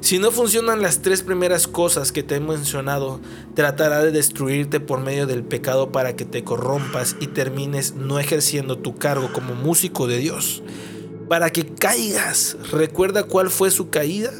Si 0.00 0.18
no 0.18 0.30
funcionan 0.30 0.80
las 0.80 1.02
tres 1.02 1.22
primeras 1.22 1.66
cosas 1.66 2.12
que 2.12 2.22
te 2.22 2.36
he 2.36 2.40
mencionado, 2.40 3.20
tratará 3.54 4.02
de 4.02 4.12
destruirte 4.12 4.80
por 4.80 5.00
medio 5.00 5.26
del 5.26 5.42
pecado 5.42 5.90
para 5.90 6.14
que 6.14 6.24
te 6.24 6.44
corrompas 6.44 7.16
y 7.20 7.26
termines 7.26 7.94
no 7.94 8.18
ejerciendo 8.18 8.78
tu 8.78 8.96
cargo 8.96 9.32
como 9.32 9.54
músico 9.54 10.06
de 10.06 10.18
Dios. 10.18 10.62
Para 11.28 11.50
que 11.50 11.66
caigas, 11.66 12.56
recuerda 12.72 13.24
cuál 13.24 13.50
fue 13.50 13.70
su 13.70 13.90
caída. 13.90 14.32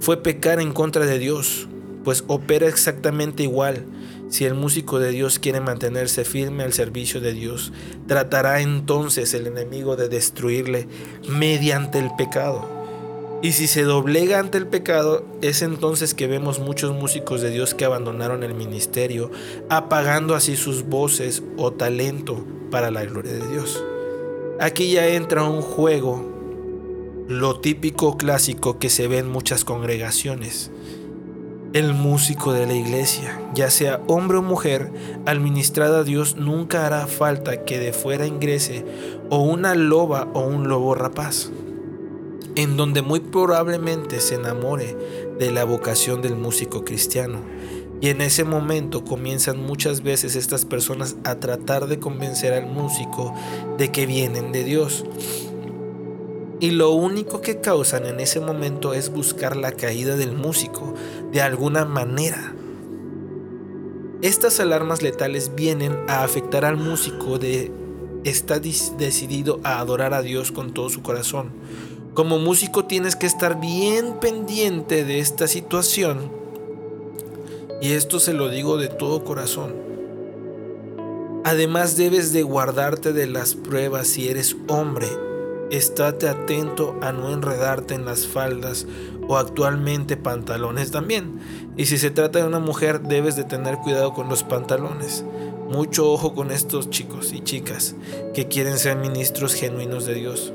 Fue 0.00 0.22
pecar 0.22 0.60
en 0.60 0.72
contra 0.72 1.06
de 1.06 1.18
Dios, 1.18 1.68
pues 2.02 2.24
opera 2.26 2.66
exactamente 2.66 3.42
igual 3.42 3.86
si 4.34 4.44
el 4.44 4.54
músico 4.54 4.98
de 4.98 5.10
Dios 5.10 5.38
quiere 5.38 5.60
mantenerse 5.60 6.24
firme 6.24 6.64
al 6.64 6.72
servicio 6.72 7.20
de 7.20 7.32
Dios, 7.32 7.72
tratará 8.08 8.60
entonces 8.62 9.32
el 9.32 9.46
enemigo 9.46 9.94
de 9.94 10.08
destruirle 10.08 10.88
mediante 11.28 12.00
el 12.00 12.10
pecado. 12.16 12.73
Y 13.44 13.52
si 13.52 13.66
se 13.66 13.82
doblega 13.82 14.38
ante 14.38 14.56
el 14.56 14.66
pecado, 14.66 15.22
es 15.42 15.60
entonces 15.60 16.14
que 16.14 16.26
vemos 16.26 16.60
muchos 16.60 16.94
músicos 16.94 17.42
de 17.42 17.50
Dios 17.50 17.74
que 17.74 17.84
abandonaron 17.84 18.42
el 18.42 18.54
ministerio, 18.54 19.30
apagando 19.68 20.34
así 20.34 20.56
sus 20.56 20.86
voces 20.86 21.42
o 21.58 21.70
talento 21.70 22.42
para 22.70 22.90
la 22.90 23.04
gloria 23.04 23.34
de 23.34 23.46
Dios. 23.46 23.84
Aquí 24.60 24.92
ya 24.92 25.08
entra 25.08 25.44
un 25.44 25.60
juego, 25.60 26.24
lo 27.28 27.60
típico 27.60 28.16
clásico 28.16 28.78
que 28.78 28.88
se 28.88 29.08
ve 29.08 29.18
en 29.18 29.28
muchas 29.28 29.66
congregaciones 29.66 30.70
el 31.74 31.92
músico 31.92 32.52
de 32.52 32.66
la 32.66 32.74
iglesia, 32.74 33.42
ya 33.52 33.68
sea 33.68 34.00
hombre 34.06 34.38
o 34.38 34.42
mujer, 34.42 34.92
administrada 35.26 35.98
a 35.98 36.04
Dios, 36.04 36.36
nunca 36.36 36.86
hará 36.86 37.08
falta 37.08 37.64
que 37.64 37.80
de 37.80 37.92
fuera 37.92 38.26
ingrese 38.26 38.86
o 39.28 39.40
una 39.40 39.74
loba 39.74 40.28
o 40.34 40.42
un 40.42 40.68
lobo 40.68 40.94
rapaz, 40.94 41.50
en 42.54 42.76
donde 42.76 43.02
muy 43.02 43.20
probablemente 43.20 44.20
se 44.20 44.36
enamore 44.36 44.96
de 45.38 45.50
la 45.50 45.64
vocación 45.64 46.22
del 46.22 46.36
músico 46.36 46.84
cristiano. 46.84 47.40
Y 48.00 48.08
en 48.08 48.20
ese 48.20 48.44
momento 48.44 49.04
comienzan 49.04 49.60
muchas 49.60 50.02
veces 50.02 50.36
estas 50.36 50.64
personas 50.64 51.16
a 51.24 51.36
tratar 51.36 51.86
de 51.86 51.98
convencer 51.98 52.52
al 52.52 52.66
músico 52.66 53.34
de 53.78 53.90
que 53.90 54.06
vienen 54.06 54.52
de 54.52 54.64
Dios. 54.64 55.04
Y 56.60 56.70
lo 56.70 56.90
único 56.92 57.40
que 57.40 57.60
causan 57.60 58.06
en 58.06 58.20
ese 58.20 58.40
momento 58.40 58.94
es 58.94 59.10
buscar 59.10 59.56
la 59.56 59.72
caída 59.72 60.16
del 60.16 60.32
músico 60.32 60.94
de 61.32 61.42
alguna 61.42 61.84
manera. 61.84 62.54
Estas 64.22 64.60
alarmas 64.60 65.02
letales 65.02 65.52
vienen 65.54 65.96
a 66.08 66.24
afectar 66.24 66.64
al 66.64 66.76
músico 66.76 67.38
de 67.38 67.70
está 68.24 68.58
decidido 68.58 69.60
a 69.64 69.78
adorar 69.80 70.14
a 70.14 70.22
Dios 70.22 70.52
con 70.52 70.72
todo 70.72 70.88
su 70.88 71.02
corazón. 71.02 71.52
Como 72.14 72.38
músico 72.38 72.84
tienes 72.84 73.16
que 73.16 73.26
estar 73.26 73.60
bien 73.60 74.14
pendiente 74.20 75.04
de 75.04 75.18
esta 75.18 75.48
situación. 75.48 76.30
Y 77.82 77.92
esto 77.92 78.20
se 78.20 78.32
lo 78.32 78.48
digo 78.48 78.76
de 78.78 78.88
todo 78.88 79.24
corazón. 79.24 79.74
Además 81.44 81.96
debes 81.96 82.32
de 82.32 82.42
guardarte 82.42 83.12
de 83.12 83.26
las 83.26 83.54
pruebas 83.54 84.06
si 84.06 84.28
eres 84.28 84.56
hombre 84.68 85.08
estate 85.70 86.28
atento 86.28 86.96
a 87.02 87.12
no 87.12 87.30
enredarte 87.30 87.94
en 87.94 88.04
las 88.04 88.26
faldas 88.26 88.86
o 89.26 89.36
actualmente 89.36 90.16
pantalones 90.16 90.90
también. 90.90 91.40
Y 91.76 91.86
si 91.86 91.98
se 91.98 92.10
trata 92.10 92.40
de 92.40 92.46
una 92.46 92.58
mujer, 92.58 93.02
debes 93.02 93.36
de 93.36 93.44
tener 93.44 93.78
cuidado 93.78 94.12
con 94.12 94.28
los 94.28 94.42
pantalones. 94.42 95.24
Mucho 95.70 96.10
ojo 96.10 96.34
con 96.34 96.50
estos 96.50 96.90
chicos 96.90 97.32
y 97.32 97.40
chicas 97.40 97.96
que 98.34 98.48
quieren 98.48 98.78
ser 98.78 98.96
ministros 98.96 99.54
genuinos 99.54 100.04
de 100.04 100.14
Dios, 100.14 100.52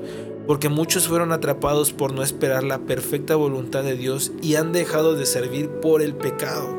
porque 0.50 0.68
muchos 0.68 1.08
fueron 1.08 1.32
atrapados 1.32 1.94
por 1.94 2.12
no 2.12 2.24
esperar 2.24 2.64
la 2.64 2.80
perfecta 2.80 3.36
voluntad 3.36 3.84
de 3.84 3.96
Dios 3.96 4.32
y 4.42 4.56
han 4.56 4.72
dejado 4.72 5.14
de 5.14 5.28
servir 5.28 5.70
por 5.70 6.02
el 6.02 6.16
pecado. 6.16 6.76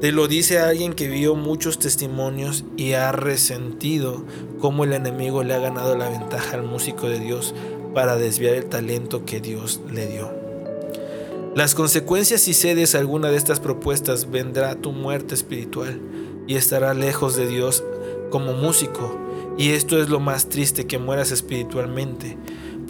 Te 0.00 0.10
lo 0.10 0.26
dice 0.26 0.58
alguien 0.58 0.94
que 0.94 1.06
vio 1.06 1.36
muchos 1.36 1.78
testimonios 1.78 2.64
y 2.76 2.94
ha 2.94 3.12
resentido 3.12 4.24
cómo 4.58 4.82
el 4.82 4.94
enemigo 4.94 5.44
le 5.44 5.54
ha 5.54 5.60
ganado 5.60 5.96
la 5.96 6.08
ventaja 6.08 6.56
al 6.56 6.64
músico 6.64 7.08
de 7.08 7.20
Dios 7.20 7.54
para 7.94 8.16
desviar 8.16 8.56
el 8.56 8.64
talento 8.64 9.24
que 9.24 9.40
Dios 9.40 9.80
le 9.88 10.08
dio. 10.08 10.32
Las 11.54 11.76
consecuencias 11.76 12.40
si 12.40 12.52
cedes 12.52 12.96
alguna 12.96 13.30
de 13.30 13.36
estas 13.36 13.60
propuestas 13.60 14.28
vendrá 14.28 14.74
tu 14.74 14.90
muerte 14.90 15.36
espiritual 15.36 16.00
y 16.48 16.56
estará 16.56 16.94
lejos 16.94 17.36
de 17.36 17.46
Dios 17.46 17.84
como 18.30 18.54
músico. 18.54 19.29
Y 19.58 19.70
esto 19.70 20.00
es 20.00 20.08
lo 20.08 20.20
más 20.20 20.48
triste 20.48 20.86
que 20.86 20.98
mueras 20.98 21.32
espiritualmente 21.32 22.36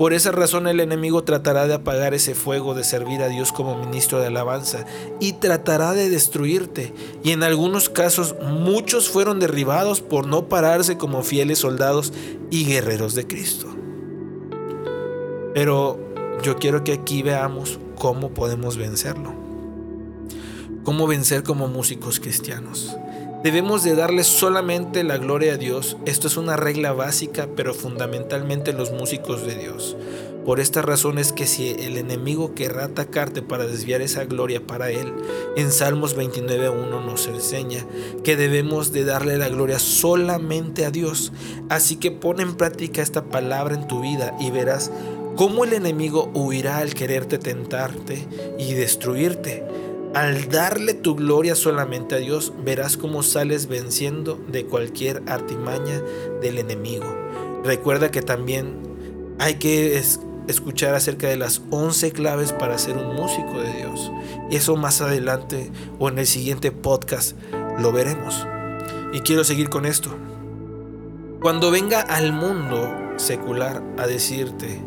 por 0.00 0.14
esa 0.14 0.32
razón 0.32 0.66
el 0.66 0.80
enemigo 0.80 1.24
tratará 1.24 1.66
de 1.66 1.74
apagar 1.74 2.14
ese 2.14 2.34
fuego 2.34 2.72
de 2.72 2.84
servir 2.84 3.20
a 3.20 3.28
Dios 3.28 3.52
como 3.52 3.76
ministro 3.76 4.18
de 4.18 4.28
alabanza 4.28 4.86
y 5.20 5.34
tratará 5.34 5.92
de 5.92 6.08
destruirte. 6.08 6.94
Y 7.22 7.32
en 7.32 7.42
algunos 7.42 7.90
casos 7.90 8.34
muchos 8.42 9.10
fueron 9.10 9.40
derribados 9.40 10.00
por 10.00 10.26
no 10.26 10.48
pararse 10.48 10.96
como 10.96 11.22
fieles 11.22 11.58
soldados 11.58 12.14
y 12.50 12.64
guerreros 12.64 13.14
de 13.14 13.26
Cristo. 13.26 13.66
Pero 15.52 16.00
yo 16.42 16.56
quiero 16.56 16.82
que 16.82 16.94
aquí 16.94 17.22
veamos 17.22 17.78
cómo 17.96 18.30
podemos 18.30 18.78
vencerlo. 18.78 19.34
Cómo 20.82 21.08
vencer 21.08 21.42
como 21.42 21.68
músicos 21.68 22.20
cristianos. 22.20 22.96
Debemos 23.42 23.82
de 23.82 23.94
darle 23.94 24.22
solamente 24.22 25.02
la 25.02 25.16
gloria 25.16 25.54
a 25.54 25.56
Dios. 25.56 25.96
Esto 26.04 26.26
es 26.26 26.36
una 26.36 26.56
regla 26.58 26.92
básica, 26.92 27.48
pero 27.56 27.72
fundamentalmente 27.72 28.74
los 28.74 28.92
músicos 28.92 29.46
de 29.46 29.54
Dios. 29.54 29.96
Por 30.44 30.60
esta 30.60 30.82
razón 30.82 31.16
es 31.16 31.32
que 31.32 31.46
si 31.46 31.70
el 31.70 31.96
enemigo 31.96 32.54
querrá 32.54 32.84
atacarte 32.84 33.40
para 33.40 33.66
desviar 33.66 34.02
esa 34.02 34.26
gloria 34.26 34.66
para 34.66 34.90
él, 34.90 35.14
en 35.56 35.72
Salmos 35.72 36.18
29.1 36.18 37.02
nos 37.02 37.28
enseña 37.28 37.86
que 38.24 38.36
debemos 38.36 38.92
de 38.92 39.04
darle 39.04 39.38
la 39.38 39.48
gloria 39.48 39.78
solamente 39.78 40.84
a 40.84 40.90
Dios. 40.90 41.32
Así 41.70 41.96
que 41.96 42.10
pon 42.10 42.40
en 42.40 42.56
práctica 42.56 43.00
esta 43.00 43.24
palabra 43.24 43.74
en 43.74 43.88
tu 43.88 44.02
vida 44.02 44.36
y 44.38 44.50
verás 44.50 44.90
cómo 45.36 45.64
el 45.64 45.72
enemigo 45.72 46.30
huirá 46.34 46.76
al 46.78 46.92
quererte 46.92 47.38
tentarte 47.38 48.26
y 48.58 48.74
destruirte. 48.74 49.64
Al 50.14 50.48
darle 50.48 50.94
tu 50.94 51.14
gloria 51.14 51.54
solamente 51.54 52.16
a 52.16 52.18
Dios, 52.18 52.52
verás 52.64 52.96
cómo 52.96 53.22
sales 53.22 53.68
venciendo 53.68 54.40
de 54.48 54.66
cualquier 54.66 55.22
artimaña 55.26 56.02
del 56.42 56.58
enemigo. 56.58 57.06
Recuerda 57.62 58.10
que 58.10 58.20
también 58.20 58.76
hay 59.38 59.54
que 59.54 60.02
escuchar 60.48 60.94
acerca 60.94 61.28
de 61.28 61.36
las 61.36 61.62
11 61.70 62.10
claves 62.10 62.52
para 62.52 62.76
ser 62.78 62.96
un 62.96 63.14
músico 63.14 63.60
de 63.60 63.72
Dios. 63.72 64.10
Y 64.50 64.56
eso 64.56 64.76
más 64.76 65.00
adelante 65.00 65.70
o 66.00 66.08
en 66.08 66.18
el 66.18 66.26
siguiente 66.26 66.72
podcast 66.72 67.36
lo 67.78 67.92
veremos. 67.92 68.46
Y 69.12 69.20
quiero 69.20 69.44
seguir 69.44 69.68
con 69.68 69.86
esto. 69.86 70.10
Cuando 71.40 71.70
venga 71.70 72.00
al 72.00 72.32
mundo 72.32 72.92
secular 73.16 73.80
a 73.96 74.08
decirte, 74.08 74.80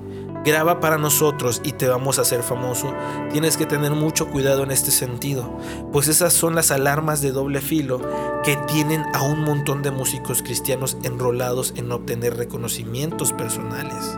graba 0.43 0.79
para 0.79 0.97
nosotros 0.97 1.61
y 1.63 1.71
te 1.73 1.87
vamos 1.87 2.19
a 2.19 2.23
hacer 2.23 2.43
famoso, 2.43 2.93
tienes 3.31 3.57
que 3.57 3.65
tener 3.65 3.91
mucho 3.91 4.29
cuidado 4.29 4.63
en 4.63 4.71
este 4.71 4.91
sentido, 4.91 5.57
pues 5.91 6.07
esas 6.07 6.33
son 6.33 6.55
las 6.55 6.71
alarmas 6.71 7.21
de 7.21 7.31
doble 7.31 7.61
filo 7.61 8.01
que 8.43 8.57
tienen 8.67 9.03
a 9.13 9.23
un 9.23 9.41
montón 9.41 9.81
de 9.81 9.91
músicos 9.91 10.41
cristianos 10.41 10.97
enrolados 11.03 11.73
en 11.77 11.91
obtener 11.91 12.35
reconocimientos 12.37 13.31
personales. 13.33 14.17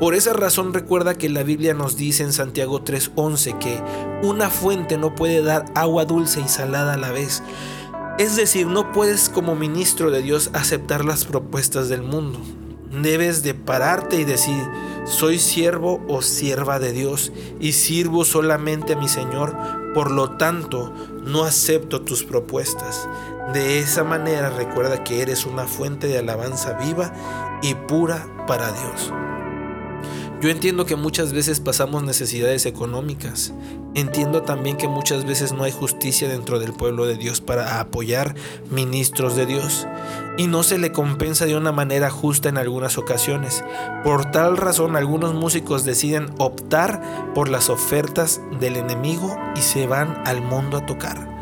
Por 0.00 0.14
esa 0.14 0.32
razón 0.32 0.72
recuerda 0.72 1.14
que 1.14 1.28
la 1.28 1.42
Biblia 1.42 1.74
nos 1.74 1.96
dice 1.96 2.22
en 2.22 2.32
Santiago 2.32 2.82
3:11 2.82 3.58
que 3.58 3.82
una 4.22 4.48
fuente 4.48 4.96
no 4.96 5.14
puede 5.14 5.42
dar 5.42 5.66
agua 5.74 6.06
dulce 6.06 6.40
y 6.40 6.48
salada 6.48 6.94
a 6.94 6.96
la 6.96 7.12
vez. 7.12 7.42
Es 8.18 8.34
decir, 8.34 8.66
no 8.66 8.92
puedes 8.92 9.28
como 9.28 9.56
ministro 9.56 10.10
de 10.10 10.22
Dios 10.22 10.50
aceptar 10.54 11.04
las 11.04 11.26
propuestas 11.26 11.90
del 11.90 12.02
mundo. 12.02 12.40
Debes 12.90 13.42
de 13.42 13.54
pararte 13.54 14.16
y 14.16 14.24
decir, 14.24 14.62
soy 15.04 15.38
siervo 15.38 16.04
o 16.08 16.22
sierva 16.22 16.78
de 16.78 16.92
Dios 16.92 17.32
y 17.60 17.72
sirvo 17.72 18.24
solamente 18.24 18.94
a 18.94 18.96
mi 18.96 19.08
Señor, 19.08 19.56
por 19.94 20.10
lo 20.10 20.36
tanto 20.36 20.92
no 21.24 21.44
acepto 21.44 22.02
tus 22.02 22.24
propuestas. 22.24 23.08
De 23.52 23.78
esa 23.78 24.04
manera 24.04 24.50
recuerda 24.50 25.04
que 25.04 25.22
eres 25.22 25.46
una 25.46 25.66
fuente 25.66 26.08
de 26.08 26.18
alabanza 26.18 26.74
viva 26.74 27.12
y 27.62 27.74
pura 27.74 28.26
para 28.46 28.72
Dios. 28.72 29.12
Yo 30.40 30.48
entiendo 30.48 30.86
que 30.86 30.96
muchas 30.96 31.34
veces 31.34 31.60
pasamos 31.60 32.02
necesidades 32.02 32.64
económicas. 32.64 33.52
Entiendo 33.94 34.40
también 34.40 34.78
que 34.78 34.88
muchas 34.88 35.26
veces 35.26 35.52
no 35.52 35.64
hay 35.64 35.72
justicia 35.72 36.30
dentro 36.30 36.58
del 36.58 36.72
pueblo 36.72 37.04
de 37.04 37.16
Dios 37.16 37.42
para 37.42 37.78
apoyar 37.78 38.34
ministros 38.70 39.36
de 39.36 39.44
Dios. 39.44 39.86
Y 40.38 40.46
no 40.46 40.62
se 40.62 40.78
le 40.78 40.92
compensa 40.92 41.44
de 41.44 41.56
una 41.56 41.72
manera 41.72 42.08
justa 42.08 42.48
en 42.48 42.56
algunas 42.56 42.96
ocasiones. 42.96 43.62
Por 44.02 44.30
tal 44.30 44.56
razón 44.56 44.96
algunos 44.96 45.34
músicos 45.34 45.84
deciden 45.84 46.30
optar 46.38 47.32
por 47.34 47.50
las 47.50 47.68
ofertas 47.68 48.40
del 48.60 48.76
enemigo 48.76 49.36
y 49.56 49.60
se 49.60 49.86
van 49.86 50.22
al 50.24 50.40
mundo 50.40 50.78
a 50.78 50.86
tocar 50.86 51.39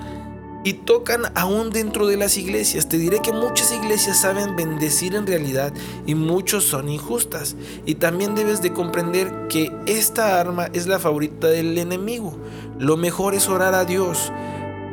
y 0.69 0.75
tocan 0.75 1.23
aún 1.35 1.71
dentro 1.71 2.07
de 2.07 2.19
las 2.19 2.37
iglesias. 2.37 2.91
Te 2.91 2.99
diré 2.99 3.23
que 3.23 3.33
muchas 3.33 3.73
iglesias 3.73 4.21
saben 4.21 4.55
bendecir 4.55 5.15
en 5.15 5.27
realidad 5.27 5.73
y 6.05 6.15
muchos 6.15 6.65
son 6.65 6.91
injustas. 6.91 7.57
Y 7.87 7.95
también 7.95 8.35
debes 8.35 8.61
de 8.61 8.75
comprender 8.75 9.33
que 9.49 9.73
esta 9.87 10.39
arma 10.39 10.69
es 10.75 10.87
la 10.87 10.99
favorita 10.99 11.47
del 11.47 11.79
enemigo. 11.79 12.37
Lo 12.79 12.99
mejor 12.99 13.35
es 13.35 13.49
orar 13.49 13.73
a 13.73 13.87
Dios. 13.87 14.31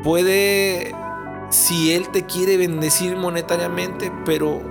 Puede, 0.01 0.95
si 1.49 1.91
Él 1.91 2.07
te 2.07 2.25
quiere 2.25 2.55
bendecir 2.55 3.17
monetariamente, 3.17 4.13
pero 4.23 4.61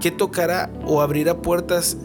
¿qué 0.00 0.10
tocará 0.10 0.68
o 0.84 1.00
abrirá 1.00 1.42
puertas? 1.42 1.96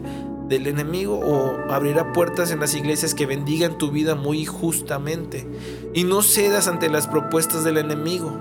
Del 0.48 0.68
enemigo 0.68 1.20
o 1.20 1.72
abrirá 1.72 2.14
puertas 2.14 2.52
en 2.52 2.60
las 2.60 2.76
iglesias 2.76 3.16
que 3.16 3.26
bendigan 3.26 3.78
tu 3.78 3.92
vida 3.92 4.16
muy 4.16 4.46
justamente. 4.46 5.48
Y 5.94 6.04
no 6.04 6.22
cedas 6.22 6.68
ante 6.68 6.90
las 6.90 7.08
propuestas 7.08 7.64
del 7.64 7.78
enemigo. 7.78 8.32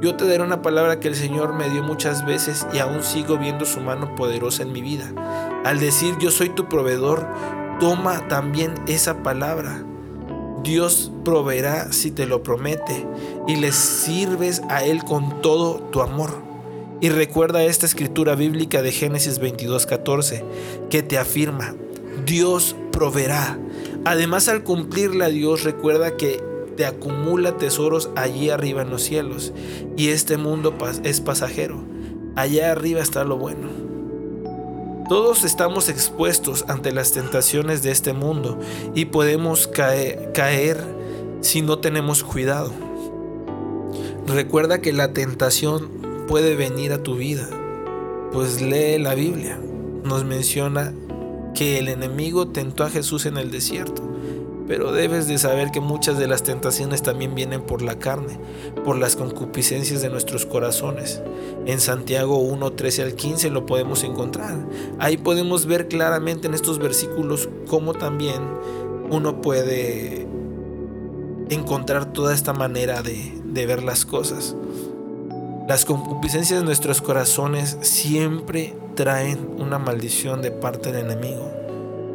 Yo 0.00 0.14
te 0.14 0.28
daré 0.28 0.42
una 0.42 0.60
palabra 0.60 1.00
que 1.00 1.08
el 1.08 1.14
Señor 1.14 1.54
me 1.54 1.70
dio 1.70 1.82
muchas 1.82 2.26
veces 2.26 2.66
y 2.72 2.78
aún 2.78 3.02
sigo 3.02 3.38
viendo 3.38 3.64
su 3.64 3.80
mano 3.80 4.14
poderosa 4.14 4.62
en 4.62 4.72
mi 4.72 4.82
vida. 4.82 5.12
Al 5.64 5.80
decir 5.80 6.16
yo 6.18 6.30
soy 6.30 6.50
tu 6.50 6.68
proveedor, 6.68 7.26
toma 7.80 8.28
también 8.28 8.74
esa 8.86 9.22
palabra. 9.22 9.82
Dios 10.62 11.12
proveerá 11.24 11.92
si 11.92 12.10
te 12.10 12.26
lo 12.26 12.42
promete 12.42 13.06
y 13.46 13.56
le 13.56 13.72
sirves 13.72 14.62
a 14.68 14.84
Él 14.84 15.04
con 15.04 15.40
todo 15.40 15.76
tu 15.90 16.02
amor. 16.02 16.45
Y 17.00 17.10
recuerda 17.10 17.62
esta 17.62 17.86
escritura 17.86 18.34
bíblica 18.34 18.82
de 18.82 18.90
Génesis 18.90 19.38
22:14 19.38 20.42
que 20.88 21.02
te 21.02 21.18
afirma, 21.18 21.74
Dios 22.24 22.74
proveerá. 22.90 23.58
Además 24.04 24.48
al 24.48 24.64
cumplirla 24.64 25.28
Dios 25.28 25.64
recuerda 25.64 26.16
que 26.16 26.42
te 26.76 26.86
acumula 26.86 27.56
tesoros 27.56 28.10
allí 28.16 28.50
arriba 28.50 28.82
en 28.82 28.90
los 28.90 29.02
cielos 29.02 29.52
y 29.96 30.08
este 30.08 30.36
mundo 30.36 30.74
es 31.04 31.20
pasajero. 31.20 31.84
Allá 32.34 32.72
arriba 32.72 33.00
está 33.00 33.24
lo 33.24 33.36
bueno. 33.36 33.68
Todos 35.08 35.44
estamos 35.44 35.88
expuestos 35.88 36.64
ante 36.68 36.92
las 36.92 37.12
tentaciones 37.12 37.82
de 37.82 37.92
este 37.92 38.12
mundo 38.12 38.58
y 38.94 39.04
podemos 39.06 39.66
caer, 39.68 40.32
caer 40.32 40.82
si 41.42 41.62
no 41.62 41.78
tenemos 41.78 42.24
cuidado. 42.24 42.72
Recuerda 44.26 44.80
que 44.80 44.92
la 44.92 45.12
tentación 45.12 46.05
puede 46.26 46.56
venir 46.56 46.92
a 46.92 47.02
tu 47.02 47.16
vida? 47.16 47.48
Pues 48.32 48.60
lee 48.60 48.98
la 48.98 49.14
Biblia. 49.14 49.58
Nos 50.04 50.24
menciona 50.24 50.92
que 51.54 51.78
el 51.78 51.88
enemigo 51.88 52.48
tentó 52.48 52.84
a 52.84 52.90
Jesús 52.90 53.26
en 53.26 53.38
el 53.38 53.50
desierto. 53.50 54.02
Pero 54.68 54.90
debes 54.92 55.28
de 55.28 55.38
saber 55.38 55.70
que 55.70 55.80
muchas 55.80 56.18
de 56.18 56.26
las 56.26 56.42
tentaciones 56.42 57.02
también 57.02 57.36
vienen 57.36 57.62
por 57.62 57.82
la 57.82 58.00
carne, 58.00 58.38
por 58.84 58.98
las 58.98 59.14
concupiscencias 59.14 60.02
de 60.02 60.10
nuestros 60.10 60.44
corazones. 60.44 61.22
En 61.66 61.78
Santiago 61.78 62.38
1, 62.38 62.72
13 62.72 63.02
al 63.02 63.14
15 63.14 63.50
lo 63.50 63.64
podemos 63.64 64.02
encontrar. 64.02 64.66
Ahí 64.98 65.16
podemos 65.16 65.66
ver 65.66 65.86
claramente 65.86 66.48
en 66.48 66.54
estos 66.54 66.80
versículos 66.80 67.48
cómo 67.68 67.94
también 67.94 68.42
uno 69.08 69.40
puede 69.40 70.26
encontrar 71.48 72.12
toda 72.12 72.34
esta 72.34 72.52
manera 72.52 73.02
de, 73.02 73.32
de 73.44 73.66
ver 73.66 73.84
las 73.84 74.04
cosas. 74.04 74.56
Las 75.68 75.84
concupiscencias 75.84 76.60
de 76.60 76.64
nuestros 76.64 77.02
corazones 77.02 77.76
siempre 77.80 78.76
traen 78.94 79.48
una 79.58 79.80
maldición 79.80 80.40
de 80.40 80.52
parte 80.52 80.92
del 80.92 81.06
enemigo. 81.06 81.50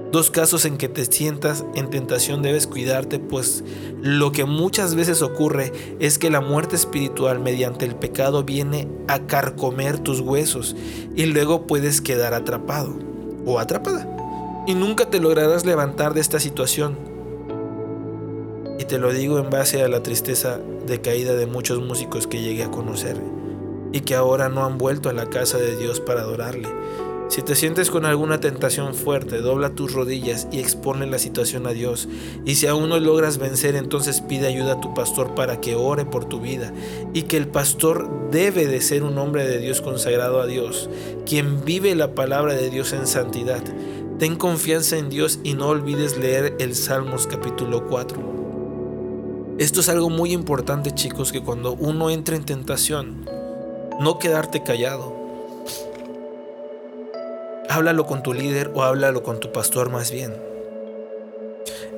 Dos 0.09 0.31
casos 0.31 0.63
en 0.63 0.77
que 0.77 0.87
te 0.87 1.03
sientas 1.03 1.65
en 1.75 1.89
tentación 1.89 2.41
debes 2.43 2.65
cuidarte, 2.65 3.19
pues 3.19 3.65
lo 4.01 4.31
que 4.31 4.45
muchas 4.45 4.95
veces 4.95 5.21
ocurre 5.21 5.73
es 5.99 6.17
que 6.17 6.29
la 6.29 6.39
muerte 6.39 6.77
espiritual 6.77 7.39
mediante 7.39 7.83
el 7.83 7.95
pecado 7.95 8.45
viene 8.45 8.87
a 9.09 9.19
carcomer 9.19 9.99
tus 9.99 10.21
huesos 10.21 10.73
y 11.17 11.25
luego 11.25 11.67
puedes 11.67 11.99
quedar 11.99 12.33
atrapado 12.33 12.93
o 13.45 13.59
atrapada 13.59 14.07
y 14.65 14.75
nunca 14.75 15.09
te 15.09 15.19
lograrás 15.19 15.65
levantar 15.65 16.13
de 16.13 16.21
esta 16.21 16.39
situación. 16.39 16.97
Y 18.79 18.85
te 18.85 18.97
lo 18.97 19.11
digo 19.11 19.39
en 19.39 19.49
base 19.49 19.83
a 19.83 19.89
la 19.89 20.01
tristeza 20.03 20.57
de 20.87 21.01
caída 21.01 21.33
de 21.33 21.47
muchos 21.47 21.85
músicos 21.85 22.27
que 22.27 22.41
llegué 22.41 22.63
a 22.63 22.71
conocer 22.71 23.40
y 23.91 24.01
que 24.01 24.15
ahora 24.15 24.49
no 24.49 24.65
han 24.65 24.77
vuelto 24.77 25.09
a 25.09 25.13
la 25.13 25.29
casa 25.29 25.57
de 25.57 25.75
Dios 25.75 25.99
para 25.99 26.21
adorarle. 26.21 26.67
Si 27.31 27.41
te 27.41 27.55
sientes 27.55 27.89
con 27.89 28.03
alguna 28.03 28.41
tentación 28.41 28.93
fuerte, 28.93 29.37
dobla 29.37 29.69
tus 29.69 29.93
rodillas 29.93 30.49
y 30.51 30.59
expone 30.59 31.07
la 31.07 31.17
situación 31.17 31.65
a 31.65 31.71
Dios. 31.71 32.09
Y 32.43 32.55
si 32.55 32.67
aún 32.67 32.89
no 32.89 32.99
logras 32.99 33.37
vencer, 33.37 33.77
entonces 33.77 34.19
pide 34.19 34.47
ayuda 34.47 34.73
a 34.73 34.81
tu 34.81 34.93
pastor 34.93 35.33
para 35.33 35.61
que 35.61 35.75
ore 35.75 36.03
por 36.03 36.25
tu 36.25 36.41
vida. 36.41 36.73
Y 37.13 37.21
que 37.21 37.37
el 37.37 37.47
pastor 37.47 38.29
debe 38.31 38.67
de 38.67 38.81
ser 38.81 39.03
un 39.03 39.17
hombre 39.17 39.47
de 39.47 39.59
Dios 39.59 39.79
consagrado 39.79 40.41
a 40.41 40.45
Dios, 40.45 40.89
quien 41.25 41.63
vive 41.63 41.95
la 41.95 42.15
palabra 42.15 42.53
de 42.53 42.69
Dios 42.69 42.91
en 42.91 43.07
santidad. 43.07 43.63
Ten 44.19 44.35
confianza 44.35 44.97
en 44.97 45.09
Dios 45.09 45.39
y 45.41 45.53
no 45.53 45.69
olvides 45.69 46.17
leer 46.17 46.57
el 46.59 46.75
Salmos 46.75 47.27
capítulo 47.27 47.87
4. 47.87 49.55
Esto 49.57 49.79
es 49.79 49.87
algo 49.87 50.09
muy 50.09 50.33
importante 50.33 50.91
chicos, 50.91 51.31
que 51.31 51.41
cuando 51.41 51.75
uno 51.75 52.09
entra 52.09 52.35
en 52.35 52.43
tentación, 52.43 53.25
no 54.01 54.17
quedarte 54.17 54.63
callado. 54.63 55.13
Háblalo 57.69 58.07
con 58.07 58.23
tu 58.23 58.33
líder 58.33 58.71
o 58.73 58.81
háblalo 58.81 59.21
con 59.21 59.39
tu 59.39 59.51
pastor 59.51 59.91
más 59.91 60.09
bien. 60.09 60.33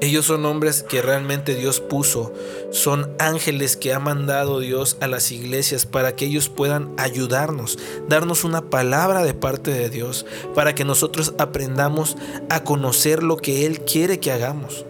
Ellos 0.01 0.25
son 0.25 0.45
hombres 0.45 0.83
que 0.83 1.01
realmente 1.01 1.55
Dios 1.55 1.79
puso, 1.79 2.33
son 2.71 3.09
ángeles 3.19 3.77
que 3.77 3.93
ha 3.93 3.99
mandado 3.99 4.59
Dios 4.59 4.97
a 4.99 5.07
las 5.07 5.31
iglesias 5.31 5.85
para 5.85 6.13
que 6.13 6.25
ellos 6.25 6.49
puedan 6.49 6.93
ayudarnos, 6.97 7.79
darnos 8.09 8.43
una 8.43 8.69
palabra 8.69 9.23
de 9.23 9.33
parte 9.33 9.71
de 9.71 9.89
Dios, 9.89 10.25
para 10.53 10.75
que 10.75 10.83
nosotros 10.83 11.33
aprendamos 11.37 12.17
a 12.49 12.65
conocer 12.65 13.23
lo 13.23 13.37
que 13.37 13.65
Él 13.65 13.79
quiere 13.79 14.19
que 14.19 14.33
hagamos. 14.33 14.85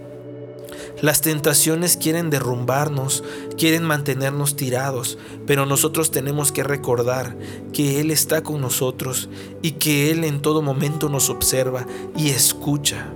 Las 1.04 1.20
tentaciones 1.20 1.98
quieren 1.98 2.30
derrumbarnos, 2.30 3.26
quieren 3.58 3.84
mantenernos 3.84 4.56
tirados, 4.56 5.18
pero 5.46 5.66
nosotros 5.66 6.12
tenemos 6.12 6.54
que 6.54 6.64
recordar 6.64 7.38
que 7.74 8.00
Él 8.00 8.10
está 8.10 8.42
con 8.42 8.62
nosotros 8.62 9.28
y 9.62 9.72
que 9.72 10.12
Él 10.12 10.24
en 10.24 10.42
todo 10.42 10.62
momento 10.62 11.10
nos 11.10 11.30
observa 11.30 11.86
y 12.16 12.30
escucha. 12.30 13.10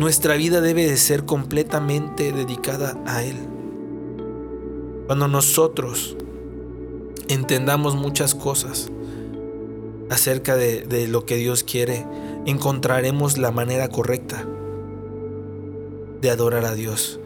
Nuestra 0.00 0.34
vida 0.34 0.60
debe 0.60 0.84
de 0.84 0.96
ser 0.96 1.24
completamente 1.24 2.32
dedicada 2.32 3.00
a 3.06 3.22
Él. 3.22 3.36
Cuando 5.06 5.28
nosotros 5.28 6.16
entendamos 7.28 7.94
muchas 7.94 8.34
cosas 8.34 8.90
acerca 10.10 10.56
de, 10.56 10.80
de 10.80 11.06
lo 11.06 11.24
que 11.24 11.36
Dios 11.36 11.62
quiere, 11.62 12.04
encontraremos 12.46 13.38
la 13.38 13.52
manera 13.52 13.90
correcta 13.90 14.44
de 16.24 16.30
adorar 16.30 16.64
a 16.64 16.74
Dios. 16.74 17.20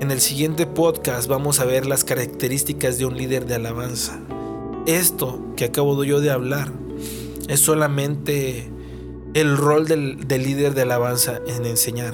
En 0.00 0.10
el 0.10 0.20
siguiente 0.20 0.66
podcast 0.66 1.28
vamos 1.28 1.60
a 1.60 1.64
ver 1.64 1.86
las 1.86 2.02
características 2.02 2.98
de 2.98 3.06
un 3.06 3.16
líder 3.16 3.46
de 3.46 3.54
alabanza. 3.54 4.18
Esto 4.86 5.40
que 5.56 5.66
acabo 5.66 6.02
yo 6.02 6.18
de 6.20 6.32
hablar 6.32 6.72
es 7.46 7.60
solamente 7.60 8.68
el 9.34 9.56
rol 9.56 9.86
del, 9.86 10.26
del 10.26 10.42
líder 10.42 10.74
de 10.74 10.82
alabanza 10.82 11.38
en 11.46 11.64
enseñar. 11.64 12.12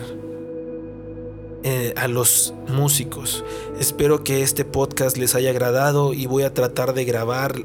Eh, 1.68 1.92
a 1.96 2.06
los 2.06 2.54
músicos. 2.68 3.44
Espero 3.80 4.22
que 4.22 4.42
este 4.42 4.64
podcast 4.64 5.16
les 5.16 5.34
haya 5.34 5.50
agradado 5.50 6.14
y 6.14 6.26
voy 6.26 6.44
a 6.44 6.54
tratar 6.54 6.94
de 6.94 7.04
grabar 7.04 7.56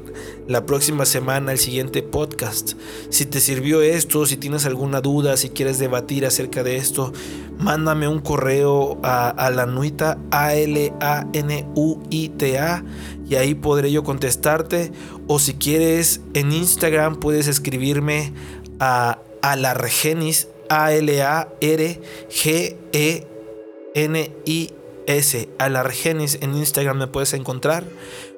la 0.48 0.66
próxima 0.66 1.04
semana 1.04 1.52
el 1.52 1.58
siguiente 1.60 2.02
podcast. 2.02 2.72
Si 3.10 3.26
te 3.26 3.38
sirvió 3.38 3.80
esto, 3.80 4.26
si 4.26 4.36
tienes 4.36 4.66
alguna 4.66 5.00
duda, 5.00 5.36
si 5.36 5.50
quieres 5.50 5.78
debatir 5.78 6.26
acerca 6.26 6.64
de 6.64 6.78
esto, 6.78 7.12
mándame 7.60 8.08
un 8.08 8.18
correo 8.18 8.98
a, 9.04 9.28
a 9.28 9.52
la 9.52 9.66
nuita 9.66 10.18
a 10.32 10.56
l 10.56 10.92
a 10.98 11.28
n 11.32 11.68
u 11.76 12.02
i 12.10 12.28
t 12.30 12.58
a 12.58 12.84
y 13.28 13.36
ahí 13.36 13.54
podré 13.54 13.92
yo 13.92 14.02
contestarte 14.02 14.90
o 15.28 15.38
si 15.38 15.54
quieres 15.54 16.22
en 16.34 16.50
Instagram 16.50 17.20
puedes 17.20 17.46
escribirme 17.46 18.32
a 18.80 19.20
a 19.42 19.54
la 19.54 19.80
a 20.68 20.92
l 20.92 21.22
a 21.22 21.48
r 21.60 22.00
g 22.28 22.76
e 22.92 23.31
N-I-S, 23.94 25.48
Alargenis 25.58 26.38
en 26.40 26.56
Instagram 26.56 26.98
me 26.98 27.06
puedes 27.06 27.32
encontrar. 27.34 27.84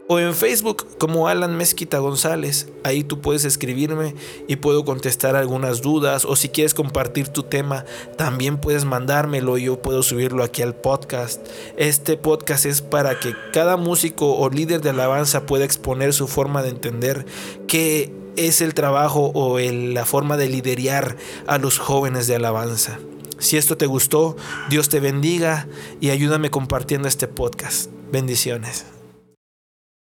O 0.06 0.18
en 0.18 0.34
Facebook 0.34 0.86
como 0.98 1.28
Alan 1.28 1.56
Mezquita 1.56 1.96
González. 1.98 2.68
Ahí 2.82 3.04
tú 3.04 3.22
puedes 3.22 3.46
escribirme 3.46 4.14
y 4.46 4.56
puedo 4.56 4.84
contestar 4.84 5.34
algunas 5.34 5.80
dudas. 5.80 6.26
O 6.26 6.36
si 6.36 6.50
quieres 6.50 6.74
compartir 6.74 7.28
tu 7.28 7.42
tema, 7.42 7.86
también 8.18 8.58
puedes 8.58 8.84
mandármelo. 8.84 9.56
Yo 9.56 9.80
puedo 9.80 10.02
subirlo 10.02 10.44
aquí 10.44 10.60
al 10.60 10.74
podcast. 10.74 11.40
Este 11.78 12.18
podcast 12.18 12.66
es 12.66 12.82
para 12.82 13.18
que 13.18 13.34
cada 13.54 13.78
músico 13.78 14.36
o 14.36 14.50
líder 14.50 14.82
de 14.82 14.90
alabanza 14.90 15.46
pueda 15.46 15.64
exponer 15.64 16.12
su 16.12 16.28
forma 16.28 16.62
de 16.62 16.68
entender 16.68 17.24
qué 17.66 18.12
es 18.36 18.60
el 18.60 18.74
trabajo 18.74 19.32
o 19.34 19.58
la 19.58 20.04
forma 20.04 20.36
de 20.36 20.48
liderar 20.48 21.16
a 21.46 21.56
los 21.56 21.78
jóvenes 21.78 22.26
de 22.26 22.36
alabanza. 22.36 22.98
Si 23.38 23.56
esto 23.56 23.76
te 23.76 23.86
gustó, 23.86 24.36
Dios 24.70 24.88
te 24.88 25.00
bendiga 25.00 25.66
y 26.00 26.10
ayúdame 26.10 26.50
compartiendo 26.50 27.08
este 27.08 27.28
podcast. 27.28 27.90
Bendiciones. 28.12 28.93